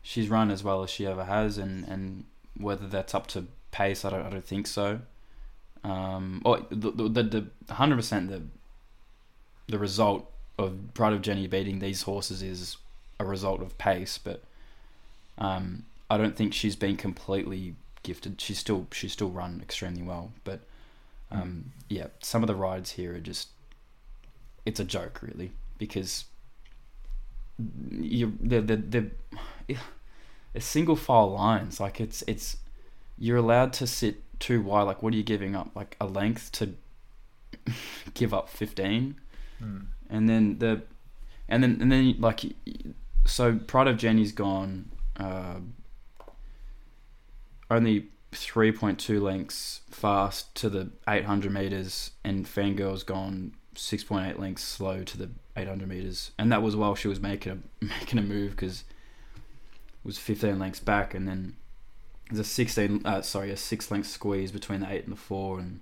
she's 0.00 0.28
run 0.28 0.50
as 0.50 0.62
well 0.62 0.84
as 0.84 0.90
she 0.90 1.06
ever 1.06 1.24
has, 1.24 1.58
and 1.58 1.84
and 1.88 2.24
whether 2.56 2.86
that's 2.86 3.14
up 3.14 3.26
to 3.28 3.46
pace, 3.72 4.04
I 4.04 4.10
don't 4.10 4.26
I 4.26 4.30
don't 4.30 4.44
think 4.44 4.68
so. 4.68 5.00
Um, 5.82 6.40
or 6.44 6.60
the 6.70 6.90
the 6.92 7.50
the 7.66 7.74
hundred 7.74 7.96
percent 7.96 8.30
the 8.30 8.42
the 9.66 9.78
result 9.78 10.30
of 10.56 10.76
Pride 10.94 11.12
of 11.14 11.22
Jenny 11.22 11.46
beating 11.48 11.80
these 11.80 12.02
horses 12.02 12.42
is 12.42 12.76
a 13.18 13.24
result 13.24 13.60
of 13.60 13.76
pace, 13.78 14.18
but 14.18 14.42
um, 15.38 15.84
I 16.10 16.16
don't 16.16 16.36
think 16.36 16.52
she's 16.54 16.76
been 16.76 16.96
completely 16.96 17.74
gifted. 18.02 18.40
She's 18.40 18.58
still 18.58 18.86
she's 18.92 19.12
still 19.12 19.30
run 19.30 19.60
extremely 19.62 20.02
well, 20.02 20.32
but 20.44 20.60
um, 21.30 21.72
yeah, 21.88 22.06
some 22.20 22.42
of 22.42 22.46
the 22.46 22.54
rides 22.54 22.92
here 22.92 23.14
are 23.14 23.20
just 23.20 23.48
it's 24.64 24.80
a 24.80 24.84
joke 24.84 25.20
really 25.22 25.52
because 25.78 26.24
you 27.90 28.36
they're, 28.40 28.60
they're, 28.60 28.76
they're, 28.76 29.10
it's 30.54 30.64
single 30.66 30.96
file 30.96 31.30
lines. 31.32 31.80
Like 31.80 32.00
it's 32.00 32.22
it's 32.26 32.56
you're 33.18 33.36
allowed 33.36 33.72
to 33.74 33.86
sit 33.86 34.22
too 34.38 34.62
wide. 34.62 34.82
Like 34.84 35.02
what 35.02 35.12
are 35.12 35.16
you 35.16 35.22
giving 35.22 35.54
up? 35.56 35.70
Like 35.74 35.96
a 36.00 36.06
length 36.06 36.52
to 36.52 36.74
give 38.14 38.32
up 38.34 38.48
15 38.48 39.16
Mm. 39.60 39.86
and 40.08 40.28
then 40.28 40.58
the 40.60 40.82
and 41.48 41.64
then 41.64 41.78
and 41.80 41.90
then 41.90 42.14
like 42.20 42.42
so 43.26 43.56
Pride 43.56 43.88
of 43.88 43.96
Jenny's 43.96 44.30
gone 44.30 44.88
uh, 45.18 45.60
only 47.70 48.08
3.2 48.32 49.20
lengths 49.20 49.80
fast 49.90 50.54
to 50.56 50.68
the 50.68 50.90
800 51.08 51.52
meters 51.52 52.12
and 52.24 52.46
Fangirl's 52.46 53.02
gone 53.02 53.54
6.8 53.74 54.38
lengths 54.38 54.64
slow 54.64 55.02
to 55.04 55.18
the 55.18 55.30
800 55.56 55.88
meters. 55.88 56.32
And 56.38 56.52
that 56.52 56.62
was 56.62 56.76
while 56.76 56.94
she 56.94 57.08
was 57.08 57.20
making 57.20 57.52
a 57.52 57.84
making 57.84 58.18
a 58.18 58.22
move 58.22 58.52
because 58.52 58.84
it 59.34 60.04
was 60.04 60.18
15 60.18 60.58
lengths 60.58 60.80
back 60.80 61.14
and 61.14 61.26
then 61.26 61.56
there's 62.30 62.40
a 62.40 62.44
16 62.44 63.02
uh, 63.04 63.22
sorry 63.22 63.50
a 63.50 63.56
6 63.56 63.90
length 63.90 64.08
squeeze 64.08 64.52
between 64.52 64.80
the 64.80 64.92
8 64.92 65.04
and 65.04 65.12
the 65.12 65.20
4 65.20 65.60
and 65.60 65.80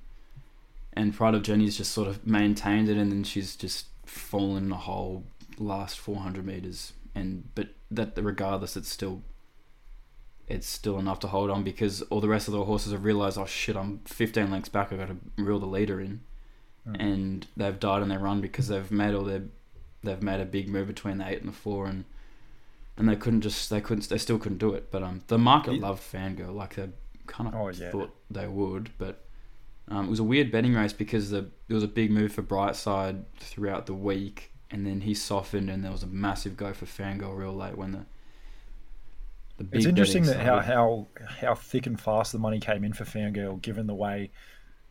and 0.93 1.15
Pride 1.15 1.35
of 1.35 1.43
Jenny's 1.43 1.77
just 1.77 1.93
sort 1.93 2.09
of 2.09 2.27
maintained 2.27 2.89
it 2.89 2.97
and 2.97 3.13
then 3.13 3.25
she's 3.25 3.55
just 3.55 3.87
fallen 4.07 4.67
in 4.67 4.73
a 4.73 4.77
hole 4.77 5.25
last 5.59 5.99
400 5.99 6.45
meters. 6.45 6.93
And 7.15 7.49
but 7.55 7.69
that 7.91 8.13
regardless 8.17 8.77
it's 8.77 8.89
still 8.91 9.23
it's 10.49 10.69
still 10.69 10.99
enough 10.99 11.19
to 11.21 11.27
hold 11.29 11.51
on 11.51 11.63
because 11.65 12.03
all 12.03 12.21
the 12.21 12.29
rest 12.29 12.47
of 12.47 12.53
the 12.53 12.65
horses 12.65 12.93
have 12.93 13.05
realized 13.05 13.37
oh 13.39 13.47
shit 13.47 13.77
I'm 13.77 13.99
15 14.05 14.51
lengths 14.51 14.69
back 14.69 14.93
I've 14.93 14.99
got 14.99 15.09
to 15.09 15.17
reel 15.43 15.59
the 15.59 15.67
leader 15.67 16.01
in 16.01 16.21
Mm. 16.87 16.97
and 17.01 17.47
they've 17.57 17.81
died 17.81 18.01
on 18.03 18.09
their 18.11 18.21
run 18.21 18.41
because 18.41 18.69
they've 18.69 18.93
made 18.93 19.13
all 19.13 19.25
their 19.25 19.43
they've 20.05 20.23
made 20.23 20.39
a 20.41 20.45
big 20.45 20.69
move 20.69 20.87
between 20.87 21.19
the 21.19 21.27
8 21.29 21.41
and 21.41 21.49
the 21.49 21.53
4 21.53 21.87
and 21.87 22.05
and 22.97 23.09
they 23.09 23.17
couldn't 23.17 23.41
just 23.41 23.69
they 23.71 23.81
couldn't 23.81 24.09
they 24.09 24.19
still 24.19 24.39
couldn't 24.39 24.59
do 24.59 24.73
it 24.73 24.93
but 24.93 25.03
um 25.03 25.21
the 25.27 25.37
market 25.37 25.75
Yeah. 25.75 25.81
loved 25.81 26.01
Fangirl 26.01 26.55
like 26.55 26.77
they 26.77 26.89
kind 27.27 27.49
of 27.49 27.57
Oh, 27.57 27.69
yeah. 27.71 27.91
thought 27.91 28.15
they 28.31 28.47
would 28.47 28.91
but 28.99 29.25
um, 29.89 30.07
it 30.07 30.11
was 30.11 30.21
a 30.21 30.25
weird 30.25 30.53
betting 30.53 30.75
race 30.75 30.93
because 30.93 31.31
the 31.31 31.51
there 31.67 31.75
was 31.75 31.83
a 31.83 31.89
big 31.89 32.13
move 32.13 32.33
for 32.33 32.43
Brightside 32.45 33.25
throughout 33.41 33.87
the 33.87 33.95
week, 33.95 34.53
and 34.71 34.87
then 34.87 35.03
he 35.03 35.15
softened, 35.15 35.71
and 35.71 35.85
there 35.85 35.93
was 35.93 36.03
a 36.03 36.09
massive 36.09 36.57
go 36.57 36.73
for 36.73 36.87
Fangirl 36.87 37.37
real 37.37 37.55
late 37.55 37.77
when 37.77 37.93
the 37.93 38.07
the 39.59 39.65
big 39.65 39.79
It's 39.79 39.87
interesting 39.87 40.25
that 40.25 40.41
how, 40.41 40.61
how 40.61 41.07
how 41.41 41.55
thick 41.55 41.87
and 41.87 41.99
fast 42.01 42.33
the 42.33 42.39
money 42.39 42.61
came 42.61 42.85
in 42.85 42.93
for 42.93 43.05
Fangirl, 43.05 43.61
given 43.63 43.87
the 43.87 43.95
way 43.95 44.31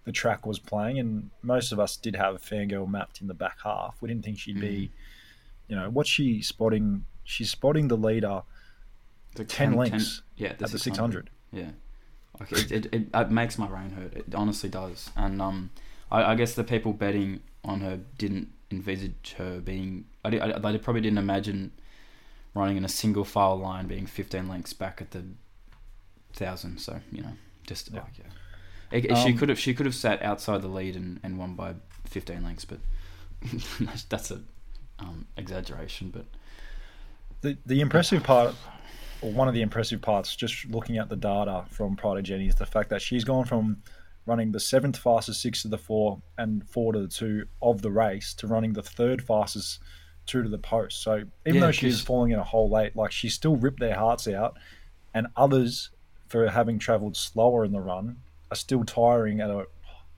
the 0.05 0.11
track 0.11 0.45
was 0.45 0.59
playing, 0.59 0.99
and 0.99 1.29
most 1.41 1.71
of 1.71 1.79
us 1.79 1.97
did 1.97 2.15
have 2.15 2.41
Fangirl 2.41 2.87
mapped 2.87 3.21
in 3.21 3.27
the 3.27 3.33
back 3.33 3.57
half. 3.63 3.97
We 4.01 4.07
didn't 4.09 4.23
think 4.23 4.39
she'd 4.39 4.59
be, 4.61 4.67
Mm. 4.67 4.89
you 5.69 5.75
know, 5.75 5.89
what's 5.89 6.09
she 6.09 6.41
spotting? 6.41 7.05
She's 7.23 7.49
spotting 7.49 7.87
the 7.87 7.97
leader 7.97 8.43
The 9.35 9.43
10 9.45 9.73
lengths 9.73 10.21
yeah, 10.37 10.49
at 10.49 10.59
the 10.59 10.67
600. 10.79 11.29
Yeah, 11.51 11.71
like 12.39 12.51
it, 12.51 12.71
it, 12.71 12.85
it, 12.93 13.07
it 13.13 13.31
makes 13.31 13.57
my 13.57 13.67
brain 13.67 13.89
hurt. 13.91 14.13
It 14.15 14.35
honestly 14.35 14.69
does. 14.69 15.09
And 15.15 15.41
um, 15.41 15.71
I, 16.11 16.23
I 16.31 16.35
guess 16.35 16.53
the 16.53 16.63
people 16.63 16.93
betting 16.93 17.41
on 17.63 17.81
her 17.81 17.99
didn't 18.17 18.49
envisage 18.71 19.35
her 19.37 19.59
being. 19.59 20.05
I, 20.23 20.39
I, 20.39 20.59
they 20.59 20.77
probably 20.77 21.01
didn't 21.01 21.19
imagine 21.19 21.71
running 22.53 22.77
in 22.77 22.85
a 22.85 22.89
single 22.89 23.25
file 23.25 23.57
line 23.57 23.85
being 23.87 24.05
15 24.05 24.47
lengths 24.47 24.73
back 24.73 25.01
at 25.01 25.11
the 25.11 25.23
thousand. 26.33 26.79
So 26.79 26.99
you 27.11 27.21
know, 27.21 27.33
just 27.67 27.91
Yeah. 27.91 28.01
like 28.01 28.17
yeah. 28.17 28.25
It- 28.91 29.17
she 29.17 29.31
Um, 29.31 29.37
could 29.37 29.49
have 29.49 29.59
she 29.59 29.73
could 29.73 29.85
have 29.85 29.95
sat 29.95 30.21
outside 30.21 30.61
the 30.61 30.67
lead 30.67 30.95
and, 30.95 31.19
and 31.23 31.37
won 31.37 31.55
by 31.55 31.75
15 32.05 32.43
lengths, 32.43 32.65
but 32.65 32.79
that's, 33.79 34.03
that's 34.09 34.31
a 34.31 34.41
um, 34.99 35.27
exaggeration. 35.37 36.09
But 36.11 36.25
The 37.41 37.57
the 37.65 37.81
impressive 37.81 38.23
part, 38.23 38.55
or 39.21 39.31
one 39.31 39.47
of 39.47 39.53
the 39.53 39.61
impressive 39.61 40.01
parts, 40.01 40.35
just 40.35 40.65
looking 40.69 40.97
at 40.97 41.09
the 41.09 41.15
data 41.15 41.65
from 41.69 41.95
Pride 41.95 42.17
of 42.19 42.23
Jenny, 42.23 42.47
is 42.47 42.55
the 42.55 42.65
fact 42.65 42.89
that 42.89 43.01
she's 43.01 43.23
gone 43.23 43.45
from 43.45 43.81
running 44.25 44.51
the 44.51 44.59
seventh 44.59 44.97
fastest 44.97 45.41
six 45.41 45.61
to 45.61 45.67
the 45.67 45.77
four 45.77 46.21
and 46.37 46.67
four 46.67 46.93
to 46.93 46.99
the 46.99 47.07
two 47.07 47.45
of 47.61 47.81
the 47.81 47.91
race 47.91 48.33
to 48.35 48.47
running 48.47 48.73
the 48.73 48.83
third 48.83 49.21
fastest 49.21 49.79
two 50.25 50.41
to 50.41 50.49
the 50.49 50.57
post. 50.57 51.01
So 51.01 51.17
even 51.45 51.55
Yeah, 51.55 51.59
though 51.61 51.71
she's 51.71 52.01
falling 52.01 52.31
in 52.31 52.39
a 52.39 52.43
hole 52.43 52.69
late, 52.69 52.95
like 52.95 53.11
she 53.11 53.29
still 53.29 53.55
ripped 53.55 53.79
their 53.79 53.95
hearts 53.95 54.27
out, 54.27 54.57
and 55.13 55.27
others 55.35 55.91
for 56.27 56.49
having 56.49 56.79
travelled 56.79 57.15
slower 57.15 57.63
in 57.63 57.71
the 57.71 57.79
run 57.79 58.17
are 58.51 58.55
still 58.55 58.83
tiring 58.83 59.41
at 59.41 59.49
a 59.49 59.67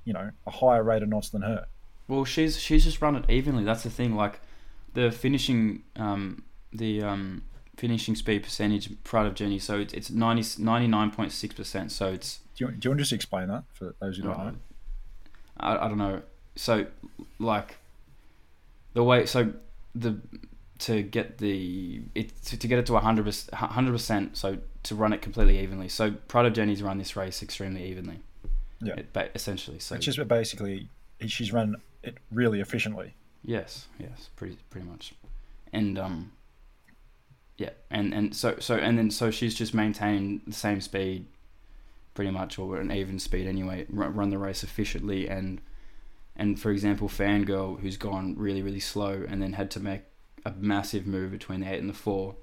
you 0.05 0.13
know 0.13 0.31
a 0.45 0.51
higher 0.51 0.83
rate 0.83 1.03
of 1.03 1.09
knots 1.09 1.29
than 1.29 1.41
her. 1.41 1.65
Well, 2.07 2.23
she's 2.23 2.57
she's 2.59 2.85
just 2.85 3.01
run 3.01 3.15
it 3.15 3.29
evenly. 3.29 3.63
That's 3.63 3.83
the 3.83 3.89
thing. 3.89 4.15
Like 4.15 4.39
the 4.93 5.11
finishing 5.11 5.83
um, 5.97 6.43
the 6.71 7.03
um, 7.03 7.43
finishing 7.75 8.15
speed 8.15 8.43
percentage 8.43 8.89
Pride 9.03 9.25
of 9.25 9.35
Jenny. 9.35 9.59
So 9.59 9.79
it's 9.79 9.93
it's 9.93 10.09
99.6 10.09 11.55
percent. 11.55 11.91
So 11.91 12.07
it's. 12.13 12.39
Do 12.57 12.65
you, 12.65 12.71
do 12.71 12.77
you 12.85 12.89
want 12.89 12.97
to 12.97 13.03
just 13.03 13.13
explain 13.13 13.47
that 13.47 13.63
for 13.73 13.95
those 13.99 14.17
who 14.17 14.23
don't 14.23 14.37
know? 14.37 14.55
I, 15.59 15.85
I 15.85 15.87
don't 15.87 15.97
know. 15.97 16.21
So 16.55 16.87
like 17.39 17.77
the 18.93 19.03
way 19.03 19.25
so 19.25 19.53
the 19.95 20.17
to 20.79 21.01
get 21.01 21.37
the 21.37 22.01
it 22.15 22.35
to, 22.45 22.57
to 22.57 22.67
get 22.67 22.79
it 22.79 22.85
to 22.87 22.93
100 22.93 23.23
percent 23.91 24.37
so 24.37 24.57
to 24.83 24.95
run 24.95 25.11
it 25.13 25.21
completely 25.23 25.59
evenly 25.59 25.87
so 25.89 26.11
Pride 26.27 26.45
of 26.45 26.53
Jenny's 26.53 26.83
run 26.83 26.99
this 26.99 27.15
race 27.15 27.41
extremely 27.41 27.83
evenly 27.85 28.19
Yeah. 28.81 28.93
it, 28.95 29.11
ba- 29.13 29.29
essentially 29.33 29.79
so 29.79 29.95
It's 29.95 30.05
just 30.05 30.27
basically 30.27 30.89
she's 31.25 31.51
run 31.51 31.77
it 32.03 32.17
really 32.31 32.59
efficiently. 32.61 33.15
Yes, 33.43 33.87
yes, 33.99 34.29
pretty 34.35 34.57
pretty 34.69 34.87
much, 34.87 35.13
and 35.73 35.97
um, 35.97 36.31
yeah, 37.57 37.71
and 37.89 38.13
and 38.13 38.35
so 38.35 38.57
so 38.59 38.75
and 38.75 38.97
then 38.97 39.09
so 39.09 39.31
she's 39.31 39.55
just 39.55 39.73
maintained 39.73 40.41
the 40.45 40.53
same 40.53 40.79
speed, 40.81 41.25
pretty 42.17 42.31
much, 42.31 42.57
or 42.57 42.77
an 42.77 42.91
even 42.91 43.19
speed 43.19 43.45
anyway. 43.45 43.85
Run, 43.91 44.31
the 44.31 44.39
race 44.39 44.63
efficiently, 44.63 45.29
and 45.29 45.61
and 46.35 46.59
for 46.59 46.71
example, 46.71 47.07
Fangirl, 47.07 47.79
who's 47.79 47.95
gone 47.95 48.33
really 48.35 48.63
really 48.63 48.79
slow, 48.79 49.23
and 49.29 49.39
then 49.39 49.53
had 49.53 49.69
to 49.71 49.79
make 49.79 50.01
a 50.43 50.51
massive 50.57 51.05
move 51.05 51.29
between 51.29 51.59
the 51.59 51.71
eight 51.71 51.79
and 51.79 51.87
the 51.87 51.93
four. 51.93 52.35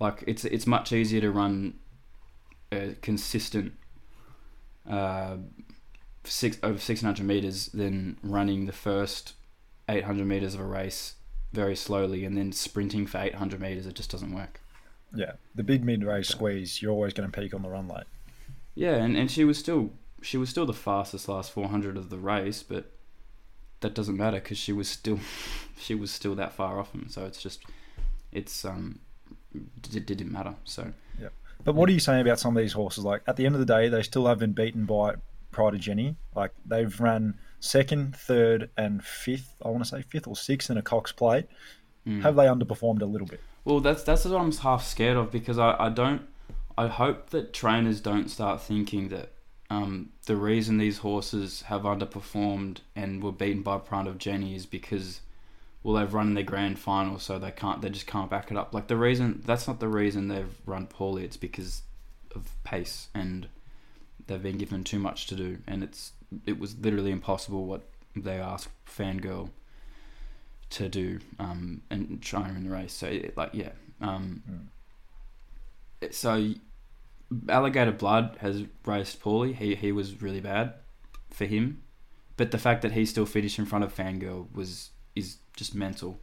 Like 0.00 0.24
it's 0.26 0.44
it's 0.44 0.66
much 0.66 0.92
easier 0.92 1.20
to 1.20 1.30
run 1.30 1.74
a 2.72 2.96
consistent 3.02 3.74
uh, 4.84 5.36
six 6.24 6.58
over 6.64 6.80
six 6.80 7.00
hundred 7.00 7.26
meters 7.26 7.66
than 7.66 8.18
running 8.24 8.66
the 8.66 8.72
first 8.72 9.34
eight 9.88 10.02
hundred 10.02 10.26
meters 10.26 10.54
of 10.54 10.60
a 10.60 10.64
race 10.64 11.14
very 11.52 11.76
slowly 11.76 12.24
and 12.24 12.36
then 12.36 12.50
sprinting 12.50 13.06
for 13.06 13.18
eight 13.18 13.36
hundred 13.36 13.60
meters. 13.60 13.86
It 13.86 13.94
just 13.94 14.10
doesn't 14.10 14.34
work. 14.34 14.60
Yeah, 15.14 15.34
the 15.54 15.62
big 15.62 15.84
mid 15.84 16.02
race 16.02 16.28
squeeze, 16.28 16.82
you're 16.82 16.90
always 16.90 17.12
going 17.12 17.30
to 17.30 17.40
peak 17.40 17.54
on 17.54 17.62
the 17.62 17.68
run 17.68 17.86
late. 17.86 18.06
Yeah, 18.74 18.94
and, 18.94 19.16
and 19.16 19.30
she 19.30 19.44
was 19.44 19.58
still 19.58 19.90
she 20.22 20.36
was 20.36 20.50
still 20.50 20.66
the 20.66 20.72
fastest 20.72 21.28
last 21.28 21.50
four 21.50 21.68
hundred 21.68 21.96
of 21.96 22.10
the 22.10 22.18
race, 22.18 22.62
but 22.62 22.92
that 23.80 23.94
doesn't 23.94 24.16
matter 24.16 24.38
because 24.38 24.58
she 24.58 24.72
was 24.72 24.88
still 24.88 25.20
she 25.78 25.94
was 25.94 26.10
still 26.10 26.34
that 26.34 26.52
far 26.52 26.78
off 26.78 26.92
him. 26.92 27.06
So 27.08 27.24
it's 27.24 27.42
just 27.42 27.64
it's 28.32 28.64
um 28.64 29.00
it 29.54 30.06
didn't 30.06 30.30
matter. 30.30 30.54
So 30.64 30.92
yeah. 31.20 31.28
But 31.64 31.74
what 31.74 31.88
are 31.88 31.92
you 31.92 32.00
saying 32.00 32.20
about 32.20 32.38
some 32.38 32.56
of 32.56 32.62
these 32.62 32.72
horses? 32.72 33.04
Like 33.04 33.22
at 33.26 33.36
the 33.36 33.46
end 33.46 33.54
of 33.54 33.58
the 33.60 33.66
day, 33.66 33.88
they 33.88 34.02
still 34.02 34.26
have 34.26 34.38
been 34.38 34.52
beaten 34.52 34.84
by 34.84 35.14
Pride 35.50 35.74
of 35.74 35.80
Jenny. 35.80 36.16
Like 36.34 36.52
they've 36.64 36.98
run 37.00 37.38
second, 37.60 38.16
third, 38.16 38.70
and 38.76 39.04
fifth. 39.04 39.56
I 39.64 39.68
want 39.68 39.84
to 39.84 39.88
say 39.88 40.02
fifth 40.02 40.26
or 40.26 40.36
sixth 40.36 40.70
in 40.70 40.78
a 40.78 40.82
Cox 40.82 41.12
plate. 41.12 41.46
mm. 42.06 42.22
Have 42.22 42.36
they 42.36 42.44
underperformed 42.44 43.02
a 43.02 43.06
little 43.06 43.26
bit? 43.26 43.40
Well, 43.64 43.80
that's 43.80 44.02
that's 44.02 44.24
what 44.24 44.40
I'm 44.40 44.52
half 44.52 44.86
scared 44.86 45.16
of 45.16 45.30
because 45.30 45.58
I, 45.58 45.76
I 45.78 45.88
don't 45.90 46.22
I 46.80 46.86
hope 46.88 47.30
that 47.30 47.52
trainers 47.52 48.00
don't 48.00 48.30
start 48.30 48.62
thinking 48.62 49.08
that 49.08 49.32
um, 49.68 50.10
the 50.26 50.36
reason 50.36 50.78
these 50.78 50.98
horses 50.98 51.62
have 51.62 51.82
underperformed 51.82 52.78
and 52.96 53.22
were 53.22 53.32
beaten 53.32 53.62
by 53.62 53.78
Pride 53.78 54.06
of 54.06 54.18
Jenny 54.18 54.54
is 54.54 54.66
because 54.66 55.20
well 55.82 55.94
they've 55.94 56.14
run 56.14 56.28
in 56.28 56.34
their 56.34 56.44
grand 56.44 56.78
final 56.78 57.18
so 57.18 57.38
they 57.38 57.50
can't 57.50 57.82
they 57.82 57.90
just 57.90 58.06
can't 58.06 58.30
back 58.30 58.50
it 58.50 58.56
up. 58.56 58.72
Like 58.72 58.88
the 58.88 58.96
reason 58.96 59.42
that's 59.44 59.68
not 59.68 59.78
the 59.80 59.88
reason 59.88 60.28
they've 60.28 60.56
run 60.66 60.86
poorly. 60.86 61.24
It's 61.24 61.36
because 61.36 61.82
of 62.34 62.50
pace 62.64 63.08
and 63.14 63.48
they've 64.26 64.42
been 64.42 64.58
given 64.58 64.82
too 64.84 64.98
much 64.98 65.26
to 65.26 65.34
do 65.34 65.58
and 65.66 65.82
it's 65.82 66.12
it 66.46 66.58
was 66.58 66.76
literally 66.78 67.10
impossible 67.10 67.66
what 67.66 67.82
they 68.16 68.38
asked 68.38 68.68
Fangirl 68.86 69.50
to 70.70 70.88
do 70.88 71.18
um, 71.38 71.82
and 71.90 72.22
try 72.22 72.46
and 72.46 72.54
win 72.54 72.64
the 72.64 72.70
race. 72.70 72.92
So, 72.92 73.06
it, 73.08 73.36
like, 73.36 73.50
yeah. 73.52 73.70
Um, 74.00 74.70
it- 76.00 76.14
so, 76.14 76.54
Alligator 77.48 77.92
Blood 77.92 78.36
has 78.40 78.64
raced 78.84 79.20
poorly. 79.20 79.52
He 79.52 79.74
he 79.74 79.92
was 79.92 80.20
really 80.22 80.40
bad 80.40 80.74
for 81.30 81.46
him, 81.46 81.82
but 82.36 82.50
the 82.50 82.58
fact 82.58 82.82
that 82.82 82.92
he 82.92 83.06
still 83.06 83.26
finished 83.26 83.58
in 83.58 83.66
front 83.66 83.84
of 83.84 83.94
Fangirl 83.94 84.52
was 84.54 84.90
is 85.14 85.38
just 85.56 85.74
mental. 85.74 86.18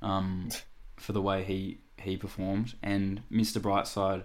Um, 0.00 0.48
for 0.96 1.12
the 1.12 1.22
way 1.22 1.44
he 1.44 1.78
he 1.96 2.16
performed 2.16 2.74
and 2.82 3.22
Mr. 3.30 3.60
Brightside. 3.60 4.24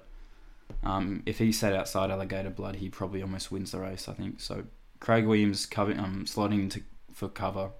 Um, 0.84 1.24
if 1.26 1.38
he 1.38 1.52
sat 1.52 1.74
outside 1.74 2.10
Alligator 2.10 2.50
Blood, 2.50 2.78
he 2.78 2.90
probably 2.90 3.22
almost 3.22 3.52
wins 3.52 3.72
the 3.72 3.80
race. 3.80 4.08
I 4.08 4.14
think 4.14 4.40
so. 4.40 4.66
Craig 5.00 5.26
Williams 5.26 5.66
cover, 5.66 5.92
um, 5.92 6.26
slotting 6.26 6.62
into 6.62 6.82
for 7.14 7.30
cover 7.30 7.72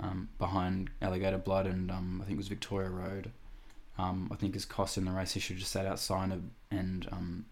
um, 0.00 0.28
behind 0.38 0.90
Alligator 1.02 1.38
Blood 1.38 1.66
and 1.66 1.90
um, 1.90 2.20
I 2.22 2.26
think 2.26 2.36
it 2.36 2.38
was 2.38 2.48
Victoria 2.48 2.90
Road. 2.90 3.32
Um, 3.98 4.28
I 4.30 4.36
think 4.36 4.54
his 4.54 4.64
cost 4.64 4.98
in 4.98 5.06
the 5.06 5.10
race 5.10 5.32
he 5.32 5.40
should 5.40 5.54
have 5.54 5.60
just 5.60 5.72
sat 5.72 5.86
outside 5.86 6.40
and 6.70 7.08
um, 7.10 7.46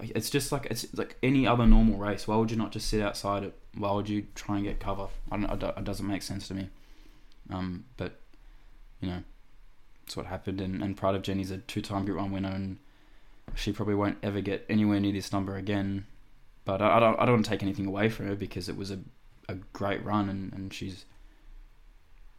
it's 0.00 0.30
just 0.30 0.52
like 0.52 0.66
it's 0.66 0.86
like 0.96 1.16
any 1.22 1.46
other 1.46 1.66
normal 1.66 1.98
race. 1.98 2.26
Why 2.26 2.36
would 2.36 2.50
you 2.50 2.56
not 2.56 2.72
just 2.72 2.88
sit 2.88 3.00
outside 3.00 3.44
it? 3.44 3.54
Why 3.76 3.92
would 3.92 4.08
you 4.08 4.26
try 4.34 4.56
and 4.56 4.64
get 4.64 4.80
cover? 4.80 5.08
I 5.30 5.36
don't, 5.36 5.78
it 5.78 5.84
doesn't 5.84 6.06
make 6.06 6.22
sense 6.22 6.48
to 6.48 6.54
me. 6.54 6.68
Um, 7.50 7.84
but 7.96 8.18
you 9.00 9.08
know, 9.08 9.22
that's 10.04 10.16
what 10.16 10.26
happened. 10.26 10.60
And, 10.60 10.82
and 10.82 10.96
Pride 10.96 11.14
of 11.14 11.22
Jenny's 11.22 11.50
a 11.50 11.58
two-time 11.58 12.04
Group 12.04 12.18
One 12.18 12.32
winner, 12.32 12.50
and 12.50 12.78
she 13.54 13.72
probably 13.72 13.94
won't 13.94 14.18
ever 14.22 14.40
get 14.40 14.64
anywhere 14.68 15.00
near 15.00 15.12
this 15.12 15.32
number 15.32 15.56
again. 15.56 16.06
But 16.64 16.82
I, 16.82 16.96
I 16.96 17.00
don't, 17.00 17.20
I 17.20 17.24
don't 17.24 17.34
want 17.36 17.44
to 17.44 17.50
take 17.50 17.62
anything 17.62 17.86
away 17.86 18.08
from 18.08 18.26
her 18.26 18.34
because 18.34 18.68
it 18.68 18.76
was 18.76 18.90
a, 18.90 18.98
a 19.48 19.54
great 19.72 20.04
run, 20.04 20.28
and, 20.28 20.52
and 20.52 20.74
she's 20.74 21.04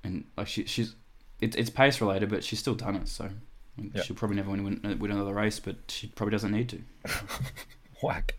and 0.04 0.26
like 0.36 0.48
she, 0.48 0.66
she's 0.66 0.96
it, 1.40 1.56
it's 1.56 1.70
pace 1.70 2.02
related, 2.02 2.30
but 2.30 2.44
she's 2.44 2.60
still 2.60 2.76
done 2.76 2.96
it. 2.96 3.08
So 3.08 3.30
Yeah. 3.78 4.02
she'll 4.02 4.16
probably 4.16 4.38
never 4.38 4.50
win, 4.50 4.64
win 4.64 5.00
win 5.00 5.12
another 5.12 5.34
race, 5.34 5.60
but 5.60 5.76
she 5.88 6.08
probably 6.08 6.32
doesn't 6.32 6.52
need 6.52 6.70
to. 6.70 6.82
Whack. 8.04 8.36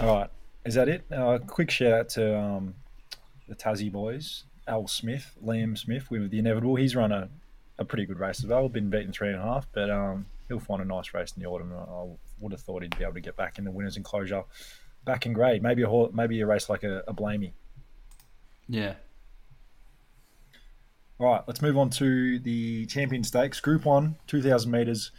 All 0.00 0.16
right. 0.16 0.30
Is 0.64 0.74
that 0.74 0.88
it? 0.88 1.04
Uh, 1.12 1.38
quick 1.46 1.70
shout 1.70 1.92
out 1.92 2.08
to 2.10 2.38
um, 2.38 2.74
the 3.48 3.54
Tassie 3.54 3.92
boys. 3.92 4.44
Al 4.66 4.86
Smith, 4.88 5.36
Liam 5.44 5.76
Smith 5.76 6.10
with 6.10 6.30
the 6.30 6.38
inevitable. 6.38 6.76
He's 6.76 6.96
run 6.96 7.12
a, 7.12 7.28
a 7.78 7.84
pretty 7.84 8.06
good 8.06 8.18
race 8.18 8.38
as 8.42 8.46
well. 8.46 8.66
Been 8.68 8.88
beaten 8.88 9.12
three 9.12 9.28
and 9.28 9.38
a 9.38 9.42
half, 9.42 9.66
but 9.74 9.90
um, 9.90 10.24
he'll 10.48 10.58
find 10.58 10.80
a 10.80 10.86
nice 10.86 11.12
race 11.12 11.32
in 11.36 11.42
the 11.42 11.48
autumn. 11.48 11.70
I, 11.72 11.82
I 11.82 12.06
would 12.40 12.52
have 12.52 12.62
thought 12.62 12.82
he'd 12.82 12.96
be 12.96 13.04
able 13.04 13.14
to 13.14 13.20
get 13.20 13.36
back 13.36 13.58
in 13.58 13.64
the 13.64 13.70
winners' 13.70 13.98
enclosure, 13.98 14.44
back 15.04 15.26
in 15.26 15.34
grade. 15.34 15.62
Maybe 15.62 15.82
a 15.82 15.86
hor- 15.88 16.10
maybe 16.14 16.40
a 16.40 16.46
race 16.46 16.70
like 16.70 16.82
a, 16.82 17.02
a 17.06 17.12
Blamey. 17.12 17.52
Yeah, 18.68 18.94
All 21.20 21.28
right, 21.28 21.42
let's 21.46 21.62
move 21.62 21.78
on 21.78 21.90
to 21.90 22.40
the 22.40 22.86
Champion 22.86 23.22
Stakes, 23.22 23.60
Group 23.60 23.84
One, 23.84 24.16
two 24.26 24.42
thousand 24.42 24.72
meters. 24.72 25.12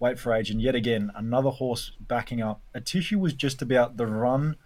Wait 0.00 0.18
for 0.18 0.34
age, 0.34 0.50
and 0.50 0.60
yet 0.60 0.74
again 0.74 1.12
another 1.14 1.50
horse 1.50 1.92
backing 2.00 2.42
up. 2.42 2.62
Atishu 2.74 3.14
was 3.14 3.32
just 3.32 3.62
about 3.62 3.96
the 3.96 4.08
run 4.08 4.56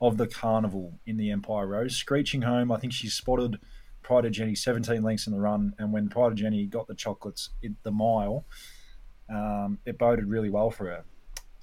of 0.00 0.16
the 0.16 0.26
carnival 0.26 0.98
in 1.06 1.18
the 1.18 1.30
Empire 1.30 1.68
Rose, 1.68 1.94
screeching 1.94 2.42
home. 2.42 2.72
I 2.72 2.78
think 2.78 2.92
she 2.92 3.08
spotted 3.08 3.60
Pride 4.02 4.24
of 4.24 4.32
Jenny 4.32 4.56
17 4.56 5.04
lengths 5.04 5.28
in 5.28 5.32
the 5.32 5.38
run, 5.38 5.72
and 5.78 5.92
when 5.92 6.08
Pride 6.08 6.32
of 6.32 6.34
Jenny 6.34 6.66
got 6.66 6.88
the 6.88 6.96
chocolates 6.96 7.50
in 7.62 7.76
the 7.84 7.92
mile, 7.92 8.44
um, 9.30 9.78
it 9.86 9.98
boded 9.98 10.26
really 10.26 10.50
well 10.50 10.72
for 10.72 10.86
her. 10.86 11.04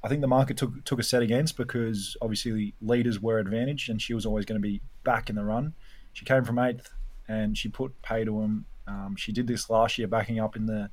I 0.02 0.08
think 0.08 0.22
the 0.22 0.28
market 0.28 0.56
took 0.56 0.86
took 0.86 1.00
a 1.00 1.04
set 1.04 1.22
against 1.22 1.58
because 1.58 2.16
obviously 2.22 2.74
leaders 2.80 3.22
were 3.22 3.40
advantaged, 3.40 3.90
and 3.90 4.02
she 4.02 4.14
was 4.14 4.26
always 4.26 4.46
going 4.46 4.62
to 4.62 4.66
be 4.66 4.82
back 5.04 5.30
in 5.30 5.36
the 5.36 5.44
run. 5.44 5.74
She 6.14 6.24
came 6.24 6.46
from 6.46 6.58
eighth, 6.58 6.94
and 7.28 7.58
she 7.58 7.70
put 7.70 8.02
pay 8.02 8.24
to 8.24 8.42
him. 8.42 8.66
Um, 8.88 9.16
she 9.18 9.32
did 9.32 9.48
this 9.48 9.70
last 9.70 9.98
year, 9.98 10.08
backing 10.08 10.40
up 10.40 10.56
in 10.56 10.66
the 10.66 10.90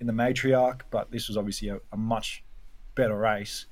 in 0.00 0.06
the 0.06 0.12
matriarch, 0.12 0.82
but 0.90 1.10
this 1.10 1.28
was 1.28 1.36
obviously 1.36 1.68
a, 1.68 1.78
a 1.92 1.96
much 1.96 2.44
better 2.94 3.16
race, 3.16 3.66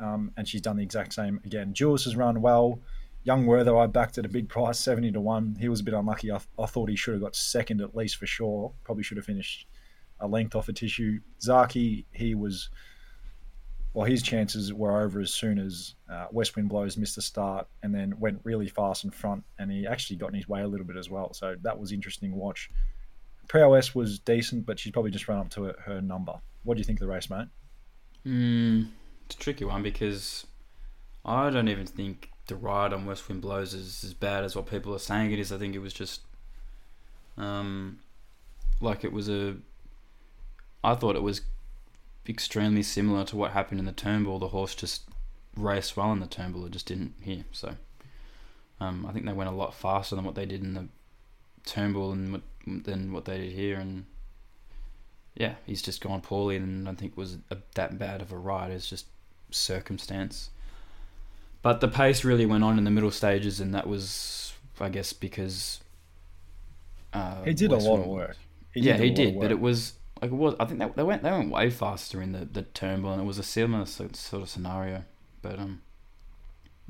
um, 0.00 0.32
and 0.36 0.48
she's 0.48 0.60
done 0.60 0.76
the 0.76 0.82
exact 0.82 1.12
same 1.12 1.40
again. 1.44 1.74
Jules 1.74 2.04
has 2.04 2.16
run 2.16 2.40
well. 2.40 2.80
Young 3.24 3.44
Werther, 3.44 3.76
I 3.76 3.86
backed 3.86 4.18
at 4.18 4.24
a 4.24 4.28
big 4.28 4.48
price, 4.48 4.78
seventy 4.78 5.12
to 5.12 5.20
one. 5.20 5.56
He 5.60 5.68
was 5.68 5.80
a 5.80 5.84
bit 5.84 5.94
unlucky. 5.94 6.30
I, 6.30 6.40
I 6.58 6.66
thought 6.66 6.88
he 6.88 6.96
should 6.96 7.14
have 7.14 7.22
got 7.22 7.36
second 7.36 7.80
at 7.80 7.96
least 7.96 8.16
for 8.16 8.26
sure. 8.26 8.72
Probably 8.84 9.02
should 9.02 9.16
have 9.16 9.26
finished 9.26 9.66
a 10.20 10.26
length 10.26 10.54
off 10.54 10.68
a 10.68 10.72
tissue. 10.72 11.20
Zaaki, 11.40 12.04
he 12.12 12.34
was. 12.34 12.70
Well, 13.96 14.04
his 14.04 14.22
chances 14.22 14.74
were 14.74 15.00
over 15.00 15.20
as 15.20 15.32
soon 15.32 15.58
as 15.58 15.94
uh, 16.12 16.26
West 16.30 16.54
Wind 16.54 16.68
Blows 16.68 16.98
missed 16.98 17.16
the 17.16 17.22
start 17.22 17.66
and 17.82 17.94
then 17.94 18.12
went 18.20 18.38
really 18.44 18.68
fast 18.68 19.04
in 19.04 19.10
front, 19.10 19.42
and 19.58 19.72
he 19.72 19.86
actually 19.86 20.16
got 20.16 20.26
in 20.28 20.34
his 20.34 20.46
way 20.46 20.60
a 20.60 20.68
little 20.68 20.84
bit 20.84 20.98
as 20.98 21.08
well. 21.08 21.32
So 21.32 21.56
that 21.62 21.80
was 21.80 21.92
interesting 21.92 22.34
watch. 22.34 22.70
Prowess 23.48 23.94
was 23.94 24.18
decent, 24.18 24.66
but 24.66 24.78
she's 24.78 24.92
probably 24.92 25.12
just 25.12 25.26
run 25.28 25.38
up 25.38 25.48
to 25.52 25.62
her, 25.62 25.76
her 25.86 26.02
number. 26.02 26.34
What 26.64 26.74
do 26.74 26.80
you 26.80 26.84
think 26.84 26.98
of 26.98 27.06
the 27.06 27.10
race, 27.10 27.30
mate? 27.30 27.48
mm, 28.26 28.86
it's 29.24 29.34
a 29.34 29.38
tricky 29.38 29.64
one 29.64 29.82
because 29.82 30.46
I 31.24 31.48
don't 31.48 31.68
even 31.68 31.86
think 31.86 32.28
the 32.48 32.54
ride 32.56 32.92
on 32.92 33.06
West 33.06 33.26
Wind 33.30 33.40
Blows 33.40 33.72
is 33.72 34.04
as 34.04 34.12
bad 34.12 34.44
as 34.44 34.54
what 34.54 34.66
people 34.66 34.94
are 34.94 34.98
saying 34.98 35.32
it 35.32 35.38
is. 35.38 35.52
I 35.52 35.56
think 35.56 35.74
it 35.74 35.78
was 35.78 35.94
just, 35.94 36.20
um, 37.38 38.00
like 38.78 39.04
it 39.04 39.12
was 39.14 39.30
a. 39.30 39.56
I 40.84 40.94
thought 40.96 41.16
it 41.16 41.22
was 41.22 41.40
extremely 42.28 42.82
similar 42.82 43.24
to 43.24 43.36
what 43.36 43.52
happened 43.52 43.80
in 43.80 43.86
the 43.86 43.92
Turnbull. 43.92 44.38
The 44.38 44.48
horse 44.48 44.74
just 44.74 45.02
raced 45.56 45.96
well 45.96 46.12
in 46.12 46.20
the 46.20 46.26
Turnbull. 46.26 46.66
It 46.66 46.72
just 46.72 46.86
didn't 46.86 47.14
here. 47.20 47.44
So, 47.52 47.76
um, 48.80 49.06
I 49.06 49.12
think 49.12 49.26
they 49.26 49.32
went 49.32 49.50
a 49.50 49.54
lot 49.54 49.74
faster 49.74 50.16
than 50.16 50.24
what 50.24 50.34
they 50.34 50.46
did 50.46 50.62
in 50.62 50.74
the 50.74 50.88
Turnbull 51.64 52.12
and 52.12 52.32
what 52.32 52.42
than 52.66 53.12
what 53.12 53.24
they 53.24 53.38
did 53.38 53.52
here, 53.52 53.76
and 53.76 54.06
yeah, 55.34 55.54
he's 55.66 55.82
just 55.82 56.00
gone 56.00 56.20
poorly, 56.20 56.56
and 56.56 56.88
I 56.88 56.94
think 56.94 57.12
it 57.12 57.18
was 57.18 57.38
a, 57.50 57.58
that 57.74 57.98
bad 57.98 58.22
of 58.22 58.32
a 58.32 58.36
ride. 58.36 58.70
It's 58.70 58.88
just 58.88 59.06
circumstance. 59.50 60.50
But 61.62 61.80
the 61.80 61.88
pace 61.88 62.24
really 62.24 62.46
went 62.46 62.64
on 62.64 62.78
in 62.78 62.84
the 62.84 62.90
middle 62.90 63.10
stages, 63.10 63.60
and 63.60 63.74
that 63.74 63.86
was, 63.86 64.52
I 64.80 64.88
guess, 64.88 65.12
because 65.12 65.80
uh, 67.12 67.42
He 67.44 67.54
did 67.54 67.72
a 67.72 67.76
lot 67.76 68.00
of 68.00 68.06
work. 68.06 68.36
yeah, 68.74 68.94
a 68.94 68.98
he 68.98 69.10
did, 69.10 69.38
but 69.38 69.50
it 69.50 69.60
was 69.60 69.94
like 70.22 70.30
it 70.30 70.34
was. 70.34 70.54
I 70.58 70.64
think 70.64 70.78
they, 70.80 70.88
they 70.96 71.02
went 71.02 71.22
they 71.22 71.30
went 71.30 71.50
way 71.50 71.70
faster 71.70 72.20
in 72.22 72.32
the 72.32 72.44
the 72.44 72.62
Turnbull, 72.62 73.12
and 73.12 73.22
it 73.22 73.24
was 73.26 73.38
a 73.38 73.42
similar 73.42 73.86
sort 73.86 74.18
of 74.32 74.48
scenario. 74.48 75.04
But 75.42 75.58
um, 75.58 75.82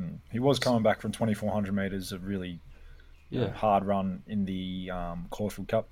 Mm. 0.01 0.18
He 0.31 0.39
was 0.39 0.59
coming 0.59 0.83
back 0.83 1.01
from 1.01 1.11
2,400 1.12 1.72
meters, 1.74 2.12
a 2.12 2.18
really 2.18 2.61
you 3.31 3.41
know, 3.41 3.47
yeah, 3.47 3.53
hard 3.53 3.83
run 3.87 4.22
in 4.27 4.45
the 4.45 4.91
um, 4.91 5.27
Caulfield 5.31 5.68
Cup. 5.68 5.89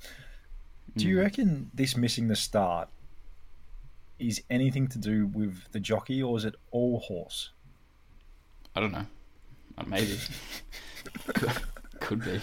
Do 0.94 1.08
you 1.08 1.16
Mm. 1.16 1.22
reckon 1.22 1.70
this 1.72 1.96
missing 1.96 2.28
the 2.28 2.36
start 2.36 2.90
is 4.18 4.42
anything 4.50 4.88
to 4.88 4.98
do 4.98 5.26
with 5.28 5.72
the 5.72 5.80
jockey, 5.80 6.22
or 6.22 6.36
is 6.36 6.44
it 6.44 6.54
all 6.70 7.00
horse? 7.00 7.50
I 8.76 8.80
don't 8.80 8.92
know. 8.92 9.06
Uh, 9.78 9.84
Maybe. 9.86 10.18
could, 11.34 11.52
could 12.00 12.24
be. 12.24 12.40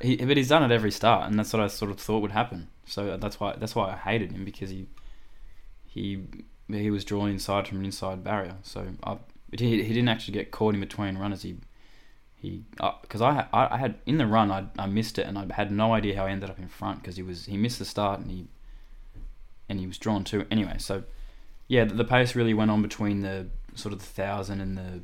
He, 0.00 0.16
but 0.16 0.36
he's 0.38 0.48
done 0.48 0.62
it 0.68 0.74
every 0.74 0.90
start, 0.90 1.28
and 1.28 1.38
that's 1.38 1.52
what 1.52 1.60
I 1.62 1.66
sort 1.68 1.90
of 1.90 2.00
thought 2.00 2.20
would 2.20 2.32
happen. 2.32 2.68
So 2.88 3.16
that's 3.16 3.38
why 3.38 3.54
that's 3.56 3.74
why 3.74 3.92
I 3.92 3.96
hated 3.96 4.32
him 4.32 4.44
because 4.44 4.70
he 4.70 4.86
he 5.86 6.24
he 6.68 6.90
was 6.90 7.04
drawn 7.04 7.30
inside 7.30 7.68
from 7.68 7.78
an 7.78 7.84
inside 7.84 8.24
barrier. 8.24 8.56
So 8.62 8.86
I, 9.04 9.18
he 9.56 9.82
he 9.82 9.88
didn't 9.94 10.08
actually 10.08 10.34
get 10.34 10.50
caught 10.50 10.74
in 10.74 10.80
between 10.80 11.16
runners. 11.18 11.42
He 11.42 11.56
he 12.36 12.62
because 13.02 13.20
I, 13.20 13.32
had- 13.34 13.48
I 13.52 13.74
I 13.74 13.76
had 13.78 13.96
in 14.06 14.18
the 14.18 14.26
run 14.26 14.50
I 14.50 14.66
I 14.78 14.86
missed 14.86 15.18
it 15.18 15.26
and 15.26 15.38
I 15.38 15.46
had 15.52 15.70
no 15.70 15.92
idea 15.94 16.16
how 16.16 16.26
I 16.26 16.30
ended 16.30 16.50
up 16.50 16.58
in 16.58 16.68
front 16.68 17.00
because 17.02 17.16
he 17.16 17.22
was 17.22 17.46
he 17.46 17.56
missed 17.56 17.78
the 17.78 17.84
start 17.84 18.20
and 18.20 18.30
he 18.30 18.46
and 19.68 19.78
he 19.80 19.86
was 19.86 19.98
drawn 19.98 20.24
to 20.24 20.46
anyway. 20.50 20.76
So 20.78 21.04
yeah, 21.68 21.84
the, 21.84 21.94
the 21.94 22.04
pace 22.04 22.34
really 22.34 22.54
went 22.54 22.70
on 22.70 22.80
between 22.80 23.20
the 23.20 23.48
sort 23.74 23.92
of 23.92 23.98
the 24.00 24.06
thousand 24.06 24.60
and 24.60 24.76
the 24.78 25.00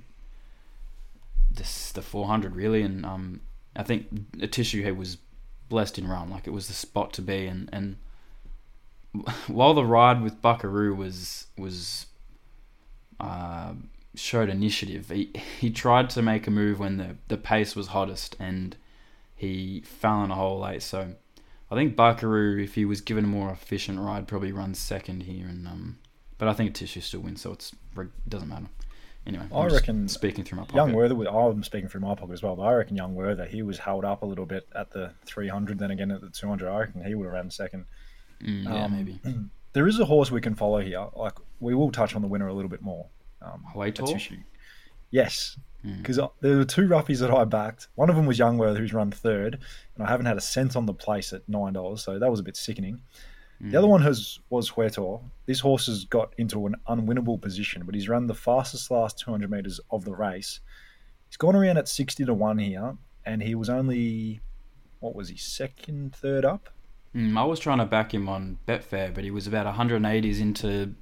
this 1.50 1.92
the 1.92 2.02
400 2.02 2.56
really 2.56 2.82
and 2.82 3.04
um 3.06 3.40
I 3.76 3.82
think 3.82 4.08
Atishu 4.38 4.82
head 4.84 4.96
was 4.96 5.18
blessed 5.68 5.98
in 5.98 6.08
run 6.08 6.30
like 6.30 6.46
it 6.46 6.52
was 6.52 6.68
the 6.68 6.74
spot 6.74 7.12
to 7.14 7.22
be. 7.22 7.46
And 7.46 7.68
and 7.72 7.96
while 9.46 9.74
the 9.74 9.84
ride 9.84 10.22
with 10.22 10.42
Buckaroo 10.42 10.94
was 10.94 11.46
was 11.56 12.06
uh, 13.20 13.74
showed 14.14 14.48
initiative 14.48 15.10
he 15.10 15.30
he 15.58 15.70
tried 15.70 16.10
to 16.10 16.22
make 16.22 16.46
a 16.46 16.50
move 16.50 16.78
when 16.78 16.96
the 16.96 17.16
the 17.28 17.36
pace 17.36 17.76
was 17.76 17.88
hottest 17.88 18.36
and 18.38 18.76
he 19.34 19.82
fell 19.84 20.24
in 20.24 20.30
a 20.30 20.34
hole 20.34 20.60
late. 20.60 20.82
So 20.82 21.14
I 21.70 21.74
think 21.74 21.96
Buckaroo 21.96 22.62
if 22.62 22.74
he 22.74 22.84
was 22.84 23.00
given 23.00 23.24
a 23.24 23.28
more 23.28 23.50
efficient 23.50 23.98
ride 23.98 24.28
probably 24.28 24.52
runs 24.52 24.78
second 24.78 25.24
here. 25.24 25.46
And 25.46 25.66
um 25.66 25.98
but 26.38 26.48
I 26.48 26.52
think 26.52 26.74
tissue 26.74 27.00
still 27.00 27.20
wins 27.20 27.42
so 27.42 27.52
it 27.52 27.70
doesn't 28.28 28.48
matter 28.48 28.66
anyway 29.26 29.44
I 29.52 29.58
I'm 29.60 29.68
just 29.70 29.80
reckon 29.82 30.08
speaking 30.08 30.44
through 30.44 30.58
my 30.58 30.64
pocket 30.64 30.76
Young 30.76 30.92
Werther, 30.92 31.14
I'm 31.28 31.62
speaking 31.64 31.88
through 31.88 32.00
my 32.02 32.14
pocket 32.14 32.32
as 32.32 32.42
well, 32.42 32.56
but 32.56 32.62
I 32.62 32.72
reckon 32.74 32.96
Young 32.96 33.14
Werther, 33.14 33.44
he 33.46 33.62
was 33.62 33.78
held 33.78 34.04
up 34.04 34.22
a 34.22 34.26
little 34.26 34.46
bit 34.46 34.68
at 34.74 34.90
the 34.90 35.12
300, 35.26 35.78
then 35.78 35.90
again 35.90 36.10
at 36.10 36.20
the 36.20 36.30
200. 36.30 36.68
I 36.68 36.78
reckon 36.80 37.04
he 37.04 37.14
would 37.14 37.24
have 37.24 37.32
ran 37.32 37.50
second. 37.50 37.86
Mm, 38.42 38.64
yeah, 38.64 38.84
Um, 38.84 38.92
maybe. 38.96 39.20
There 39.74 39.88
is 39.88 39.98
a 39.98 40.04
horse 40.04 40.30
we 40.30 40.40
can 40.40 40.54
follow 40.54 40.80
here. 40.80 41.04
Like 41.16 41.34
we 41.58 41.74
will 41.74 41.90
touch 41.90 42.14
on 42.14 42.22
the 42.22 42.28
winner 42.28 42.46
a 42.46 42.52
little 42.54 42.68
bit 42.70 42.80
more. 42.80 43.06
Um, 43.42 43.64
Hawaii 43.72 43.88
at 43.88 43.96
Tour? 43.96 44.06
Tissue. 44.06 44.36
Yes, 45.10 45.56
Mm. 45.84 45.98
because 45.98 46.18
there 46.40 46.56
were 46.56 46.64
two 46.64 46.88
roughies 46.88 47.18
that 47.20 47.30
I 47.30 47.44
backed. 47.44 47.88
One 47.94 48.08
of 48.08 48.16
them 48.16 48.24
was 48.24 48.38
Young 48.38 48.56
Werther, 48.56 48.78
who's 48.78 48.94
run 48.94 49.10
third, 49.10 49.58
and 49.94 50.06
I 50.06 50.08
haven't 50.08 50.24
had 50.26 50.38
a 50.38 50.40
cent 50.40 50.76
on 50.76 50.86
the 50.86 50.94
place 50.94 51.32
at 51.34 51.46
nine 51.46 51.74
dollars, 51.74 52.02
so 52.02 52.18
that 52.18 52.30
was 52.30 52.40
a 52.40 52.42
bit 52.42 52.56
sickening. 52.56 53.02
Mm. 53.62 53.70
The 53.70 53.78
other 53.78 53.86
one 53.86 54.02
has 54.02 54.38
was 54.50 54.70
Huetor. 54.70 55.22
This 55.46 55.60
horse 55.60 55.86
has 55.86 56.04
got 56.04 56.32
into 56.38 56.66
an 56.66 56.74
unwinnable 56.88 57.40
position, 57.40 57.82
but 57.84 57.94
he's 57.94 58.08
run 58.08 58.26
the 58.26 58.34
fastest 58.34 58.90
last 58.90 59.18
200 59.18 59.50
meters 59.50 59.80
of 59.90 60.04
the 60.04 60.14
race. 60.14 60.60
He's 61.28 61.36
gone 61.36 61.56
around 61.56 61.78
at 61.78 61.88
60 61.88 62.24
to 62.24 62.34
one 62.34 62.58
here, 62.58 62.96
and 63.24 63.42
he 63.42 63.54
was 63.54 63.68
only 63.68 64.40
what 65.00 65.14
was 65.14 65.28
he 65.28 65.36
second, 65.36 66.14
third 66.14 66.44
up? 66.44 66.70
Mm, 67.14 67.36
I 67.38 67.44
was 67.44 67.60
trying 67.60 67.78
to 67.78 67.84
back 67.84 68.12
him 68.12 68.28
on 68.28 68.58
Betfair, 68.66 69.14
but 69.14 69.22
he 69.22 69.30
was 69.30 69.46
about 69.46 69.66
180s 69.72 70.40
into 70.40 70.94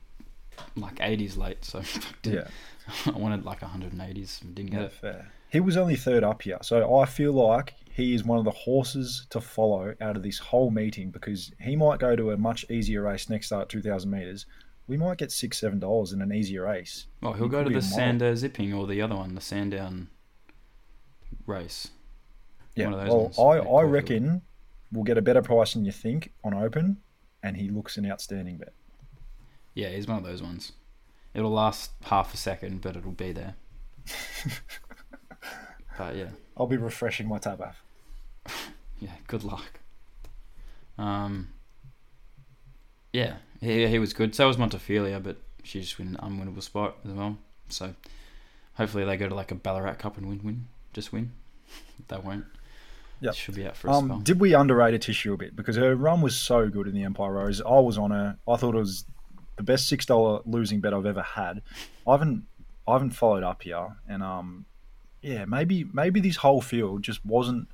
like 0.77 0.97
80s 0.97 1.37
late, 1.37 1.65
so 1.65 1.83
didn't- 2.23 2.49
I 3.07 3.11
wanted 3.11 3.45
like 3.45 3.61
180s, 3.61 4.43
and 4.43 4.55
didn't 4.55 4.73
get 4.73 4.81
yeah, 4.81 4.87
it. 4.87 4.93
fair. 4.93 5.33
He 5.51 5.61
was 5.61 5.77
only 5.77 5.95
third 5.97 6.25
up 6.25 6.43
here, 6.43 6.59
so 6.63 6.99
I 6.99 7.07
feel 7.07 7.33
like 7.33 7.75
he 7.95 8.15
is 8.15 8.25
one 8.25 8.39
of 8.39 8.45
the 8.45 8.51
horses 8.51 9.27
to 9.31 9.41
follow 9.41 9.95
out 10.01 10.17
of 10.17 10.23
this 10.23 10.39
whole 10.39 10.71
meeting 10.71 11.11
because 11.11 11.53
he 11.61 11.77
might 11.77 11.99
go 11.99 12.17
to 12.17 12.31
a 12.31 12.37
much 12.39 12.65
easier 12.71 13.03
race 13.03 13.29
next 13.29 13.47
start, 13.47 13.69
2,000 13.69 14.11
meters. 14.11 14.47
We 14.87 14.97
might 14.97 15.19
get 15.19 15.31
six, 15.31 15.59
seven 15.59 15.79
dollars 15.79 16.13
in 16.13 16.23
an 16.23 16.33
easier 16.33 16.65
race. 16.65 17.07
Well, 17.21 17.35
he'll 17.35 17.45
He 17.45 17.51
go 17.51 17.65
to 17.65 17.71
the. 17.71 17.83
Sandown 17.83 18.35
Zipping 18.37 18.73
or 18.73 18.87
the 18.87 19.01
other 19.03 19.15
one, 19.15 19.35
the 19.35 19.41
Sandown 19.41 20.09
race. 21.47 21.89
Yeah, 22.75 22.87
One 22.87 22.95
of 22.95 23.01
those 23.01 23.09
well, 23.09 23.23
ones, 23.25 23.67
I, 23.67 23.71
I 23.71 23.83
reckon 23.83 24.43
we'll 24.91 25.05
get 25.05 25.19
a 25.19 25.23
better 25.23 25.43
price 25.43 25.75
than 25.75 25.85
you 25.85 25.93
think 25.93 26.33
on 26.43 26.55
open, 26.55 26.97
and 27.43 27.57
he 27.57 27.69
looks 27.69 27.99
an 27.99 28.11
outstanding 28.11 28.57
bet. 28.57 28.73
Yeah, 29.75 29.91
he's 29.91 30.09
one 30.09 30.19
of 30.19 30.25
those 30.25 30.43
ones. 30.43 30.73
It'll 31.35 31.51
last 31.51 31.93
half 32.05 32.33
a 32.33 32.37
second, 32.39 32.81
but 32.81 32.97
it'll 32.97 33.13
be 33.13 33.33
there. 33.33 33.55
but 35.97 36.17
yeah, 36.17 36.31
I'll 36.57 36.67
be 36.67 36.77
refreshing 36.77 37.29
my 37.29 37.39
tab 37.39 37.61
app. 37.61 37.77
yeah, 38.99 39.11
good 39.27 39.45
luck. 39.45 39.81
Um, 40.99 41.49
yeah, 43.13 43.37
he, 43.61 43.87
he 43.87 43.99
was 43.99 44.13
good. 44.13 44.35
So 44.35 44.47
was 44.47 44.57
Montefilia, 44.57 45.23
but 45.23 45.37
she 45.63 45.81
just 45.81 45.99
win 45.99 46.17
an 46.21 46.31
unwinnable 46.31 46.63
spot 46.63 46.97
as 47.05 47.13
well. 47.13 47.37
So 47.69 47.95
hopefully 48.75 49.05
they 49.05 49.17
go 49.17 49.29
to 49.29 49.35
like 49.35 49.51
a 49.51 49.55
Ballarat 49.55 49.95
Cup 49.95 50.17
and 50.19 50.29
win, 50.29 50.41
win, 50.43 50.67
just 50.93 51.13
win. 51.13 51.33
they 52.09 52.17
won't. 52.17 52.45
Yeah, 53.21 53.31
Should 53.31 53.55
be 53.55 53.67
out 53.67 53.77
for 53.77 53.89
a 53.89 53.95
spell. 53.95 54.13
Um, 54.13 54.23
did 54.25 54.41
we 54.41 54.53
underrate 54.53 55.01
Atishu 55.01 55.35
a 55.35 55.37
bit 55.37 55.55
because 55.55 55.77
her 55.77 55.95
run 55.95 56.23
was 56.23 56.35
so 56.35 56.69
good 56.69 56.89
in 56.89 56.95
the 56.95 57.05
Empire 57.05 57.33
Rose? 57.33 57.61
I 57.61 57.79
was 57.79 57.97
on 57.97 58.11
her. 58.11 58.37
I 58.49 58.57
thought 58.57 58.75
it 58.75 58.79
was 58.79 59.05
the 59.57 59.63
best 59.63 59.89
six 59.89 60.05
dollar 60.05 60.41
losing 60.45 60.81
bet 60.81 60.93
I've 60.93 61.07
ever 61.07 61.23
had. 61.23 61.63
I 62.07 62.13
haven't 62.13 62.47
I 62.87 62.95
haven't 62.95 63.11
followed 63.11 63.45
up 63.45 63.63
here, 63.63 63.97
and 64.09 64.25
um, 64.25 64.65
yeah, 65.23 65.45
maybe 65.47 65.85
maybe 65.93 66.21
this 66.21 66.37
whole 66.37 66.61
field 66.61 67.03
just 67.03 67.25
wasn't 67.25 67.69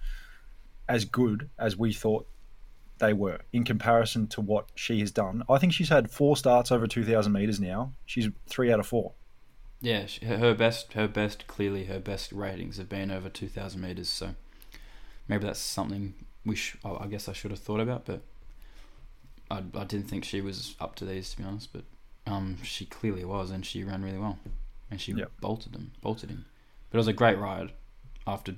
as 0.89 1.05
good 1.05 1.51
as 1.59 1.77
we 1.77 1.93
thought 1.93 2.27
they 2.99 3.13
were 3.13 3.41
in 3.53 3.63
comparison 3.65 4.27
to 4.27 4.41
what 4.41 4.67
she 4.75 5.01
has 5.01 5.11
done. 5.11 5.43
I 5.49 5.59
think 5.59 5.73
she's 5.73 5.89
had 5.89 6.11
four 6.11 6.37
starts 6.37 6.71
over 6.73 6.87
two 6.87 7.05
thousand 7.05 7.33
meters 7.33 7.59
now. 7.61 7.93
She's 8.07 8.29
three 8.49 8.73
out 8.73 8.81
of 8.81 8.87
four. 8.87 9.13
Yeah, 9.81 10.07
she, 10.07 10.25
her 10.27 10.55
best, 10.55 10.95
her 10.95 11.07
best, 11.07 11.47
clearly 11.47 11.85
her 11.85 12.01
best 12.01 12.33
ratings 12.33 12.79
have 12.79 12.89
been 12.89 13.11
over 13.11 13.29
two 13.29 13.49
thousand 13.49 13.81
meters. 13.81 14.09
So 14.09 14.35
maybe 15.29 15.45
that's 15.45 15.61
something 15.61 16.15
we. 16.45 16.57
Sh- 16.57 16.77
I 16.85 17.05
I 17.05 17.07
guess 17.07 17.29
I 17.29 17.33
should 17.33 17.51
have 17.53 17.61
thought 17.61 17.81
about, 17.81 18.05
but 18.05 18.23
I, 19.51 19.59
I 19.75 19.85
didn't 19.85 20.09
think 20.09 20.25
she 20.25 20.41
was 20.41 20.75
up 20.81 20.97
to 20.97 21.05
these 21.05 21.31
to 21.31 21.39
be 21.39 21.45
honest. 21.45 21.73
But 21.73 21.85
um, 22.27 22.59
she 22.65 22.85
clearly 22.87 23.25
was, 23.25 23.51
and 23.51 23.65
she 23.65 23.85
ran 23.85 24.03
really 24.03 24.19
well, 24.19 24.39
and 24.91 25.01
she 25.01 25.13
Yep. 25.13 25.31
bolted 25.41 25.73
them, 25.73 25.93
bolted 26.03 26.31
him. 26.31 26.47
But 26.91 26.97
it 26.97 27.01
was 27.01 27.09
a 27.09 27.13
great 27.13 27.39
ride. 27.39 27.73
After, 28.27 28.55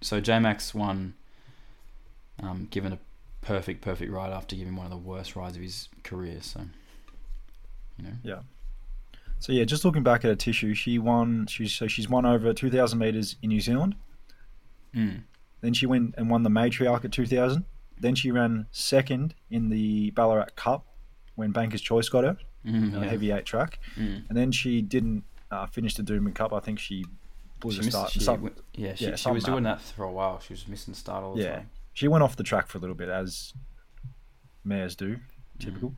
so 0.00 0.20
J 0.20 0.38
Max 0.38 0.74
won. 0.74 1.14
Um, 2.42 2.68
given 2.70 2.92
a 2.94 2.98
perfect, 3.42 3.82
perfect 3.82 4.10
ride 4.10 4.32
after 4.32 4.56
giving 4.56 4.74
one 4.74 4.86
of 4.86 4.90
the 4.90 4.96
worst 4.96 5.36
rides 5.36 5.56
of 5.56 5.62
his 5.62 5.88
career. 6.04 6.38
So, 6.40 6.60
you 7.98 8.04
know, 8.04 8.12
Yeah. 8.22 8.38
So 9.40 9.52
yeah, 9.52 9.64
just 9.64 9.84
looking 9.86 10.02
back 10.02 10.24
at 10.24 10.28
her 10.28 10.34
tissue, 10.34 10.74
she 10.74 10.98
won. 10.98 11.46
She's 11.48 11.72
so 11.72 11.86
she's 11.86 12.08
won 12.08 12.24
over 12.26 12.52
two 12.54 12.70
thousand 12.70 12.98
meters 12.98 13.36
in 13.42 13.48
New 13.48 13.60
Zealand. 13.60 13.94
mm. 14.94 15.22
Then 15.62 15.74
she 15.74 15.84
went 15.86 16.14
and 16.16 16.30
won 16.30 16.42
the 16.42 16.48
Matriarch 16.50 17.04
at 17.04 17.12
2000. 17.12 17.64
Then 17.98 18.14
she 18.14 18.30
ran 18.30 18.66
second 18.70 19.34
in 19.50 19.68
the 19.68 20.10
Ballarat 20.12 20.48
Cup 20.56 20.86
when 21.34 21.52
Banker's 21.52 21.82
Choice 21.82 22.08
got 22.08 22.24
her, 22.24 22.38
Mm, 22.66 22.96
a 22.96 23.00
yeah. 23.00 23.04
heavy 23.10 23.30
eight 23.32 23.44
track. 23.44 23.78
Mm. 23.98 24.24
And 24.28 24.36
then 24.38 24.52
she 24.52 24.80
didn't 24.80 25.24
uh, 25.50 25.66
finish 25.66 25.94
the 25.94 26.02
Doomben 26.02 26.34
Cup. 26.34 26.52
I 26.54 26.60
think 26.60 26.78
she 26.78 27.04
blew 27.60 27.72
She 27.72 27.78
missed- 27.78 27.90
start. 27.90 28.10
she 28.10 28.20
some- 28.20 28.50
yeah, 28.74 28.94
she, 28.94 29.06
yeah, 29.06 29.16
she 29.16 29.30
was 29.30 29.44
doing 29.44 29.62
that 29.64 29.80
for 29.80 30.04
a 30.04 30.10
while. 30.12 30.40
She 30.40 30.52
was 30.52 30.66
missing 30.66 30.94
start 30.94 31.22
all 31.24 31.34
the 31.34 31.42
Yeah. 31.42 31.54
time. 31.56 31.70
she 31.92 32.08
went 32.08 32.22
off 32.24 32.36
the 32.36 32.42
track 32.42 32.66
for 32.68 32.78
a 32.78 32.80
little 32.80 32.96
bit, 32.96 33.08
as 33.08 33.52
mares 34.64 34.94
do, 34.96 35.18
typical. 35.58 35.94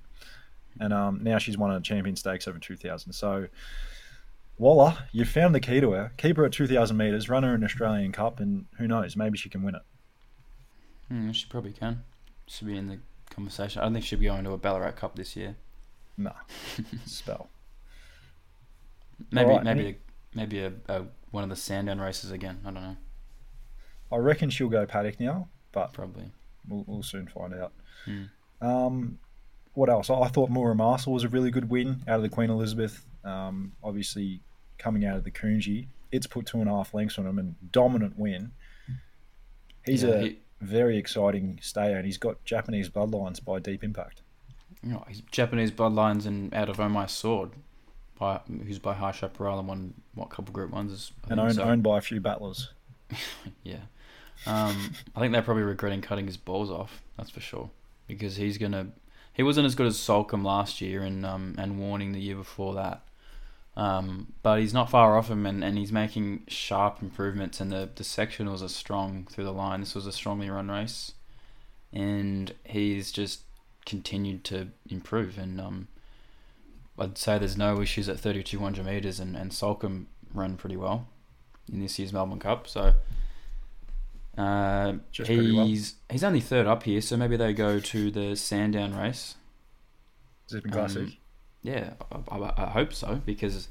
And 0.81 0.93
um, 0.93 1.23
now 1.23 1.39
she's 1.39 1.57
won 1.59 1.71
a 1.71 1.81
champion 1.81 2.17
stakes 2.17 2.49
over 2.49 2.59
2000. 2.59 3.13
So, 3.13 3.49
voila, 4.59 4.99
you 5.13 5.25
found 5.25 5.55
the 5.55 5.61
key 5.61 5.81
to 5.81 5.93
her. 5.93 6.13
Keep 6.17 6.39
her 6.39 6.45
at 6.47 6.53
2000 6.53 6.97
metres, 6.97 7.29
run 7.29 7.43
her 7.43 7.51
in 7.51 7.57
an 7.57 7.65
Australian 7.65 8.11
Cup, 8.13 8.41
and 8.41 8.67
who 8.79 8.89
knows, 8.89 9.15
maybe 9.17 9.37
she 9.39 9.49
can 9.51 9.63
win 9.63 9.75
it. 9.77 9.83
Mm, 11.13 11.35
she 11.35 11.47
probably 11.47 11.73
can. 11.73 12.03
Should 12.47 12.67
be 12.69 12.77
in 12.77 12.89
the 12.89 12.99
conversation. 13.31 13.81
I 13.81 13.85
don't 13.85 13.93
think 13.93 14.05
she'll 14.07 14.19
be 14.19 14.25
going 14.27 14.45
to 14.45 14.53
a 14.53 14.59
Ballarat 14.59 14.93
Cup 14.93 15.15
this 15.15 15.37
year. 15.37 15.57
Nah, 16.17 16.33
spell. 17.07 17.49
Maybe 19.31 19.51
Alright, 19.51 19.65
maybe 19.65 19.81
any- 19.81 19.91
a, 19.91 19.97
maybe 20.35 20.61
a, 20.61 20.73
a 20.89 21.05
one 21.33 21.43
of 21.43 21.51
the 21.51 21.57
Sandown 21.57 22.01
races 22.01 22.31
again. 22.31 22.61
I 22.65 22.71
don't 22.71 22.83
know. 22.83 22.97
I 24.13 24.17
reckon 24.19 24.51
she'll 24.51 24.69
go 24.69 24.87
paddock 24.87 25.19
now, 25.19 25.49
but 25.73 25.93
Probably. 25.93 26.31
we'll, 26.69 26.85
we'll 26.87 27.03
soon 27.03 27.27
find 27.27 27.53
out. 27.55 27.73
Mm. 28.07 28.29
Um, 28.61 29.19
what 29.75 29.89
else? 29.89 30.11
I 30.11 30.29
thought 30.29 30.51
Muramasa 30.51 31.07
was 31.09 31.25
a 31.25 31.29
really 31.29 31.51
good 31.51 31.69
win 31.71 32.03
out 32.07 32.17
of 32.17 32.23
the 32.23 32.29
Queen 32.29 32.51
Elizabeth. 32.51 33.05
Um, 33.25 33.73
obviously, 33.83 34.41
coming 34.79 35.05
out 35.07 35.17
of 35.17 35.25
the 35.25 35.31
Coongy, 35.31 35.87
it's 36.13 36.27
put 36.27 36.45
two 36.47 36.61
and 36.61 36.69
a 36.69 36.73
half 36.73 36.93
lengths 36.93 37.19
on 37.19 37.27
him 37.27 37.39
and 37.39 37.55
dominant 37.73 38.19
win. 38.19 38.53
He's 39.87 40.03
Yeah, 40.03 40.11
a 40.11 40.21
he- 40.23 40.39
very 40.61 40.97
exciting 40.99 41.59
stayer, 41.63 41.97
and 41.97 42.05
he's 42.07 42.19
got 42.19 42.45
Japanese 42.45 42.89
bloodlines 42.91 43.43
by 43.43 43.59
Deep 43.59 43.83
Impact. 43.83 44.23
You 44.83 44.91
know, 44.91 45.05
he's 45.09 45.23
Japanese 45.31 45.71
bloodlines 45.71 46.27
and 46.27 46.53
out 46.55 46.69
of 46.69 46.79
Oh 46.79 46.89
My 46.89 47.07
Sword, 47.07 47.53
by 48.23 48.41
who's 48.65 48.79
by 48.79 48.95
High 48.95 49.11
Chaparral 49.11 49.59
and 49.59 49.67
won 49.67 49.95
what 50.15 50.31
couple 50.31 50.53
group 50.53 50.71
ones 50.71 50.93
is 50.93 51.13
and 51.29 51.41
owned, 51.41 51.57
so. 51.57 51.65
owned 51.65 51.83
by 51.83 51.99
a 51.99 52.01
few 52.01 52.21
battlers. 52.21 52.71
Yeah. 53.65 53.81
Um, 54.47 54.95
I 55.15 55.21
think 55.21 55.33
they're 55.33 55.43
probably 55.43 55.63
regretting 55.63 56.01
cutting 56.01 56.27
his 56.27 56.37
balls 56.37 56.71
off. 56.71 57.03
That's 57.17 57.31
for 57.31 57.41
sure. 57.41 57.71
Because 58.09 58.37
he's 58.37 58.59
gonna. 58.59 58.89
He 59.35 59.43
wasn't 59.43 59.67
as 59.67 59.75
good 59.75 59.87
as 59.87 59.97
Soulcombe 59.99 60.45
last 60.45 60.81
year 60.81 61.03
and 61.03 61.27
um, 61.27 61.55
and 61.59 61.79
Warning 61.79 62.13
the 62.13 62.21
year 62.21 62.37
before 62.37 62.75
that. 62.75 63.03
Um, 63.77 64.33
but 64.43 64.61
he's 64.61 64.75
not 64.75 64.91
far 64.91 65.17
off 65.17 65.31
him, 65.31 65.47
and, 65.47 65.63
and 65.63 65.79
he's 65.79 65.93
making 65.93 66.45
sharp 66.49 67.03
improvements. 67.03 67.61
And 67.61 67.71
the 67.71 67.91
the 67.95 68.05
sectionals 68.05 68.63
are 68.63 68.69
strong 68.69 69.27
through 69.31 69.45
the 69.45 69.53
line. 69.53 69.81
This 69.81 69.95
was 69.95 70.07
a 70.07 70.13
strongly 70.13 70.49
run 70.49 70.69
race, 70.69 71.13
and 71.93 72.55
he's 72.65 73.13
just 73.13 73.43
continued 73.85 74.43
to 74.45 74.69
improve. 74.89 75.39
And 75.39 75.61
um, 75.61 75.89
I'd 76.99 77.17
say 77.19 77.39
there's 77.39 77.57
no 77.57 77.81
issues 77.81 78.09
at 78.09 78.21
3,200 78.21 78.85
meters, 78.85 79.19
and 79.21 79.37
and 79.37 79.51
Soulcombe 79.51 80.07
ran 80.35 80.57
pretty 80.57 80.77
well 80.77 81.09
in 81.73 81.81
this 81.81 81.99
year's 81.99 82.13
Melbourne 82.13 82.39
Cup. 82.39 82.69
So. 82.69 82.95
Uh, 84.37 84.95
pretty 85.15 85.53
well. 85.55 85.67
he's 85.67 85.97
he's 86.11 86.25
only 86.25 86.41
third 86.41 86.67
up 86.67 86.85
here, 86.85 87.03
so 87.03 87.17
maybe 87.19 87.37
they 87.37 87.53
go 87.53 87.79
to 87.79 88.11
the 88.11 88.35
Sandown 88.35 88.95
race. 88.97 89.35
Zipping 90.49 90.73
Um, 90.73 90.79
Classic. 90.79 91.09
Yeah, 91.63 91.93
I, 92.11 92.37
I, 92.39 92.65
I 92.65 92.71
hope 92.71 92.95
so 92.95 93.21
because 93.27 93.69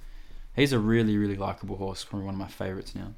he's 0.55 0.71
a 0.71 0.77
really 0.79 1.17
really 1.17 1.35
likable 1.35 1.77
horse, 1.77 2.03
probably 2.03 2.25
one 2.27 2.35
of 2.35 2.39
my 2.39 2.47
favourites 2.47 2.93
now. 2.93 3.13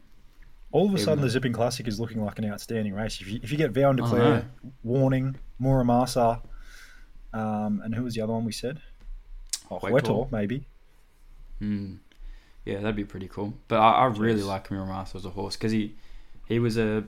All 0.71 0.85
of 0.85 0.91
a 0.91 0.93
even 0.93 1.03
sudden, 1.03 1.19
though- 1.19 1.25
the 1.25 1.31
Zipping 1.31 1.51
Classic 1.53 1.85
is 1.87 1.99
looking 1.99 2.23
like 2.23 2.39
an 2.39 2.45
outstanding 2.49 2.93
race. 2.93 3.19
If 3.19 3.27
you, 3.29 3.39
if 3.43 3.51
you 3.51 3.57
get 3.57 3.71
Vow 3.71 3.89
and 3.89 3.97
Declare. 3.97 4.49
Warning, 4.83 5.35
Muramasa, 5.61 6.41
um, 7.33 7.81
and 7.83 7.93
who 7.93 8.03
was 8.03 8.15
the 8.15 8.21
other 8.21 8.33
one 8.33 8.45
we 8.45 8.53
said? 8.53 8.81
Oh, 9.71 9.79
Huetor. 9.79 10.01
Huetor, 10.01 10.31
maybe. 10.31 10.65
Hmm. 11.59 11.95
Yeah, 12.65 12.75
that'd 12.79 12.95
be 12.95 13.03
pretty 13.05 13.27
cool. 13.27 13.53
But 13.67 13.79
I, 13.79 13.91
I 13.91 14.05
really 14.05 14.41
Jeez. 14.41 14.47
like 14.47 14.69
Muramasa 14.69 15.15
as 15.15 15.25
a 15.25 15.29
horse 15.31 15.55
because 15.55 15.71
he 15.71 15.95
he 16.47 16.59
was 16.59 16.77
a 16.77 17.03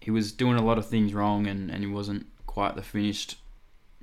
he 0.00 0.10
was 0.10 0.30
doing 0.32 0.56
a 0.56 0.62
lot 0.64 0.78
of 0.78 0.86
things 0.86 1.12
wrong 1.14 1.46
and, 1.46 1.70
and 1.70 1.80
he 1.84 1.90
wasn't 1.90 2.26
quite 2.46 2.76
the 2.76 2.82
finished 2.82 3.36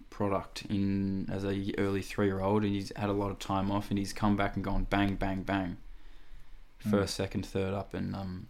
product 0.10 0.64
in 0.70 1.28
as 1.32 1.44
a 1.44 1.74
early 1.78 2.02
three 2.02 2.26
year 2.28 2.40
old 2.42 2.64
and 2.64 2.74
he's 2.74 2.92
had 2.96 3.10
a 3.10 3.14
lot 3.14 3.32
of 3.32 3.40
time 3.40 3.70
off 3.72 3.90
and 3.90 3.98
he's 4.00 4.14
come 4.14 4.36
back 4.38 4.56
and 4.56 4.64
gone 4.64 4.86
bang 4.90 5.16
bang 5.16 5.44
bang 5.44 5.78
Mm. 6.86 6.92
first 6.92 7.16
second 7.16 7.46
third 7.46 7.74
up 7.74 7.94
and 7.94 8.14
um 8.16 8.48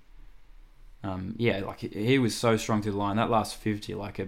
um 1.03 1.35
yeah 1.37 1.59
like 1.59 1.79
he, 1.79 1.87
he 1.89 2.19
was 2.19 2.35
so 2.35 2.57
strong 2.57 2.81
through 2.81 2.91
the 2.93 2.97
line 2.97 3.15
that 3.17 3.29
last 3.29 3.55
50 3.55 3.93
like 3.95 4.17
a 4.19 4.27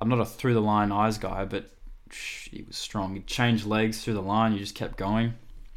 I'm 0.00 0.08
not 0.08 0.18
a 0.20 0.24
through 0.24 0.54
the 0.54 0.60
line 0.62 0.90
eyes 0.92 1.18
guy 1.18 1.44
but 1.44 1.64
sh- 1.64 1.70
he 2.12 2.62
was 2.62 2.76
strong 2.76 3.14
he 3.14 3.20
changed 3.22 3.66
legs 3.66 4.02
through 4.02 4.14
the 4.14 4.22
line 4.22 4.52
you 4.52 4.58
just 4.58 4.74
kept 4.74 4.96
going 4.96 5.34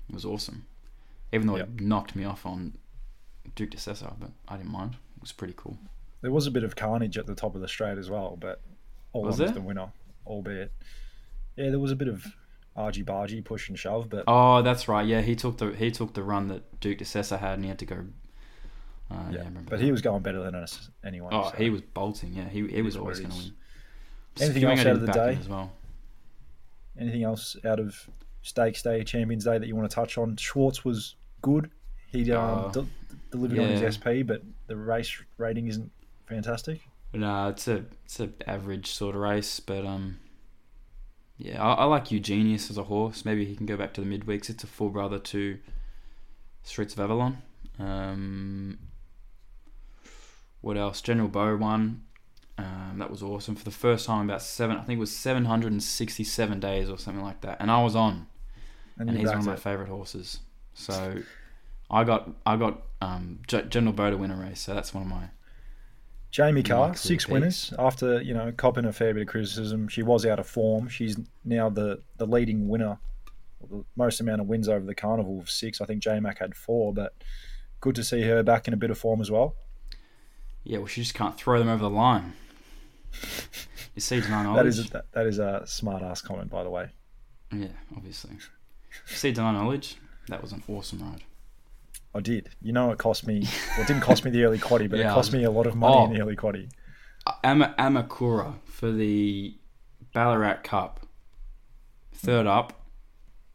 it 0.09 0.13
was 0.13 0.25
awesome 0.25 0.65
even 1.33 1.47
though 1.47 1.57
Yep. 1.57 1.69
it 1.77 1.81
knocked 1.81 2.15
me 2.15 2.23
off 2.25 2.45
on 2.45 2.73
Duke 3.55 3.71
De 3.71 3.77
Sessa 3.77 4.13
but 4.19 4.31
I 4.47 4.57
didn't 4.57 4.71
mind 4.71 4.95
it 5.15 5.21
was 5.21 5.31
pretty 5.31 5.53
cool 5.55 5.77
There 6.21 6.31
was 6.31 6.47
a 6.47 6.51
bit 6.51 6.63
of 6.63 6.75
carnage 6.75 7.17
at 7.17 7.25
the 7.27 7.35
top 7.35 7.55
of 7.55 7.61
the 7.61 7.67
straight 7.67 7.97
as 7.97 8.09
well, 8.09 8.37
but 8.39 8.61
all 9.13 9.23
Was 9.23 9.39
was 9.39 9.51
the 9.53 9.61
winner, 9.61 9.91
albeit. 10.25 10.71
Yeah, 11.57 11.69
there 11.69 11.79
was 11.79 11.91
a 11.91 11.95
bit 11.95 12.07
of 12.07 12.25
argy 12.75 13.03
bargy 13.03 13.43
push 13.43 13.67
and 13.69 13.77
shove, 13.77 14.09
but 14.09 14.23
Oh, 14.27 14.61
that's 14.61 14.87
right. 14.87 15.05
Yeah, 15.05 15.21
he 15.21 15.35
took 15.35 15.57
the 15.57 15.71
he 15.71 15.91
took 15.91 16.13
the 16.13 16.23
run 16.23 16.47
that 16.47 16.79
Duke 16.79 16.99
De 16.99 17.05
Sessa 17.05 17.39
had, 17.39 17.55
and 17.55 17.63
he 17.65 17.69
had 17.69 17.79
to 17.79 17.85
go. 17.85 18.05
Uh, 19.09 19.15
yeah, 19.31 19.37
yeah, 19.43 19.49
but 19.65 19.79
that. 19.79 19.81
he 19.81 19.91
was 19.91 20.01
going 20.01 20.21
better 20.21 20.41
than 20.41 20.55
us 20.55 20.89
anyway. 21.03 21.29
Oh, 21.33 21.49
so. 21.49 21.57
he 21.57 21.69
was 21.69 21.81
bolting. 21.81 22.33
Yeah, 22.33 22.47
he 22.47 22.67
he 22.67 22.81
was 22.81 22.95
always 22.95 23.19
going 23.19 23.31
to 23.31 23.37
win. 23.37 23.53
Anything 24.39 24.63
else 24.63 24.79
out 24.79 24.87
of 24.87 25.01
the 25.01 25.11
day? 25.11 25.37
as 25.41 25.49
well? 25.49 25.73
Anything 26.99 27.23
else 27.23 27.55
out 27.65 27.79
of 27.79 27.95
Stakes 28.41 28.81
Day, 28.81 29.03
Champions 29.03 29.45
Day 29.45 29.57
that 29.57 29.67
you 29.67 29.75
want 29.75 29.89
to 29.89 29.93
touch 29.95 30.17
on? 30.17 30.35
Schwartz 30.35 30.83
was 30.83 31.15
good. 31.41 31.71
He 32.07 32.29
um, 32.31 32.65
Uh, 32.65 32.71
de- 32.71 32.87
delivered 33.31 33.59
on 33.59 33.67
his 33.69 33.95
SP, 33.95 34.07
but 34.25 34.41
the 34.67 34.75
race 34.75 35.11
rating 35.37 35.67
isn't 35.67 35.91
fantastic. 36.27 36.81
No, 37.13 37.49
it's 37.49 37.67
a 37.67 37.85
it's 38.05 38.19
a 38.19 38.29
average 38.47 38.87
sort 38.87 39.15
of 39.15 39.21
race, 39.21 39.59
but 39.59 39.85
um, 39.85 40.19
yeah, 41.37 41.61
I, 41.61 41.73
I 41.73 41.83
like 41.85 42.11
Eugenius 42.11 42.69
as 42.69 42.77
a 42.77 42.83
horse. 42.83 43.25
Maybe 43.25 43.45
he 43.45 43.55
can 43.55 43.65
go 43.65 43.77
back 43.77 43.93
to 43.95 44.01
the 44.01 44.07
midweeks. 44.07 44.49
It's 44.49 44.63
a 44.63 44.67
full 44.67 44.89
brother 44.89 45.19
to 45.19 45.59
Streets 46.63 46.93
of 46.93 46.99
Avalon. 46.99 47.37
Um, 47.79 48.77
what 50.61 50.77
else? 50.77 51.01
General 51.01 51.27
Bow 51.29 51.55
won. 51.57 52.03
Um, 52.57 52.97
that 52.99 53.09
was 53.09 53.23
awesome 53.23 53.55
for 53.55 53.63
the 53.63 53.71
first 53.71 54.05
time 54.05 54.29
about 54.29 54.41
seven. 54.41 54.77
I 54.77 54.81
think 54.81 54.97
it 54.97 54.99
was 54.99 55.15
seven 55.15 55.45
hundred 55.45 55.71
and 55.71 55.81
sixty-seven 55.81 56.59
days 56.59 56.89
or 56.89 56.97
something 56.97 57.23
like 57.23 57.41
that, 57.41 57.57
and 57.59 57.71
I 57.71 57.81
was 57.83 57.95
on. 57.95 58.27
And, 58.99 59.09
and 59.09 59.17
he's 59.17 59.29
one 59.29 59.39
of 59.39 59.45
my 59.45 59.53
it. 59.53 59.59
favourite 59.59 59.89
horses. 59.89 60.39
So 60.73 61.15
I 61.89 62.03
got 62.03 62.29
I 62.45 62.57
got 62.57 62.83
um, 63.01 63.39
G- 63.47 63.63
General 63.69 63.93
Bow 63.93 64.11
to 64.11 64.17
win 64.17 64.31
a 64.31 64.35
race. 64.35 64.61
So 64.61 64.73
that's 64.73 64.93
one 64.93 65.03
of 65.03 65.09
my 65.09 65.29
Jamie 66.29 66.61
Kah, 66.61 66.93
six 66.93 67.25
picks. 67.25 67.27
winners 67.27 67.73
after 67.79 68.21
you 68.21 68.33
know 68.33 68.51
copping 68.55 68.85
a 68.85 68.93
fair 68.93 69.13
bit 69.13 69.21
of 69.21 69.27
criticism. 69.27 69.87
She 69.87 70.03
was 70.03 70.25
out 70.25 70.39
of 70.39 70.47
form. 70.47 70.87
She's 70.87 71.17
now 71.43 71.69
the 71.69 72.03
the 72.17 72.27
leading 72.27 72.67
winner, 72.67 72.99
the 73.69 73.83
most 73.95 74.21
amount 74.21 74.41
of 74.41 74.47
wins 74.47 74.69
over 74.69 74.85
the 74.85 74.95
carnival 74.95 75.39
of 75.39 75.49
six. 75.49 75.81
I 75.81 75.85
think 75.85 76.03
J 76.03 76.19
Mac 76.19 76.39
had 76.39 76.55
four, 76.55 76.93
but 76.93 77.13
good 77.79 77.95
to 77.95 78.03
see 78.03 78.21
her 78.21 78.43
back 78.43 78.67
in 78.67 78.73
a 78.73 78.77
bit 78.77 78.91
of 78.91 78.97
form 78.97 79.19
as 79.19 79.31
well. 79.31 79.55
Yeah. 80.63 80.77
Well, 80.79 80.87
she 80.87 81.01
just 81.01 81.13
can't 81.13 81.35
throw 81.37 81.59
them 81.59 81.69
over 81.69 81.81
the 81.83 81.89
line. 81.89 82.33
You 83.95 84.01
see 84.01 84.21
deny 84.21 84.43
knowledge. 84.43 84.63
That 84.63 84.65
is 84.83 84.89
that, 84.91 85.05
that 85.13 85.25
is 85.27 85.39
a 85.39 85.63
smart 85.65 86.01
ass 86.01 86.21
comment, 86.21 86.49
by 86.49 86.63
the 86.63 86.69
way. 86.69 86.89
yeah, 87.53 87.67
obviously. 87.95 88.31
See 89.05 89.31
deny 89.31 89.51
knowledge. 89.51 89.95
That 90.29 90.41
was 90.41 90.51
an 90.53 90.63
awesome 90.67 90.99
ride. 91.01 91.23
I 92.15 92.19
did. 92.21 92.49
You 92.61 92.71
know, 92.73 92.91
it 92.91 92.97
cost 92.97 93.25
me. 93.27 93.41
Well, 93.71 93.81
it 93.81 93.87
didn't 93.87 94.01
cost 94.03 94.23
me 94.25 94.31
the 94.31 94.43
early 94.43 94.59
quaddy, 94.59 94.89
but 94.89 94.99
Yeah, 94.99 95.11
it 95.11 95.13
cost 95.13 95.31
was- 95.31 95.39
me 95.39 95.43
a 95.45 95.51
lot 95.51 95.67
of 95.67 95.75
money 95.75 95.95
Oh. 95.97 96.05
in 96.05 96.13
the 96.13 96.21
early 96.21 96.35
quaddy. 96.35 96.69
Ama- 97.43 97.75
Amakura 97.77 98.55
for 98.65 98.91
the 98.91 99.55
Ballarat 100.13 100.63
Cup. 100.63 101.05
Third 102.13 102.47
up. 102.47 102.73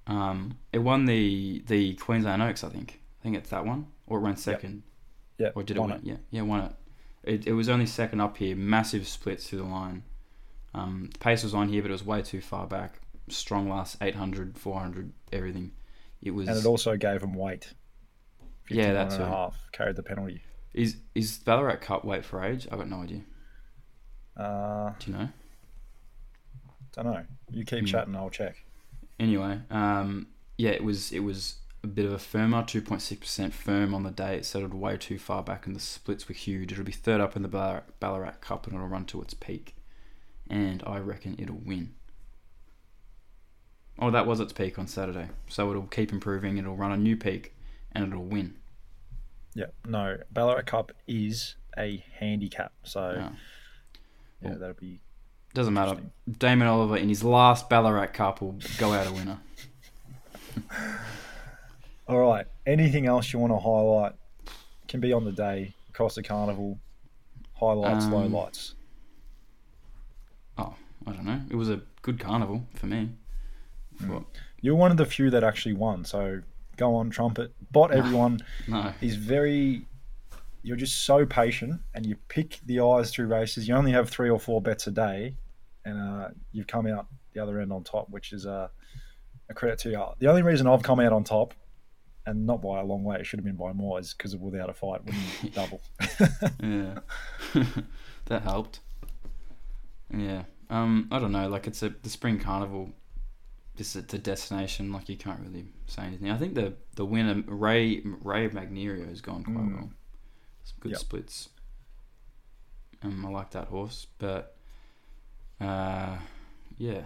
Um, 0.07 0.59
it 0.72 0.78
won 0.78 1.04
the 1.07 1.62
the 1.66 1.94
Queensland 1.94 2.40
Oaks, 2.42 2.62
I 2.62 2.68
think. 2.68 3.00
I 3.20 3.22
think 3.22 3.36
it's 3.36 3.50
that 3.50 3.64
one, 3.66 3.88
or 4.07 4.18
it 4.18 4.22
ran 4.22 4.36
second. 4.36 4.82
Yeah, 5.38 5.50
Or 5.54 5.62
did 5.62 5.76
it 5.76 5.80
won 5.80 5.90
win? 5.90 6.00
Yeah, 6.04 6.16
yeah, 6.30 6.42
won 6.42 6.61
it. 6.61 6.72
It. 7.27 7.47
It 7.47 7.53
was 7.53 7.68
only 7.68 7.87
second 7.87 8.20
up 8.20 8.37
here. 8.37 8.57
Massive 8.57 9.07
splits 9.09 9.49
through 9.49 9.59
the 9.61 9.64
line. 9.64 10.03
Um, 10.74 11.11
the 11.12 11.18
pace 11.18 11.43
was 11.43 11.55
on 11.55 11.68
here, 11.68 11.83
but 11.83 11.91
it 11.91 11.93
was 11.93 12.05
way 12.05 12.22
too 12.22 12.41
far 12.41 12.66
back. 12.66 13.01
Strong 13.29 13.68
last 13.68 13.97
800, 14.01 14.57
400, 14.59 15.12
everything. 15.33 15.72
It 16.22 16.31
was. 16.33 16.49
And 16.49 16.57
it 16.57 16.66
also 16.66 16.97
gave 16.97 17.22
him 17.22 17.35
weight. 17.35 17.72
Yeah, 18.68 18.93
that's 18.93 19.14
and 19.14 19.24
a 19.24 19.29
half 19.29 19.57
carried 19.72 19.97
the 19.97 20.03
penalty. 20.03 20.43
is 20.74 20.97
is 21.14 21.39
Ballarat 21.39 21.77
Cup 21.77 22.05
weight 22.05 22.24
for 22.24 22.43
age? 22.43 22.66
I've 22.70 22.79
got 22.79 22.89
no 22.89 23.03
idea. 23.03 23.22
Uh, 24.37 24.93
Do 24.99 25.11
you 25.11 25.16
know? 25.16 25.29
don't 26.93 27.07
know. 27.07 27.24
You 27.51 27.64
keep 27.64 27.81
Hmm. 27.81 27.85
chatting, 27.87 28.16
I'll 28.16 28.31
check. 28.31 28.64
Anyway, 29.20 29.61
um, 29.70 30.29
yeah, 30.59 30.70
it 30.70 30.83
was 30.85 31.12
it 31.12 31.20
was 31.20 31.57
a 31.87 31.93
bit 31.95 32.05
of 32.05 32.12
a 32.12 32.18
firmer, 32.18 32.62
two 32.64 32.82
point 32.82 33.01
six 33.03 33.20
percent 33.20 33.55
firm 33.55 33.95
on 33.95 34.03
the 34.03 34.11
day. 34.11 34.37
It 34.37 34.45
settled 34.45 34.74
way 34.74 34.97
too 34.97 35.18
far 35.18 35.43
back, 35.43 35.66
and 35.66 35.74
the 35.74 35.80
splits 35.80 36.28
were 36.28 36.34
huge. 36.34 36.72
It'll 36.72 36.84
be 36.84 36.93
third 36.93 37.20
up 37.20 37.37
in 37.37 37.43
the 37.43 37.49
Ballarat, 37.49 37.84
Ballarat 38.01 38.41
Cup, 38.41 38.66
and 38.66 38.74
it'll 38.74 38.89
run 38.89 39.05
to 39.07 39.22
its 39.22 39.34
peak. 39.34 39.74
And 40.49 40.82
I 40.87 40.99
reckon 40.99 41.37
it'll 41.39 41.57
win. 41.57 41.95
Oh, 43.99 44.11
that 44.11 44.26
was 44.26 44.41
its 44.41 44.53
peak 44.53 44.78
on 44.78 44.87
Saturday, 44.87 45.28
so 45.49 45.70
it'll 45.70 45.87
keep 45.87 46.12
improving. 46.12 46.59
It'll 46.59 46.76
run 46.76 46.93
a 46.93 46.97
new 46.97 47.16
peak, 47.16 47.55
and 47.93 48.07
it'll 48.07 48.24
win. 48.24 48.57
Yeah, 49.55 49.66
no. 49.87 50.18
Ballarat 50.30 50.62
Cup 50.66 50.93
is 51.09 51.57
a 51.78 52.05
handicap, 52.18 52.72
so 52.84 53.12
Yeah. 53.16 53.30
yeah, 54.43 54.51
Well, 54.51 54.59
that'll 54.59 54.74
be 54.74 55.01
Doesn't 55.55 55.72
matter. 55.72 55.99
Damien 56.39 56.68
Oliver 56.68 56.99
in 56.99 57.09
his 57.09 57.24
last 57.24 57.70
Ballarat 57.70 58.09
Cup 58.09 58.43
will 58.43 58.59
go 58.76 58.93
out 58.93 59.07
a 59.07 59.12
winner. 59.12 59.39
all 62.09 62.18
right. 62.18 62.46
Anything 62.66 63.07
else 63.07 63.32
you 63.32 63.38
want 63.38 63.52
to 63.52 63.59
highlight? 63.59 64.12
Can 64.88 65.00
be 65.00 65.12
on 65.12 65.24
the 65.24 65.32
day 65.32 65.74
across 65.88 66.14
the 66.14 66.22
carnival. 66.22 66.78
Highlights, 67.54 68.04
Um, 68.07 68.12
lowlights. 68.12 68.74
Oh, 70.59 70.74
I 71.07 71.12
don't 71.12 71.24
know. 71.24 71.40
It 71.50 71.57
was 71.57 71.68
a 71.70 71.80
good 72.02 72.20
carnival 72.20 72.64
for 72.74 72.86
me. 72.86 73.11
For- 73.96 74.24
You're 74.61 74.76
one 74.76 74.90
of 74.90 74.96
the 74.96 75.07
few 75.07 75.30
that 75.30 75.42
actually 75.44 75.74
won, 75.74 76.04
so 76.04 76.42
go 76.76 76.94
on, 76.94 77.11
trumpet. 77.11 77.52
Bot 77.72 77.90
No. 77.90 77.96
everyone. 77.96 78.40
No. 78.68 78.92
He's 79.00 79.16
very. 79.16 79.86
you're 80.62 80.76
just 80.76 81.02
so 81.04 81.24
patient 81.24 81.80
and 81.94 82.04
you 82.04 82.16
pick 82.28 82.59
the 82.66 82.80
eyes 82.80 83.11
through 83.12 83.26
races. 83.28 83.68
You 83.68 83.74
only 83.76 83.92
have 83.92 84.11
three 84.11 84.28
or 84.28 84.38
four 84.40 84.61
bets 84.61 84.86
a 84.88 84.90
day, 84.90 85.36
and 85.84 85.96
uh, 85.98 86.28
you've 86.52 86.66
come 86.66 86.86
out 86.88 87.07
the 87.34 87.40
other 87.42 87.61
end 87.61 87.72
on 87.72 87.84
top, 87.84 88.11
which 88.11 88.32
is 88.32 88.46
uh, 88.46 88.68
a 89.48 89.54
credit 89.54 89.78
to 89.80 89.90
you. 89.90 90.04
The 90.18 90.26
only 90.28 90.42
reason 90.42 90.66
I've 90.66 90.82
come 90.82 90.98
out 91.00 91.12
on 91.12 91.22
top, 91.24 91.54
and 92.27 92.47
not 92.47 92.61
by 92.62 92.81
a 92.81 92.85
long 92.85 93.05
way, 93.05 93.16
it 93.16 93.27
should 93.27 93.39
have 93.39 93.45
been 93.45 93.57
by 93.57 93.72
more, 93.72 93.99
is 94.01 94.12
because 94.14 94.35
of 94.35 94.41
without 94.41 94.68
a 94.68 94.74
fight 94.74 95.01
winning 95.05 95.22
double. 95.55 95.81
yeah, 96.62 96.99
that 98.27 98.43
helped. 98.43 98.81
Yeah, 100.12 100.45
um, 100.70 101.09
I 101.11 101.18
don't 101.18 101.33
know. 101.33 101.49
Like 101.49 101.66
it's 101.66 101.83
a 101.83 101.89
the 101.91 102.09
spring 102.11 102.39
carnival. 102.39 102.91
This 103.77 103.95
it's 103.97 104.14
a 104.14 104.18
destination. 104.18 104.93
Like 104.93 105.09
you 105.09 105.16
can't 105.16 105.41
really 105.41 105.66
say 105.87 106.03
anything. 106.03 106.31
I 106.31 106.37
think 106.39 106.55
the 106.55 106.74
the 106.95 107.05
winner 107.05 107.43
Ray 107.47 108.03
Ray 108.05 108.49
Magnerio 108.49 109.09
has 109.09 109.20
gone 109.20 109.45
quite 109.45 109.57
Mm. 109.57 109.74
well. 109.74 109.91
Some 110.64 110.77
good 110.81 110.93
Yep. 110.93 111.01
splits. 111.01 111.49
Um, 113.03 113.24
I 113.27 113.29
like 113.31 113.51
that 113.51 113.68
horse, 113.68 114.07
but 114.18 114.57
uh, 115.61 116.16
yeah, 116.79 117.03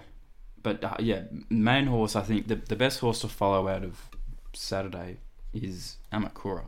but 0.62 0.82
uh, 0.84 0.96
yeah, 1.00 1.22
main 1.48 1.86
horse. 1.86 2.14
I 2.16 2.22
think 2.22 2.46
the 2.48 2.54
the 2.56 2.76
best 2.76 3.00
horse 3.00 3.20
to 3.22 3.28
follow 3.28 3.66
out 3.68 3.82
of 3.84 4.08
Saturday 4.52 5.18
is 5.52 5.96
Amakura. 6.12 6.64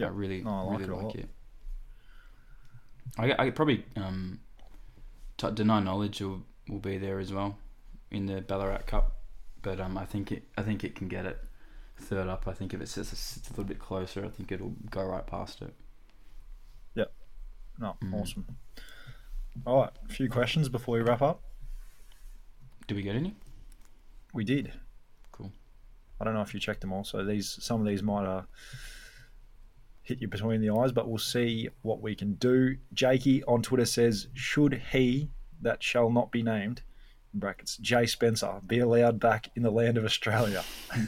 I 0.00 0.06
really, 0.08 0.42
No, 0.42 0.50
I 0.50 0.60
like 0.62 0.78
really 0.80 0.92
it 0.92 1.02
like 1.04 1.14
it. 1.14 1.28
I, 3.38 3.46
I 3.46 3.50
probably 3.50 3.84
um, 3.96 4.40
t- 5.36 5.50
deny 5.52 5.78
knowledge 5.80 6.20
will, 6.20 6.42
will 6.68 6.80
be 6.80 6.98
there 6.98 7.20
as 7.20 7.32
well 7.32 7.56
in 8.10 8.26
the 8.26 8.40
Ballarat 8.40 8.86
Cup, 8.86 9.12
but 9.62 9.78
um, 9.80 9.96
I 9.96 10.04
think 10.04 10.32
it 10.32 10.42
I 10.58 10.62
think 10.62 10.82
it 10.82 10.96
can 10.96 11.06
get 11.06 11.24
it 11.26 11.38
third 11.96 12.26
up. 12.28 12.48
I 12.48 12.52
think 12.54 12.74
if 12.74 12.80
it 12.80 12.88
sits, 12.88 13.10
sits 13.16 13.48
a 13.48 13.52
little 13.52 13.64
bit 13.64 13.78
closer, 13.78 14.24
I 14.24 14.28
think 14.28 14.50
it'll 14.50 14.74
go 14.90 15.04
right 15.04 15.26
past 15.26 15.62
it. 15.62 15.74
No, 17.76 17.96
Mm. 18.04 18.14
awesome. 18.14 18.46
All 19.66 19.80
right, 19.82 19.90
a 20.08 20.12
few 20.12 20.28
questions 20.28 20.68
before 20.68 20.94
we 20.96 21.02
wrap 21.02 21.22
up. 21.22 21.42
Did 22.86 22.94
we 22.96 23.02
get 23.02 23.16
any? 23.16 23.34
We 24.32 24.44
did. 24.44 24.72
Cool. 26.18 26.22
I 26.22 26.24
don't 26.24 26.34
know 26.34 26.42
if 26.42 26.54
you 26.54 26.60
checked 26.60 26.80
them 26.80 26.92
all, 26.92 27.04
so 27.04 27.24
these 27.24 27.58
some 27.62 27.80
of 27.80 27.86
these 27.86 28.02
might 28.02 28.26
uh, 28.26 28.42
hit 30.02 30.20
you 30.20 30.28
between 30.28 30.60
the 30.60 30.70
eyes, 30.70 30.92
but 30.92 31.08
we'll 31.08 31.18
see 31.18 31.68
what 31.82 32.00
we 32.00 32.14
can 32.14 32.34
do. 32.34 32.76
Jakey 32.92 33.42
on 33.44 33.62
Twitter 33.62 33.84
says, 33.84 34.28
"Should 34.34 34.82
he 34.92 35.30
that 35.60 35.82
shall 35.82 36.10
not 36.10 36.30
be 36.30 36.42
named 36.42 36.82
in 37.32 37.40
brackets 37.40 37.76
Jay 37.78 38.06
Spencer 38.06 38.60
be 38.66 38.78
allowed 38.78 39.18
back 39.18 39.50
in 39.56 39.62
the 39.62 39.70
land 39.70 39.98
of 39.98 40.04
Australia?" 40.04 40.64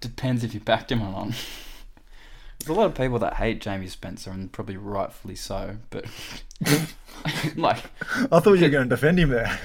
Depends 0.00 0.42
if 0.44 0.54
you 0.54 0.60
backed 0.60 0.90
him 0.90 1.02
or 1.02 1.12
not. 1.12 1.34
There's 2.58 2.68
a 2.70 2.72
lot 2.72 2.86
of 2.86 2.94
people 2.94 3.18
that 3.20 3.34
hate 3.34 3.60
Jamie 3.60 3.88
Spencer, 3.88 4.30
and 4.30 4.50
probably 4.52 4.76
rightfully 4.76 5.34
so. 5.34 5.76
But 5.90 6.06
like, 7.56 7.78
I 8.30 8.40
thought 8.40 8.54
you 8.54 8.62
were 8.62 8.68
going 8.68 8.88
to 8.88 8.94
defend 8.94 9.18
him 9.18 9.30
there. 9.30 9.58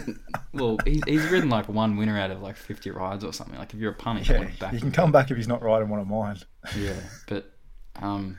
well, 0.52 0.78
he's 0.84 1.02
he's 1.06 1.24
ridden 1.26 1.50
like 1.50 1.68
one 1.68 1.96
winner 1.96 2.18
out 2.18 2.30
of 2.30 2.42
like 2.42 2.56
50 2.56 2.90
rides 2.90 3.24
or 3.24 3.32
something. 3.32 3.58
Like, 3.58 3.74
if 3.74 3.80
you're 3.80 3.92
a 3.92 3.96
punny, 3.96 4.28
I 4.28 4.50
yeah, 4.60 4.72
you 4.72 4.80
can 4.80 4.92
come 4.92 5.12
back 5.12 5.30
if 5.30 5.36
he's 5.36 5.48
not 5.48 5.62
riding 5.62 5.88
one 5.88 6.00
of 6.00 6.06
mine. 6.06 6.38
Yeah, 6.78 6.94
but 7.28 7.52
um, 7.96 8.38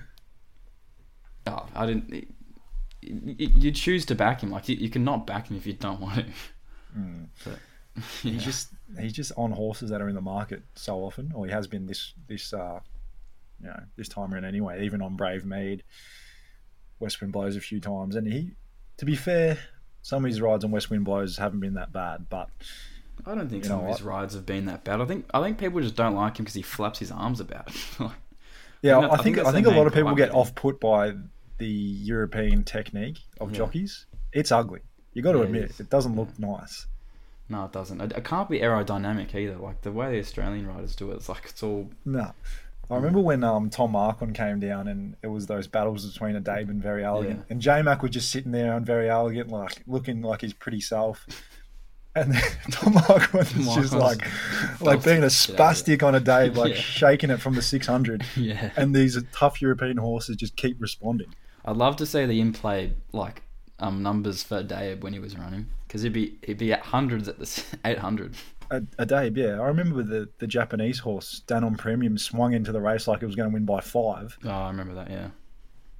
oh, 1.48 1.66
I 1.76 1.86
didn't. 1.86 2.28
You 3.02 3.72
choose 3.72 4.06
to 4.06 4.16
back 4.16 4.42
him. 4.42 4.52
Like 4.52 4.70
you, 4.70 4.76
you 4.76 4.90
can 4.90 5.04
not 5.04 5.28
back 5.28 5.50
him 5.50 5.58
if 5.58 5.68
you 5.68 5.74
don't 5.74 6.00
want 6.00 6.16
to. 6.16 6.26
Mm. 6.98 7.28
But 7.44 7.60
He's 8.22 8.44
just 8.44 8.70
he's 9.00 9.14
just 9.14 9.32
on 9.38 9.52
horses 9.52 9.92
that 9.92 10.02
are 10.02 10.10
in 10.10 10.16
the 10.16 10.22
market 10.22 10.64
so 10.76 10.98
often, 11.00 11.32
or 11.36 11.46
he 11.46 11.52
has 11.52 11.68
been 11.68 11.86
this 11.86 12.14
this 12.28 12.52
uh, 12.52 12.80
you 13.62 13.68
know 13.68 13.80
this 13.98 14.08
time 14.08 14.34
around 14.34 14.46
anyway. 14.46 14.84
Even 14.84 15.02
on 15.02 15.16
Brave 15.16 15.46
Mead, 15.46 15.84
West 17.00 17.22
Wind 17.22 17.34
blows 17.34 17.56
a 17.56 17.62
few 17.62 17.80
times, 17.80 18.16
and 18.16 18.26
he, 18.26 18.52
to 18.98 19.06
be 19.06 19.16
fair, 19.16 19.60
some 20.04 20.24
of 20.24 20.30
his 20.30 20.40
rides 20.40 20.64
on 20.64 20.70
West 20.70 20.92
Wind 20.92 21.04
blows 21.06 21.38
haven't 21.38 21.60
been 21.62 21.74
that 21.74 21.92
bad. 21.92 22.28
But 22.30 22.50
I 23.26 23.34
don't 23.34 23.50
think 23.50 23.66
some 23.66 23.80
know 23.80 23.84
of 23.86 23.90
his 23.98 24.04
what? 24.06 24.14
rides 24.14 24.36
have 24.36 24.46
been 24.46 24.66
that 24.66 24.84
bad. 24.84 25.02
I 25.02 25.06
think 25.06 25.26
I 25.34 25.42
think 25.42 25.58
people 25.58 25.82
just 25.82 25.96
don't 25.96 26.14
like 26.16 26.38
him 26.38 26.44
because 26.46 26.54
he 26.56 26.62
flaps 26.62 27.00
his 27.00 27.10
arms 27.12 27.40
about. 27.40 27.70
Yeah, 28.82 28.98
I 28.98 29.02
that- 29.02 29.12
I 29.14 29.16
think 29.24 29.38
think 29.38 29.48
I 29.48 29.52
think, 29.54 29.66
a 29.68 29.70
lot 29.70 29.88
of 29.88 29.94
people 29.94 30.14
get 30.14 30.34
off 30.34 30.54
put 30.56 30.78
by 30.82 31.14
the 31.58 31.66
European 31.68 32.66
technique 32.66 33.20
of 33.40 33.52
Yeah. 33.52 33.60
jockeys. 33.60 34.06
It's 34.34 34.52
ugly. 34.52 34.82
You 35.14 35.22
got 35.22 35.32
to 35.32 35.38
Yeah, 35.38 35.44
it 35.44 35.48
admit, 35.48 35.64
is. 35.70 35.80
it, 35.80 35.90
doesn't 35.90 36.18
look 36.18 36.38
nice. 36.38 36.86
no, 37.48 37.64
it 37.64 37.72
doesn't. 37.72 38.02
It, 38.02 38.12
it 38.12 38.26
can't 38.26 38.50
be 38.50 38.60
aerodynamic 38.60 39.34
either. 39.36 39.56
Like 39.56 39.84
the 39.84 39.92
way 39.94 40.12
the 40.12 40.20
Australian 40.20 40.68
riders 40.68 40.98
do 40.98 41.12
it, 41.12 41.16
it's 41.16 41.30
like 41.30 41.46
it's 41.46 41.64
all. 41.64 41.92
No. 42.04 42.34
I 42.92 42.96
remember 42.96 43.20
when 43.20 43.44
um, 43.44 43.70
Tom 43.70 43.92
Marquand 43.92 44.36
came 44.36 44.60
down 44.60 44.88
and 44.88 45.16
it 45.24 45.28
was 45.28 45.48
those 45.48 45.68
battles 45.68 46.06
between 46.12 46.36
Addeybb 46.36 46.70
and 46.70 46.84
Verry 46.84 47.04
Elegant. 47.04 47.40
Yeah. 47.40 47.46
And 47.50 47.62
J 47.62 47.82
Mac 47.82 48.02
was 48.02 48.12
just 48.12 48.32
sitting 48.32 48.52
there 48.52 48.76
and 48.76 48.86
Verry 48.86 49.10
Elegant, 49.10 49.50
like 49.50 49.82
looking 49.88 50.22
like 50.22 50.42
his 50.42 50.54
pretty 50.54 50.82
self. 50.82 51.26
And 52.16 52.36
Tom 52.72 52.94
Marquand 52.94 53.52
was 53.56 53.76
just 53.76 53.94
like, 53.94 54.28
like 54.82 55.04
being 55.04 55.24
a 55.24 55.28
spastic 55.28 56.04
on 56.04 56.14
Addeybb, 56.14 56.56
like 56.58 56.76
yeah. 56.76 56.80
shaking 56.80 57.30
it 57.30 57.42
from 57.42 57.56
the 57.56 57.62
600. 57.62 58.26
Yeah. 58.36 58.72
And 58.76 58.96
these 58.96 59.18
tough 59.32 59.62
European 59.62 59.98
horses 59.98 60.36
just 60.36 60.56
keep 60.56 60.80
responding. 60.82 61.34
I'd 61.66 61.78
love 61.78 61.96
to 61.98 62.06
see 62.06 62.26
the 62.26 62.40
in 62.42 62.52
play 62.52 62.94
like 63.14 63.42
um, 63.80 64.04
numbers 64.04 64.44
for 64.44 64.62
Dave 64.62 65.02
when 65.02 65.14
he 65.14 65.20
was 65.20 65.38
running 65.38 65.68
because 65.88 66.02
he'd 66.02 66.14
be 66.14 66.38
he'd 66.44 66.58
be 66.58 66.74
at 66.74 66.82
hundreds 66.82 67.28
at 67.28 67.40
the 67.40 67.64
800 67.86 68.36
a, 68.72 68.82
Addeybb, 68.82 69.38
yeah. 69.38 69.60
I 69.62 69.68
remember 69.68 70.04
the, 70.04 70.30
the 70.40 70.48
Japanese 70.48 71.00
horse, 71.00 71.42
Danon 71.48 71.78
Premium, 71.78 72.18
swung 72.18 72.54
into 72.54 72.72
the 72.72 72.82
race 72.82 73.08
like 73.08 73.22
it 73.22 73.26
was 73.26 73.36
going 73.36 73.50
to 73.50 73.54
win 73.54 73.66
by 73.66 73.82
five. 73.82 74.38
Oh, 74.44 74.50
I 74.50 74.68
remember 74.68 74.94
that, 74.96 75.10
yeah. 75.10 75.30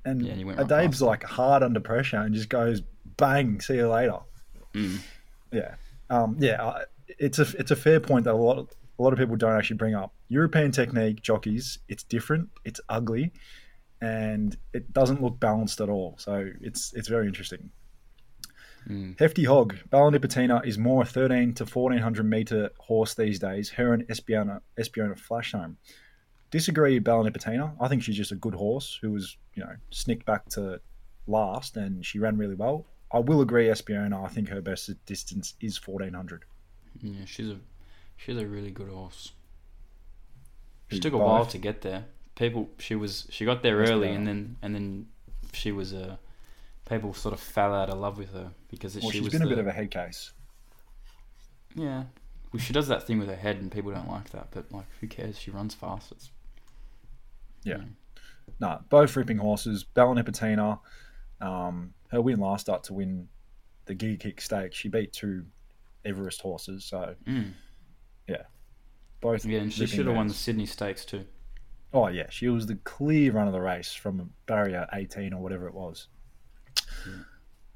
And, 0.06 0.22
yeah, 0.26 0.34
and 0.34 0.68
Dabe's 0.68 1.02
like 1.02 1.24
hard 1.24 1.64
under 1.64 1.80
pressure 1.80 2.18
and 2.18 2.34
just 2.36 2.50
goes, 2.50 2.82
bang, 3.18 3.62
see 3.62 3.76
you 3.76 3.88
later. 3.88 4.20
Mm. 4.74 5.00
Yeah. 5.52 5.76
Um, 6.10 6.36
yeah, 6.40 6.80
it's 7.08 7.40
a, 7.40 7.48
it's 7.58 7.72
a 7.72 7.76
fair 7.76 8.00
point 8.00 8.26
that 8.26 8.34
a 8.34 8.36
lot, 8.36 8.58
of, 8.58 8.70
a 9.00 9.04
lot 9.04 9.14
of 9.14 9.20
people 9.20 9.36
don't 9.36 9.58
actually 9.58 9.78
bring 9.78 9.96
up. 9.96 10.14
European 10.28 10.72
technique 10.72 11.22
jockeys, 11.22 11.80
it's 11.88 12.04
different, 12.04 12.50
it's 12.66 12.82
ugly, 12.90 13.32
and 14.02 14.58
it 14.74 14.92
doesn't 14.92 15.22
look 15.22 15.40
balanced 15.40 15.80
at 15.80 15.90
all. 15.90 16.16
So 16.18 16.50
it's, 16.60 16.94
it's 16.94 17.08
very 17.08 17.28
interesting. 17.28 17.70
Mm. 18.90 19.20
Hefty 19.20 19.44
Hog, 19.46 19.76
Bella 19.90 20.12
Nipotina 20.12 20.66
is 20.66 20.78
more 20.78 21.04
a 21.04 21.06
13 21.06 21.54
to 21.56 21.66
1400 21.66 22.24
meter 22.26 22.70
horse 22.80 23.14
these 23.14 23.40
days. 23.40 23.70
Her 23.70 23.94
and 23.94 24.08
Espiona 24.08 24.62
Espiona 24.78 25.18
Flash 25.18 25.54
Home. 25.54 25.78
Disagree, 26.52 27.00
Bella 27.00 27.30
Nipotina. 27.30 27.74
I 27.80 27.88
think 27.88 28.04
she's 28.04 28.18
just 28.18 28.32
a 28.32 28.36
good 28.36 28.56
horse 28.56 28.98
who 29.02 29.12
was 29.12 29.38
you 29.56 29.64
know 29.64 29.76
snicked 29.92 30.26
back 30.26 30.48
to 30.50 30.80
last 31.28 31.78
and 31.78 32.06
she 32.06 32.20
ran 32.20 32.38
really 32.38 32.56
well. 32.56 32.86
I 33.12 33.20
will 33.20 33.42
agree, 33.42 33.68
Espiona. 33.68 34.26
I 34.26 34.28
think 34.28 34.50
her 34.50 34.62
best 34.62 34.92
distance 35.06 35.54
is 35.62 35.80
1400. 35.86 36.46
Yeah, 37.02 37.26
she's 37.26 37.50
a 37.50 37.58
she's 38.18 38.38
a 38.38 38.46
really 38.46 38.72
good 38.72 38.90
horse. 38.90 39.34
She 40.90 41.00
took 41.00 41.14
a 41.14 41.18
both? 41.18 41.28
while 41.28 41.46
to 41.48 41.58
get 41.58 41.82
there. 41.82 42.06
People, 42.36 42.70
she 42.80 42.96
was 42.96 43.28
she 43.30 43.46
got 43.46 43.64
there 43.64 43.78
early, 43.78 44.10
and 44.10 44.28
then 44.28 44.58
and 44.62 44.74
then 44.76 45.08
she 45.54 45.72
was 45.72 45.94
a. 45.94 46.20
people 46.86 47.14
sort 47.14 47.34
of 47.34 47.40
fell 47.40 47.74
out 47.74 47.90
of 47.90 47.98
love 47.98 48.18
with 48.18 48.34
her 48.34 48.52
because 48.70 48.96
Well, 48.96 49.10
she 49.12 49.18
she's 49.18 49.24
was 49.24 49.34
been 49.34 49.42
a 49.44 49.48
bit 49.48 49.58
of 49.60 49.68
a 49.68 49.72
head 49.72 49.92
case. 49.92 50.32
yeah. 51.76 52.04
Well, 52.52 52.60
she 52.62 52.72
does 52.74 52.88
that 52.88 53.08
thing 53.08 53.18
with 53.18 53.30
her 53.30 53.36
head, 53.36 53.58
and 53.58 53.72
people 53.72 53.92
don't 53.92 54.08
like 54.08 54.30
that. 54.30 54.50
But 54.52 54.72
like, 54.72 54.86
who 55.02 55.08
cares? 55.08 55.40
She 55.40 55.50
runs 55.50 55.74
fast. 55.74 56.12
It's 56.12 56.30
Yeah. 57.64 57.82
No, 58.60 58.80
both 58.90 59.16
ripping 59.16 59.38
horses. 59.38 59.84
Bella 59.84 60.14
Nipotina, 60.16 60.80
um, 61.42 61.94
her 62.10 62.22
win 62.22 62.40
last 62.40 62.62
start 62.62 62.84
to 62.86 62.94
win 62.94 63.28
the 63.86 63.96
Gilgai 63.96 64.40
Stakes. 64.40 64.76
She 64.78 64.88
beat 64.90 65.14
two 65.14 65.46
Everest 66.06 66.42
horses, 66.42 66.86
so 66.86 67.16
Mm. 67.26 67.54
both. 69.22 69.46
Yeah, 69.46 69.60
and 69.62 69.72
she 69.74 69.88
should 69.88 70.06
have 70.08 70.16
won 70.18 70.28
the. 70.28 70.34
Sydney 70.34 70.66
Stakes 70.66 71.06
too. 71.06 71.26
Oh 71.94 72.08
yeah, 72.10 72.30
she 72.30 72.50
was 72.50 72.68
the 72.68 72.76
clear 72.76 73.32
run 73.32 73.48
of 73.48 73.54
the 73.54 73.62
race 73.62 73.94
from 73.94 74.34
barrier 74.48 74.86
18 74.92 75.32
or 75.34 75.42
whatever 75.42 75.66
it 75.68 75.74
was. 75.74 76.08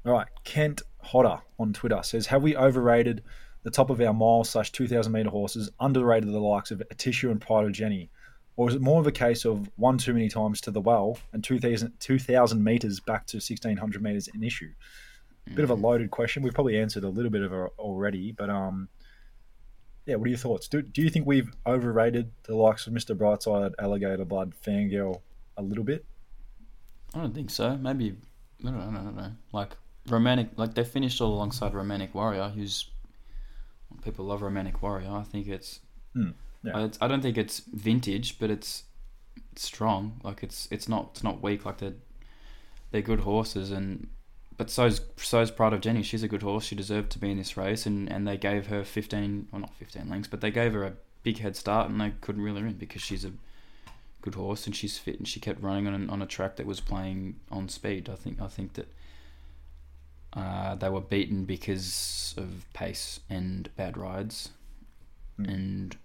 All 0.04 0.12
right, 0.12 0.28
Kent 0.44 0.82
Hodder 1.02 1.40
on 1.58 1.72
Twitter 1.72 2.02
says, 2.02 2.26
"Have 2.26 2.42
we 2.42 2.56
overrated 2.56 3.22
the 3.62 3.70
top 3.70 3.90
of 3.90 4.00
our 4.00 4.14
mile 4.14 4.44
slash 4.44 4.72
2,000 4.72 5.12
meter 5.12 5.30
horses? 5.30 5.70
Underrated 5.80 6.30
the 6.30 6.38
likes 6.38 6.70
of 6.70 6.82
Atishu 6.92 7.30
and 7.30 7.40
Pride 7.40 7.64
of 7.66 7.72
Jenny, 7.72 8.10
or 8.56 8.68
is 8.68 8.74
it 8.74 8.80
more 8.80 9.00
of 9.00 9.06
a 9.06 9.12
case 9.12 9.44
of 9.44 9.70
one 9.76 9.98
too 9.98 10.12
many 10.12 10.28
times 10.28 10.60
to 10.62 10.70
the 10.70 10.80
well 10.80 11.18
and 11.32 11.42
2,000 11.44 11.98
2,000 11.98 12.64
meters 12.64 13.00
back 13.00 13.26
to 13.26 13.36
1,600 13.36 14.02
meters 14.02 14.28
an 14.32 14.42
issue?" 14.42 14.72
Bit 15.54 15.64
of 15.64 15.70
a 15.70 15.74
loaded 15.74 16.10
question. 16.10 16.42
We've 16.42 16.52
probably 16.52 16.78
answered 16.78 17.04
a 17.04 17.08
little 17.08 17.30
bit 17.30 17.42
of 17.42 17.52
it 17.52 17.72
already, 17.78 18.32
but 18.32 18.50
um, 18.50 18.88
yeah. 20.04 20.16
What 20.16 20.26
are 20.26 20.30
your 20.30 20.38
thoughts? 20.38 20.68
Do, 20.68 20.82
do 20.82 21.02
you 21.02 21.10
think 21.10 21.26
we've 21.26 21.50
overrated 21.66 22.30
the 22.44 22.54
likes 22.54 22.86
of 22.86 22.92
Mr. 22.92 23.16
Brightside, 23.16 23.72
Alligator 23.78 24.24
Blood, 24.24 24.52
Fangirl 24.62 25.22
a 25.56 25.62
little 25.62 25.84
bit? 25.84 26.04
I 27.14 27.20
don't 27.20 27.34
think 27.34 27.50
so. 27.50 27.76
Maybe 27.76 28.16
I 28.64 28.70
don't 28.70 28.92
know. 28.92 29.00
I 29.00 29.04
don't 29.04 29.16
know. 29.16 29.32
Like 29.52 29.76
romantic, 30.08 30.50
like 30.56 30.74
they 30.74 30.84
finished 30.84 31.20
all 31.20 31.34
alongside 31.34 31.74
Romantic 31.74 32.14
Warrior, 32.14 32.48
who's 32.48 32.90
people 34.02 34.24
love 34.26 34.42
Romantic 34.42 34.82
Warrior. 34.82 35.10
I 35.10 35.22
think 35.22 35.48
it's 35.48 35.80
Hmm. 36.14 36.30
Yeah. 36.62 36.84
It's, 36.84 36.98
I 37.00 37.06
don't 37.08 37.22
think 37.22 37.38
it's 37.38 37.60
vintage, 37.60 38.38
but 38.38 38.50
it's, 38.50 38.82
it's 39.52 39.62
strong. 39.62 40.20
Like 40.24 40.42
it's 40.42 40.66
it's 40.70 40.88
not 40.88 41.10
it's 41.12 41.22
not 41.22 41.42
weak. 41.42 41.64
Like 41.64 41.78
they're 41.78 41.94
they're 42.90 43.02
good 43.02 43.20
horses, 43.20 43.70
and 43.70 44.08
but 44.56 44.70
so's 44.70 45.00
so's 45.16 45.50
Pride 45.50 45.72
of 45.72 45.80
Jenny. 45.80 46.02
She's 46.02 46.22
a 46.22 46.28
good 46.28 46.42
horse. 46.42 46.64
She 46.64 46.74
deserved 46.74 47.10
to 47.12 47.18
be 47.18 47.30
in 47.30 47.38
this 47.38 47.56
race, 47.56 47.86
and, 47.86 48.10
and 48.10 48.26
they 48.26 48.36
gave 48.36 48.66
her 48.66 48.84
fifteen, 48.84 49.46
well 49.52 49.60
not 49.60 49.74
fifteen 49.74 50.08
lengths, 50.08 50.28
but 50.28 50.40
they 50.40 50.50
gave 50.50 50.72
her 50.72 50.84
a 50.84 50.94
big 51.22 51.38
head 51.38 51.54
start, 51.56 51.88
and 51.88 52.00
they 52.00 52.12
couldn't 52.20 52.42
reel 52.42 52.56
her 52.56 52.66
in 52.66 52.74
because 52.74 53.02
she's 53.02 53.24
a 53.24 53.32
good 54.22 54.34
horse 54.34 54.66
and 54.66 54.74
she's 54.74 54.98
fit, 54.98 55.18
and 55.18 55.26
she 55.28 55.40
kept 55.40 55.62
running 55.62 55.86
on 55.86 55.94
an, 55.94 56.10
on 56.10 56.22
a 56.22 56.26
track 56.26 56.56
that 56.56 56.66
was 56.66 56.80
playing 56.80 57.36
on 57.50 57.68
speed. 57.68 58.08
I 58.08 58.14
think 58.14 58.40
I 58.40 58.48
think 58.48 58.74
that. 58.74 58.88
Uh, 60.34 60.74
they 60.74 60.90
were 60.90 61.00
beaten 61.00 61.46
because 61.46 62.34
of 62.36 62.66
pace 62.74 63.20
and 63.30 63.74
bad 63.76 63.96
rides, 63.96 64.50
Mm. 65.40 65.48
and 65.54 65.96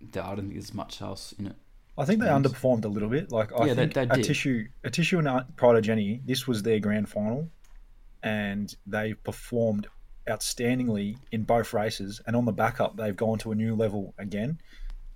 there, 0.00 0.22
I 0.24 0.28
don't 0.28 0.38
think 0.46 0.54
there's 0.54 0.72
much 0.72 1.02
else 1.02 1.32
in 1.38 1.46
it. 1.48 1.56
I 1.98 2.06
think 2.06 2.20
they 2.22 2.28
underperformed 2.28 2.86
a 2.86 2.88
little 2.88 3.10
bit. 3.10 3.30
Like 3.30 3.52
I 3.52 3.66
Yeah, 3.66 3.74
think 3.74 3.92
they 3.92 4.02
a 4.04 4.06
did. 4.06 4.24
tissue, 4.24 4.68
Atishu 4.84 5.18
and 5.18 5.28
a 5.28 5.46
Pride 5.56 5.76
of 5.76 5.82
Jenny. 5.84 6.22
This 6.24 6.48
was 6.48 6.62
their 6.62 6.80
grand 6.80 7.10
final, 7.10 7.50
and 8.22 8.74
they 8.86 9.12
performed 9.12 9.86
outstandingly 10.26 11.18
in 11.30 11.42
both 11.42 11.74
races. 11.74 12.22
And 12.26 12.34
on 12.34 12.46
the 12.46 12.52
backup, 12.52 12.96
they've 12.96 13.14
gone 13.16 13.38
to 13.40 13.52
a 13.52 13.54
new 13.54 13.74
level 13.74 14.14
again. 14.16 14.58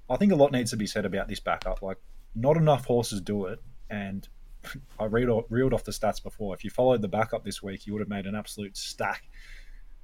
I 0.08 0.16
think 0.16 0.32
a 0.32 0.36
lot 0.36 0.52
needs 0.52 0.70
to 0.70 0.76
be 0.76 0.86
said 0.86 1.04
about 1.04 1.28
this 1.28 1.40
backup. 1.40 1.82
Like, 1.82 1.98
not 2.34 2.56
enough 2.56 2.84
horses 2.84 3.20
do 3.20 3.46
it, 3.46 3.60
and 3.90 4.28
I 4.98 5.04
read 5.06 5.28
off, 5.28 5.44
reeled 5.48 5.72
off 5.72 5.84
the 5.84 5.92
stats 5.92 6.22
before. 6.22 6.54
If 6.54 6.64
you 6.64 6.70
followed 6.70 7.02
the 7.02 7.08
backup 7.08 7.44
this 7.44 7.62
week, 7.62 7.86
you 7.86 7.92
would 7.92 8.00
have 8.00 8.08
made 8.08 8.26
an 8.26 8.34
absolute 8.34 8.76
stack. 8.76 9.24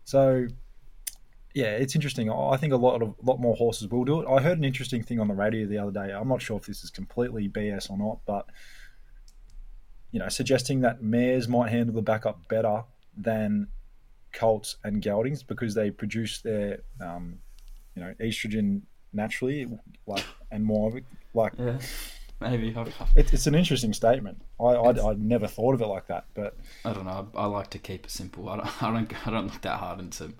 So, 0.05 0.46
yeah, 1.55 1.72
it's 1.72 1.94
interesting. 1.94 2.30
I 2.30 2.57
think 2.57 2.72
a 2.72 2.76
lot 2.76 3.03
of 3.03 3.14
lot 3.22 3.40
more 3.40 3.57
horses 3.57 3.88
will 3.88 4.05
do 4.05 4.20
it. 4.20 4.28
I 4.28 4.40
heard 4.40 4.59
an 4.59 4.64
interesting 4.64 5.03
thing 5.03 5.20
on 5.20 5.28
the 5.28 5.34
radio 5.34 5.66
the 5.66 5.78
other 5.78 5.90
day. 5.90 6.12
I'm 6.12 6.28
not 6.28 6.40
sure 6.40 6.57
if 6.57 6.66
this 6.66 6.84
is 6.84 6.90
completely 6.90 7.48
BS 7.48 7.90
or 7.90 7.98
not, 7.98 8.20
but 8.24 8.46
you 10.12 10.18
know, 10.18 10.28
suggesting 10.28 10.80
that 10.80 11.03
mares 11.03 11.48
might 11.48 11.70
handle 11.70 11.94
the 11.94 12.03
backup 12.03 12.48
better 12.48 12.84
than 13.16 13.68
colts 14.32 14.76
and 14.84 15.03
geldings 15.03 15.42
because 15.42 15.74
they 15.74 15.90
produce 15.90 16.40
their, 16.40 16.80
um, 17.01 17.38
you 17.94 18.03
know, 18.03 18.14
estrogen 18.20 18.82
naturally, 19.12 19.66
like 20.06 20.24
and 20.50 20.64
more 20.64 20.88
of 20.88 20.96
it. 20.96 21.04
Like 21.34 21.52
Yeah, 21.58 21.78
maybe. 22.40 22.74
It, 23.16 23.32
it's 23.32 23.46
an 23.46 23.54
interesting 23.54 23.92
statement. 23.92 24.40
I 24.61 24.64
I 24.64 25.11
I'd 25.11 25.20
never 25.20 25.46
thought 25.46 25.74
of 25.74 25.80
it 25.80 25.86
like 25.86 26.06
that, 26.08 26.24
but 26.34 26.56
I 26.84 26.92
don't 26.92 27.04
know. 27.04 27.28
I, 27.34 27.40
I 27.40 27.46
like 27.46 27.70
to 27.70 27.78
keep 27.78 28.06
it 28.06 28.11
simple. 28.11 28.48
I 28.48 28.56
don't. 28.56 28.82
I 28.82 28.92
don't. 28.92 29.26
I 29.26 29.30
don't 29.30 29.46
look 29.46 29.61
that 29.62 29.78
hard 29.78 30.00
into 30.00 30.32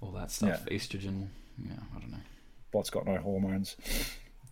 all 0.00 0.10
that 0.12 0.30
stuff. 0.30 0.64
Estrogen. 0.66 1.28
Yeah, 1.62 1.74
I 1.94 1.98
don't 2.00 2.10
know. 2.10 2.18
bot's 2.72 2.90
got 2.90 3.06
no 3.06 3.16
hormones. 3.18 3.76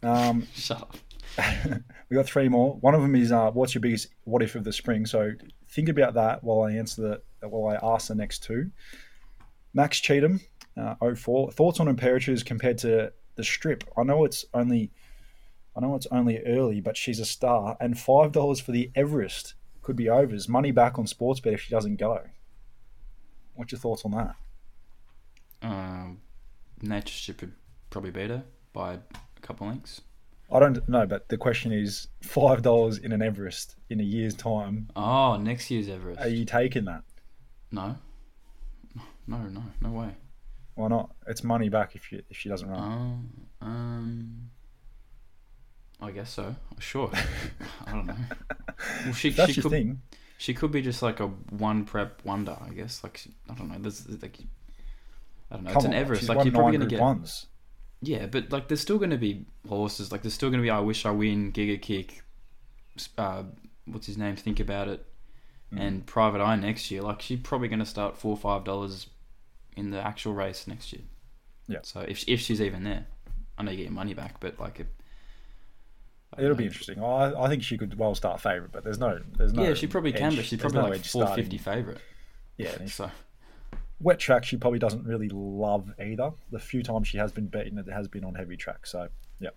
Um, 0.03 0.47
Shut 0.55 0.83
up. 0.83 0.97
we 2.09 2.15
got 2.17 2.27
three 2.27 2.49
more. 2.49 2.75
One 2.77 2.95
of 2.95 3.03
them 3.03 3.15
is 3.15 3.33
uh, 3.33 3.51
what's 3.51 3.75
your 3.75 3.81
biggest 3.81 4.09
what 4.25 4.43
if 4.43 4.55
of 4.55 4.65
the 4.65 4.73
spring? 4.73 5.07
So 5.07 5.33
think 5.69 5.89
about 5.89 6.15
that 6.15 6.43
while 6.43 6.63
I 6.63 6.73
answer 6.73 7.21
the 7.41 7.49
while 7.49 7.75
I 7.75 7.95
ask 7.95 8.09
the 8.09 8.15
next 8.15 8.43
two. 8.43 8.71
Max 9.75 10.01
Cheatham, 10.01 10.41
uh, 10.79 11.15
04. 11.15 11.51
Thoughts 11.53 11.81
on 11.81 11.95
Imperatriz 11.95 12.45
compared 12.45 12.79
to 12.79 13.13
the 13.35 13.45
strip? 13.45 13.85
I 13.97 14.03
know 14.05 14.25
it's 14.25 14.45
only 14.55 14.91
I 15.77 15.81
know 15.81 15.95
it's 15.95 16.09
only 16.11 16.43
early, 16.45 16.81
but 16.81 16.97
she's 16.97 17.21
a 17.21 17.25
star. 17.25 17.77
And 17.81 17.99
five 17.99 18.33
dollars 18.33 18.61
for 18.61 18.73
the 18.73 18.91
Everest 18.95 19.55
could 19.83 19.97
be 19.97 20.09
overs. 20.09 20.49
Money 20.49 20.71
back 20.73 20.99
on 20.99 21.07
Sportsbet 21.07 21.55
if 21.55 21.61
she 21.61 21.71
doesn't 21.71 21.97
go. 21.97 22.21
What's 23.55 23.73
your 23.73 23.79
thoughts 23.79 24.05
on 24.05 24.13
that? 24.13 24.35
Um, 25.63 26.21
Nature 26.83 27.15
Strip 27.15 27.41
would 27.41 27.53
probably 27.91 28.11
beat 28.11 28.31
her 28.31 28.45
by 28.73 28.95
a 28.95 29.41
couple 29.41 29.67
links. 29.69 30.01
I 30.51 30.61
don't 30.61 30.89
know, 30.89 31.07
but 31.07 31.29
the 31.29 31.37
question 31.37 31.73
is 31.73 32.09
five 32.23 32.63
dollars 32.63 32.99
in 32.99 33.13
an 33.13 33.23
Everest 33.23 33.77
in 33.91 34.01
a 34.01 34.05
year's 34.05 34.35
time. 34.35 34.89
Oh, 34.97 35.37
next 35.37 35.71
year's 35.71 35.89
Everest. 35.89 36.21
Are 36.21 36.29
you 36.29 36.45
taking 36.45 36.87
that? 36.87 37.03
No. 37.71 37.97
No, 39.27 39.39
no, 39.43 39.63
no 39.83 39.91
way. 39.91 40.11
Why 40.79 40.87
not? 40.87 41.11
It's 41.27 41.43
money 41.43 41.69
back 41.69 41.97
if 41.97 42.13
you 42.13 42.23
if 42.31 42.37
she 42.37 42.49
doesn't 42.49 42.69
run. 42.71 43.29
Oh, 43.61 43.67
um, 43.67 44.51
I 46.01 46.13
guess 46.13 46.31
so. 46.31 46.55
Sure. 46.79 47.11
I 47.87 47.91
don't 47.91 48.07
know. 48.07 48.15
Well, 49.05 49.13
she 49.13 49.31
that's 49.31 49.53
she 49.55 49.61
could 49.61 49.73
thing. 49.73 50.03
she 50.37 50.55
could 50.55 50.71
be 50.71 50.81
just 50.81 51.03
like 51.03 51.19
a 51.19 51.27
one 51.27 51.85
prep 51.85 52.25
wonder. 52.25 52.57
I 52.65 52.69
guess. 52.71 53.03
Like 53.03 53.17
she, 53.17 53.31
I 53.51 53.55
don't 53.55 53.69
know. 53.69 53.79
There's 53.81 54.05
there's, 54.05 54.23
like 54.23 54.39
I 55.51 55.57
don't 55.57 55.65
know. 55.65 55.71
Come 55.73 55.77
it's 55.79 55.85
an 55.87 55.95
on, 55.95 55.99
Everest. 55.99 56.29
Like 56.29 56.45
you're 56.45 56.55
probably 56.55 56.79
gonna 56.79 56.89
get 56.89 57.01
ones. 57.01 57.47
yeah, 58.01 58.27
but 58.27 58.53
like 58.53 58.69
there's 58.69 58.81
still 58.81 58.99
gonna 58.99 59.19
be 59.19 59.47
horses. 59.69 60.13
Like 60.13 60.23
there's 60.23 60.35
still 60.35 60.49
gonna 60.51 60.63
be 60.63 60.71
I 60.71 60.79
wish 60.79 61.05
I 61.05 61.11
win, 61.11 61.51
Giga 61.53 61.83
Kick, 61.83 62.23
uh, 63.19 63.43
what's 63.87 64.07
his 64.07 64.17
name? 64.17 64.37
Think 64.37 64.61
about 64.61 64.87
it, 64.87 65.05
Mm. 65.75 65.81
and 65.81 66.07
Private 66.07 66.41
Eye 66.41 66.55
next 66.55 66.89
year. 66.93 67.03
Like 67.03 67.21
she's 67.21 67.41
probably 67.41 67.67
gonna 67.67 67.85
start 67.85 68.17
four 68.17 68.31
or 68.31 68.37
five 68.37 68.63
dollars 68.63 69.09
in 69.79 69.91
the 69.91 70.01
actual 70.01 70.35
race 70.35 70.67
next 70.67 70.93
year. 70.93 71.03
Yeah. 71.67 71.79
So 71.83 72.01
if 72.01 72.25
if 72.29 72.41
she's 72.41 72.61
even 72.61 72.85
there, 72.85 73.07
I 73.57 73.63
know 73.63 73.71
you 73.71 73.79
get 73.79 73.85
your 73.85 73.93
money 73.93 74.15
back, 74.15 74.41
but 74.41 74.59
like 74.59 74.81
It, 74.81 74.89
It'll 76.37 76.57
be 76.57 76.67
interesting. 76.67 77.03
I, 77.03 77.33
I 77.35 77.49
think 77.49 77.63
she 77.63 77.79
could 77.79 77.99
well 77.99 78.15
start 78.15 78.41
favourite, 78.41 78.73
but 78.73 78.85
there's 78.85 78.99
no 78.99 79.19
there's 79.37 79.53
no. 79.53 79.63
yeah, 79.63 79.75
she 79.75 79.87
probably 79.87 80.13
can, 80.13 80.37
but 80.37 80.45
she's 80.45 80.61
probably 80.61 80.81
no 80.81 80.89
like 80.89 81.01
edge 81.01 81.11
four 81.11 81.27
starting. 81.27 81.59
favorite. 81.59 81.99
Yeah, 82.59 82.87
So 82.87 83.11
wet 84.01 84.19
track 84.19 84.45
she 84.45 84.57
probably 84.57 84.79
doesn't 84.79 85.05
really 85.05 85.29
love 85.31 85.91
either. 85.99 86.33
The 86.51 86.59
few 86.59 86.83
times 86.83 87.09
she 87.09 87.19
has 87.19 87.33
been 87.33 87.47
beaten, 87.47 87.79
it 87.79 87.89
has 87.91 88.09
been 88.09 88.25
on 88.25 88.35
heavy 88.35 88.57
track. 88.57 88.87
So 88.87 89.09
yeah. 89.41 89.51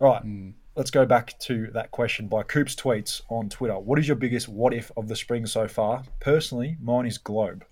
All 0.00 0.08
right, 0.08 0.24
mm, 0.24 0.54
let's 0.74 0.90
go 0.90 1.04
back 1.06 1.38
to 1.40 1.68
that 1.74 1.90
question 1.90 2.28
by 2.28 2.42
Coop's 2.42 2.74
tweets 2.74 3.22
on 3.28 3.48
Twitter. 3.48 3.78
What 3.78 3.98
is 3.98 4.08
your 4.08 4.16
biggest 4.16 4.48
what 4.48 4.72
if 4.74 4.90
of 4.96 5.08
the 5.08 5.16
spring 5.16 5.46
so 5.46 5.68
far? 5.68 6.02
Personally, 6.20 6.76
mine 6.80 7.06
is 7.06 7.18
Globe. 7.18 7.64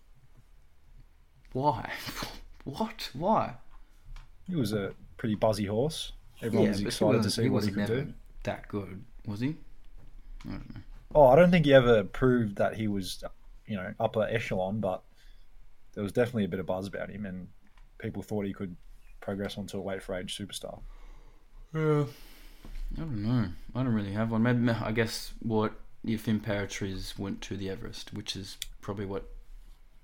Why? 1.52 1.90
what? 2.64 3.10
Why? 3.12 3.54
He 4.48 4.56
was 4.56 4.72
a 4.72 4.92
pretty 5.16 5.34
buzzy 5.34 5.66
horse. 5.66 6.12
Everyone 6.42 6.68
was 6.68 6.80
excited 6.80 7.22
to 7.22 7.30
see 7.30 7.42
he 7.44 7.48
what 7.48 7.64
he 7.64 7.70
could 7.70 7.78
never 7.78 8.00
do. 8.02 8.12
That 8.44 8.68
good 8.68 9.04
was 9.26 9.40
he? 9.40 9.56
I 10.46 10.52
don't 10.52 10.74
know. 10.74 10.80
Oh, 11.14 11.26
I 11.26 11.36
don't 11.36 11.50
think 11.50 11.66
he 11.66 11.74
ever 11.74 12.04
proved 12.04 12.56
that 12.56 12.76
he 12.76 12.88
was, 12.88 13.22
you 13.66 13.76
know, 13.76 13.92
upper 13.98 14.22
echelon, 14.22 14.80
but 14.80 15.02
there 15.92 16.02
was 16.02 16.12
definitely 16.12 16.44
a 16.44 16.48
bit 16.48 16.60
of 16.60 16.66
buzz 16.66 16.86
about 16.86 17.10
him, 17.10 17.26
and 17.26 17.48
people 17.98 18.22
thought 18.22 18.46
he 18.46 18.52
could 18.52 18.76
progress 19.20 19.58
onto 19.58 19.76
a 19.76 19.80
weight 19.80 20.02
for 20.02 20.14
age 20.14 20.36
superstar. 20.36 20.80
Yeah. 21.74 22.04
I 22.96 23.00
don't 23.00 23.22
know. 23.22 23.48
I 23.74 23.82
don't 23.82 23.94
really 23.94 24.12
have 24.12 24.30
one. 24.30 24.42
Maybe 24.42 24.68
I 24.70 24.92
guess 24.92 25.32
what 25.40 25.72
if 26.04 26.26
Imperatriz 26.26 27.18
went 27.18 27.40
to 27.42 27.56
the 27.56 27.70
Everest, 27.70 28.12
which 28.12 28.34
is 28.34 28.56
probably 28.80 29.06
what 29.06 29.28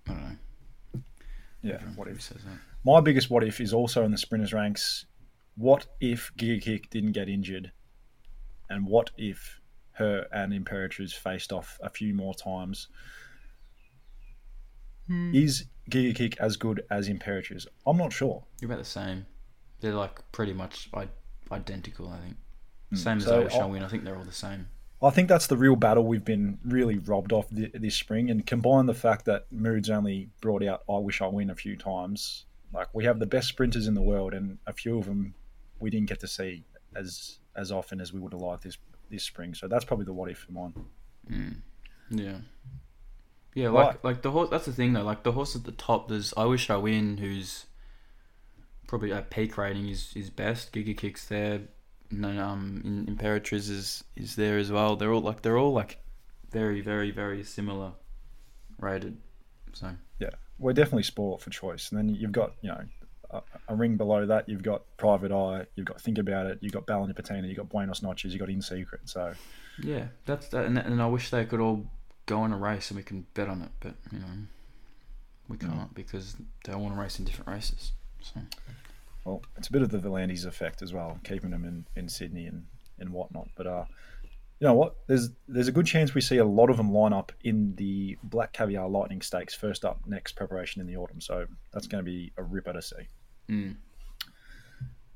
I 0.09 0.13
don't 0.13 0.23
know. 0.23 0.37
Yeah, 1.69 1.81
what 1.97 2.09
if? 2.09 2.21
says 2.23 2.39
that. 2.45 2.59
My 2.85 3.01
biggest 3.01 3.31
what 3.31 3.43
if 3.45 3.61
is 3.61 3.73
also 3.73 4.05
in 4.05 4.11
the 4.13 4.19
sprinters 4.19 4.53
ranks. 4.53 5.07
What 5.57 5.87
if 6.01 6.31
Giga 6.37 6.61
Kick 6.63 6.91
didn't 6.91 7.13
get 7.13 7.29
injured, 7.29 7.73
and 8.71 8.87
what 8.87 9.11
if 9.17 9.61
her 9.93 10.27
and 10.33 10.53
Imperatriz 10.53 11.13
faced 11.15 11.53
off 11.53 11.79
a 11.83 11.89
few 11.89 12.13
more 12.15 12.35
times? 12.35 12.89
Is 15.09 15.67
Giga 15.91 16.15
Kick 16.17 16.37
as 16.41 16.57
good 16.57 16.83
as 16.91 17.09
Imperatriz? 17.09 17.67
I'm 17.87 17.97
not 17.97 18.13
sure. 18.13 18.45
You're 18.61 18.71
about 18.71 18.83
the 18.83 18.89
same. 18.91 19.27
They're 19.81 19.95
like 19.95 20.21
pretty 20.33 20.53
much 20.53 20.89
I- 20.93 21.09
identical. 21.53 22.09
I 22.09 22.19
think. 22.19 22.37
Hmm. 22.91 22.97
Same 22.97 23.19
as 23.19 23.25
So 23.25 23.47
I 23.47 23.55
I'll- 23.59 23.71
win. 23.71 23.83
I 23.83 23.89
think 23.89 24.05
they're 24.05 24.17
all 24.17 24.25
the 24.25 24.33
same. 24.33 24.69
I 25.03 25.11
think 25.11 25.29
that's 25.29 25.47
the 25.47 25.57
real 25.59 25.77
battle 25.77 26.05
we've 26.07 26.25
been 26.25 26.59
really 26.65 26.99
robbed 26.99 27.33
off 27.33 27.49
thi- 27.51 27.71
this 27.75 27.95
spring, 27.97 28.31
and 28.31 28.47
combine 28.47 28.87
the 28.87 28.95
fact 28.95 29.27
that 29.27 29.51
Moods 29.53 29.91
only 29.91 30.31
brought 30.41 30.63
out 30.63 30.83
"I 30.89 30.97
wish 30.99 31.21
I 31.21 31.27
win" 31.27 31.51
a 31.51 31.55
few 31.55 31.77
times. 31.77 32.47
Like 32.73 32.89
we 32.95 33.05
have 33.05 33.19
the 33.19 33.27
best 33.27 33.49
sprinters 33.49 33.87
in 33.87 33.95
the 33.95 34.03
world, 34.03 34.33
and 34.35 34.59
a 34.67 34.73
few 34.73 34.99
of 34.99 35.05
them 35.07 35.35
we 35.81 35.91
didn't 35.91 36.09
get 36.09 36.21
to 36.21 36.27
see 36.29 36.65
as 36.95 37.39
as 37.55 37.71
often 37.73 38.01
as 38.01 38.13
we 38.13 38.21
would 38.21 38.33
have 38.33 38.41
liked 38.41 38.63
this 38.63 38.79
this 39.11 39.23
spring. 39.25 39.55
So 39.55 39.69
that's 39.69 39.85
probably 39.85 40.07
the 40.07 40.13
what 40.15 40.31
if 40.31 40.39
for 40.39 40.53
mine. 40.53 40.75
Mm. 41.31 41.57
Yeah. 42.11 42.39
Yeah, 43.55 43.67
Right. 43.69 43.87
like 43.87 44.05
like 44.05 44.23
the 44.23 44.31
horse. 44.31 44.49
That's 44.51 44.67
the 44.67 44.73
thing 44.73 44.93
though. 44.95 45.03
Like 45.05 45.23
the 45.25 45.33
horse 45.33 45.55
at 45.57 45.65
the 45.65 45.73
top, 45.73 46.09
there's 46.09 46.33
I 46.37 46.45
wish 46.45 46.69
I 46.71 46.77
win. 46.77 47.19
Who's 47.19 47.67
probably 48.87 49.13
at 49.13 49.31
peak 49.31 49.57
rating 49.59 49.89
is 49.89 50.13
is 50.17 50.31
best. 50.31 50.73
Giga 50.73 50.97
kicks 50.97 51.27
there. 51.27 51.61
Um, 52.13 52.83
in, 52.85 53.17
Imperatriz 53.17 53.71
is 53.71 54.05
is 54.17 54.37
there 54.37 54.59
as 54.59 54.71
well. 54.71 54.97
They're 54.97 55.13
all 55.13 55.23
like 55.23 55.43
they're 55.43 55.59
all 55.59 55.73
like 55.73 55.99
very 56.51 56.81
very 56.81 57.11
very 57.11 57.43
similar 57.45 57.93
rated. 58.79 59.17
So 59.73 59.91
yeah, 60.19 60.31
We're 60.59 60.73
definitely 60.73 61.03
sport 61.03 61.41
for 61.41 61.51
choice, 61.51 61.91
and 61.91 61.99
then 61.99 62.09
you've 62.09 62.33
got 62.33 62.53
you 62.63 62.71
know 62.71 62.81
a, 63.31 63.43
a 63.69 63.75
ring 63.75 63.97
below 63.97 64.27
that. 64.27 64.49
You've 64.49 64.63
got 64.63 64.83
Private 64.97 65.33
Eye. 65.33 65.67
You've 65.75 65.87
got 65.87 66.01
Think 66.01 66.19
About 66.19 66.47
It. 66.47 66.59
You've 66.61 66.73
got 66.73 66.87
Bella 66.87 67.07
Nipotina. 67.07 67.47
You've 67.47 67.59
got 67.59 67.69
Buenos 67.69 68.03
Noches. 68.03 68.33
You've 68.33 68.41
got 68.41 68.51
In 68.51 68.63
Secret. 68.63 69.03
So 69.05 69.33
yeah, 69.83 70.07
that's 70.25 70.49
that. 70.49 70.67
And, 70.67 70.79
and 70.79 71.03
I 71.03 71.07
wish 71.07 71.31
they 71.31 71.45
could 71.45 71.61
all 71.61 71.87
go 72.27 72.41
on 72.41 72.53
a 72.53 72.57
race 72.57 72.91
and 72.91 72.97
we 72.97 73.05
can 73.05 73.27
bet 73.35 73.49
on 73.49 73.63
it, 73.63 73.71
but 73.81 73.95
you 74.13 74.19
know 74.19 74.27
we 75.49 75.57
can't 75.57 75.95
because 75.95 76.37
they 76.65 76.73
all 76.73 76.81
want 76.81 76.95
to 76.95 77.01
race 77.01 77.19
in 77.19 77.25
different 77.25 77.49
races. 77.49 77.93
So 78.21 78.41
well, 79.27 79.43
it's 79.57 79.67
a 79.67 79.73
bit 79.73 79.83
of 79.83 79.91
the 79.91 79.99
V'landys 79.99 80.47
effect 80.47 80.83
as 80.83 80.95
well, 80.95 81.19
keeping 81.25 81.51
them 81.51 81.65
in, 81.65 81.85
in 81.97 82.09
Sydney 82.09 82.47
and, 82.47 82.65
and 83.01 83.11
whatnot. 83.11 83.49
But 83.57 83.67
uh, 83.67 83.85
you 84.61 84.69
know 84.69 84.75
what? 84.75 84.95
There's 85.09 85.31
there's 85.49 85.67
a 85.67 85.73
good 85.73 85.85
chance 85.85 86.15
we 86.15 86.21
see 86.21 86.37
a 86.39 86.45
lot 86.45 86.71
of 86.71 86.77
them 86.77 86.93
line 86.93 87.13
up 87.13 87.33
in 87.43 87.75
the 87.75 88.17
Black 88.23 88.53
Caviar 88.53 88.89
Lightning 88.89 89.21
Stakes 89.21 89.53
first 89.53 89.85
up 89.85 89.99
next 90.07 90.37
preparation 90.37 90.81
in 90.81 90.87
the 90.87 90.97
autumn. 90.97 91.21
So 91.21 91.47
that's 91.73 91.89
going 91.89 92.05
to 92.05 92.09
be 92.09 92.33
a 92.37 92.43
ripper 92.45 92.73
to 92.73 92.81
see. 92.81 93.09
Mm. 93.51 93.77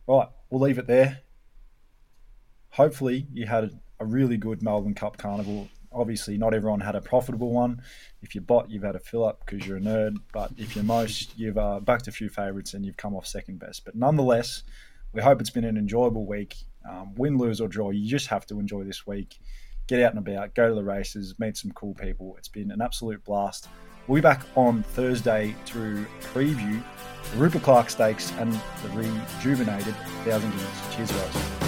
Right, 0.08 0.28
we'll 0.50 0.60
leave 0.60 0.78
it 0.78 0.88
there. 0.88 1.20
Hopefully, 2.70 3.28
you 3.32 3.46
had 3.46 3.78
a 4.00 4.04
really 4.04 4.36
good 4.36 4.60
Melbourne 4.60 4.94
Cup 4.94 5.18
Carnival. 5.18 5.68
Obviously, 5.92 6.38
not 6.38 6.54
everyone 6.54 6.80
had 6.80 6.94
a 6.94 7.00
profitable 7.00 7.50
one. 7.50 7.82
If 8.22 8.34
you 8.34 8.40
bot, 8.40 8.70
you've 8.70 8.84
had 8.84 8.94
a 8.94 9.00
fill 9.00 9.24
up 9.24 9.44
because 9.44 9.66
you're 9.66 9.78
a 9.78 9.80
nerd. 9.80 10.16
But 10.32 10.52
if 10.56 10.76
you're 10.76 10.84
most, 10.84 11.36
you've 11.36 11.58
uh, 11.58 11.80
backed 11.80 12.06
a 12.06 12.12
few 12.12 12.28
favourites 12.28 12.74
and 12.74 12.86
you've 12.86 12.96
come 12.96 13.14
off 13.14 13.26
second 13.26 13.58
best. 13.58 13.84
But 13.84 13.96
nonetheless, 13.96 14.62
we 15.12 15.20
hope 15.20 15.40
it's 15.40 15.50
been 15.50 15.64
an 15.64 15.76
enjoyable 15.76 16.26
week. 16.26 16.56
Um, 16.88 17.14
win, 17.16 17.36
lose, 17.36 17.60
or 17.60 17.68
draw, 17.68 17.90
you 17.90 18.08
just 18.08 18.28
have 18.28 18.46
to 18.46 18.60
enjoy 18.60 18.84
this 18.84 19.06
week. 19.06 19.38
Get 19.86 20.02
out 20.02 20.14
and 20.14 20.26
about, 20.26 20.54
go 20.54 20.68
to 20.68 20.74
the 20.74 20.84
races, 20.84 21.34
meet 21.38 21.56
some 21.56 21.72
cool 21.72 21.94
people. 21.94 22.36
It's 22.38 22.48
been 22.48 22.70
an 22.70 22.80
absolute 22.80 23.24
blast. 23.24 23.68
We'll 24.06 24.16
be 24.16 24.22
back 24.22 24.42
on 24.56 24.82
Thursday 24.82 25.54
to 25.66 26.06
preview 26.32 26.82
the 27.32 27.38
Rupert 27.38 27.62
Clarke 27.62 27.90
Stakes 27.90 28.32
and 28.38 28.52
the 28.52 28.88
rejuvenated 28.94 29.94
Thousand 30.24 30.50
Guineas. 30.50 30.96
Cheers, 30.96 31.12
guys. 31.12 31.59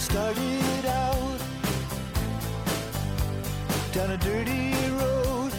Started 0.00 0.86
out 0.86 1.40
down 3.92 4.10
a 4.12 4.16
dirty 4.16 4.72
road. 4.92 5.52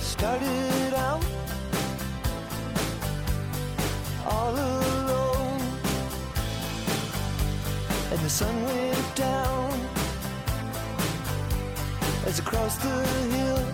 Started 0.00 0.94
out 0.94 1.24
all 4.26 4.52
alone, 4.52 5.60
and 8.10 8.20
the 8.20 8.30
sun 8.30 8.64
went 8.64 9.14
down 9.14 9.70
as 12.26 12.40
I 12.40 12.42
crossed 12.42 12.82
the 12.82 13.06
hill, 13.36 13.64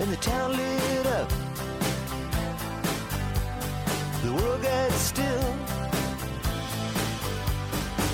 and 0.00 0.12
the 0.12 0.16
town 0.16 0.52
lit 0.52 1.06
up 1.06 1.37
the 4.28 4.34
world 4.34 4.60
gets 4.60 4.94
still. 5.12 5.54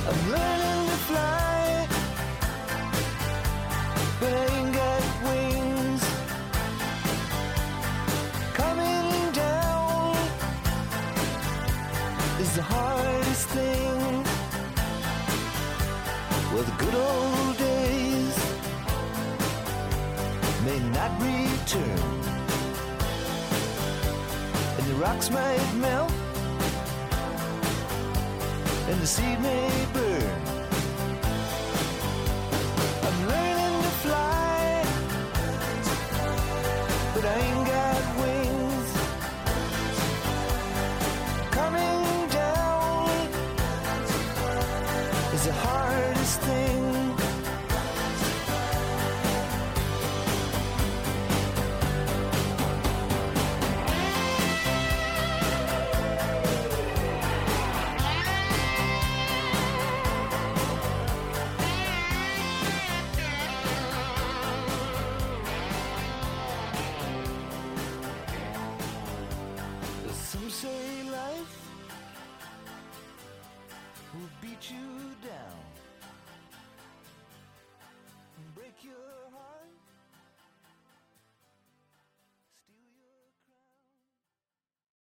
I'm 0.09 0.21
learning 0.35 0.83
to 0.91 0.99
fly, 1.09 1.89
but 4.21 4.33
got 4.79 5.03
wings. 5.27 6.03
Coming 8.61 9.33
down 9.33 10.17
is 12.43 12.51
the 12.59 12.63
hardest 12.63 13.49
thing. 13.57 14.25
Well, 16.53 16.65
the 16.71 16.77
good 16.83 16.97
old 17.11 17.57
days 17.69 18.37
may 20.67 20.79
not 20.97 21.11
return 21.23 22.24
rocks 25.05 25.31
might 25.31 25.75
melt, 25.75 26.11
and 28.89 28.99
the 29.03 29.07
seed 29.07 29.39
may 29.43 29.87
burn. 29.93 30.54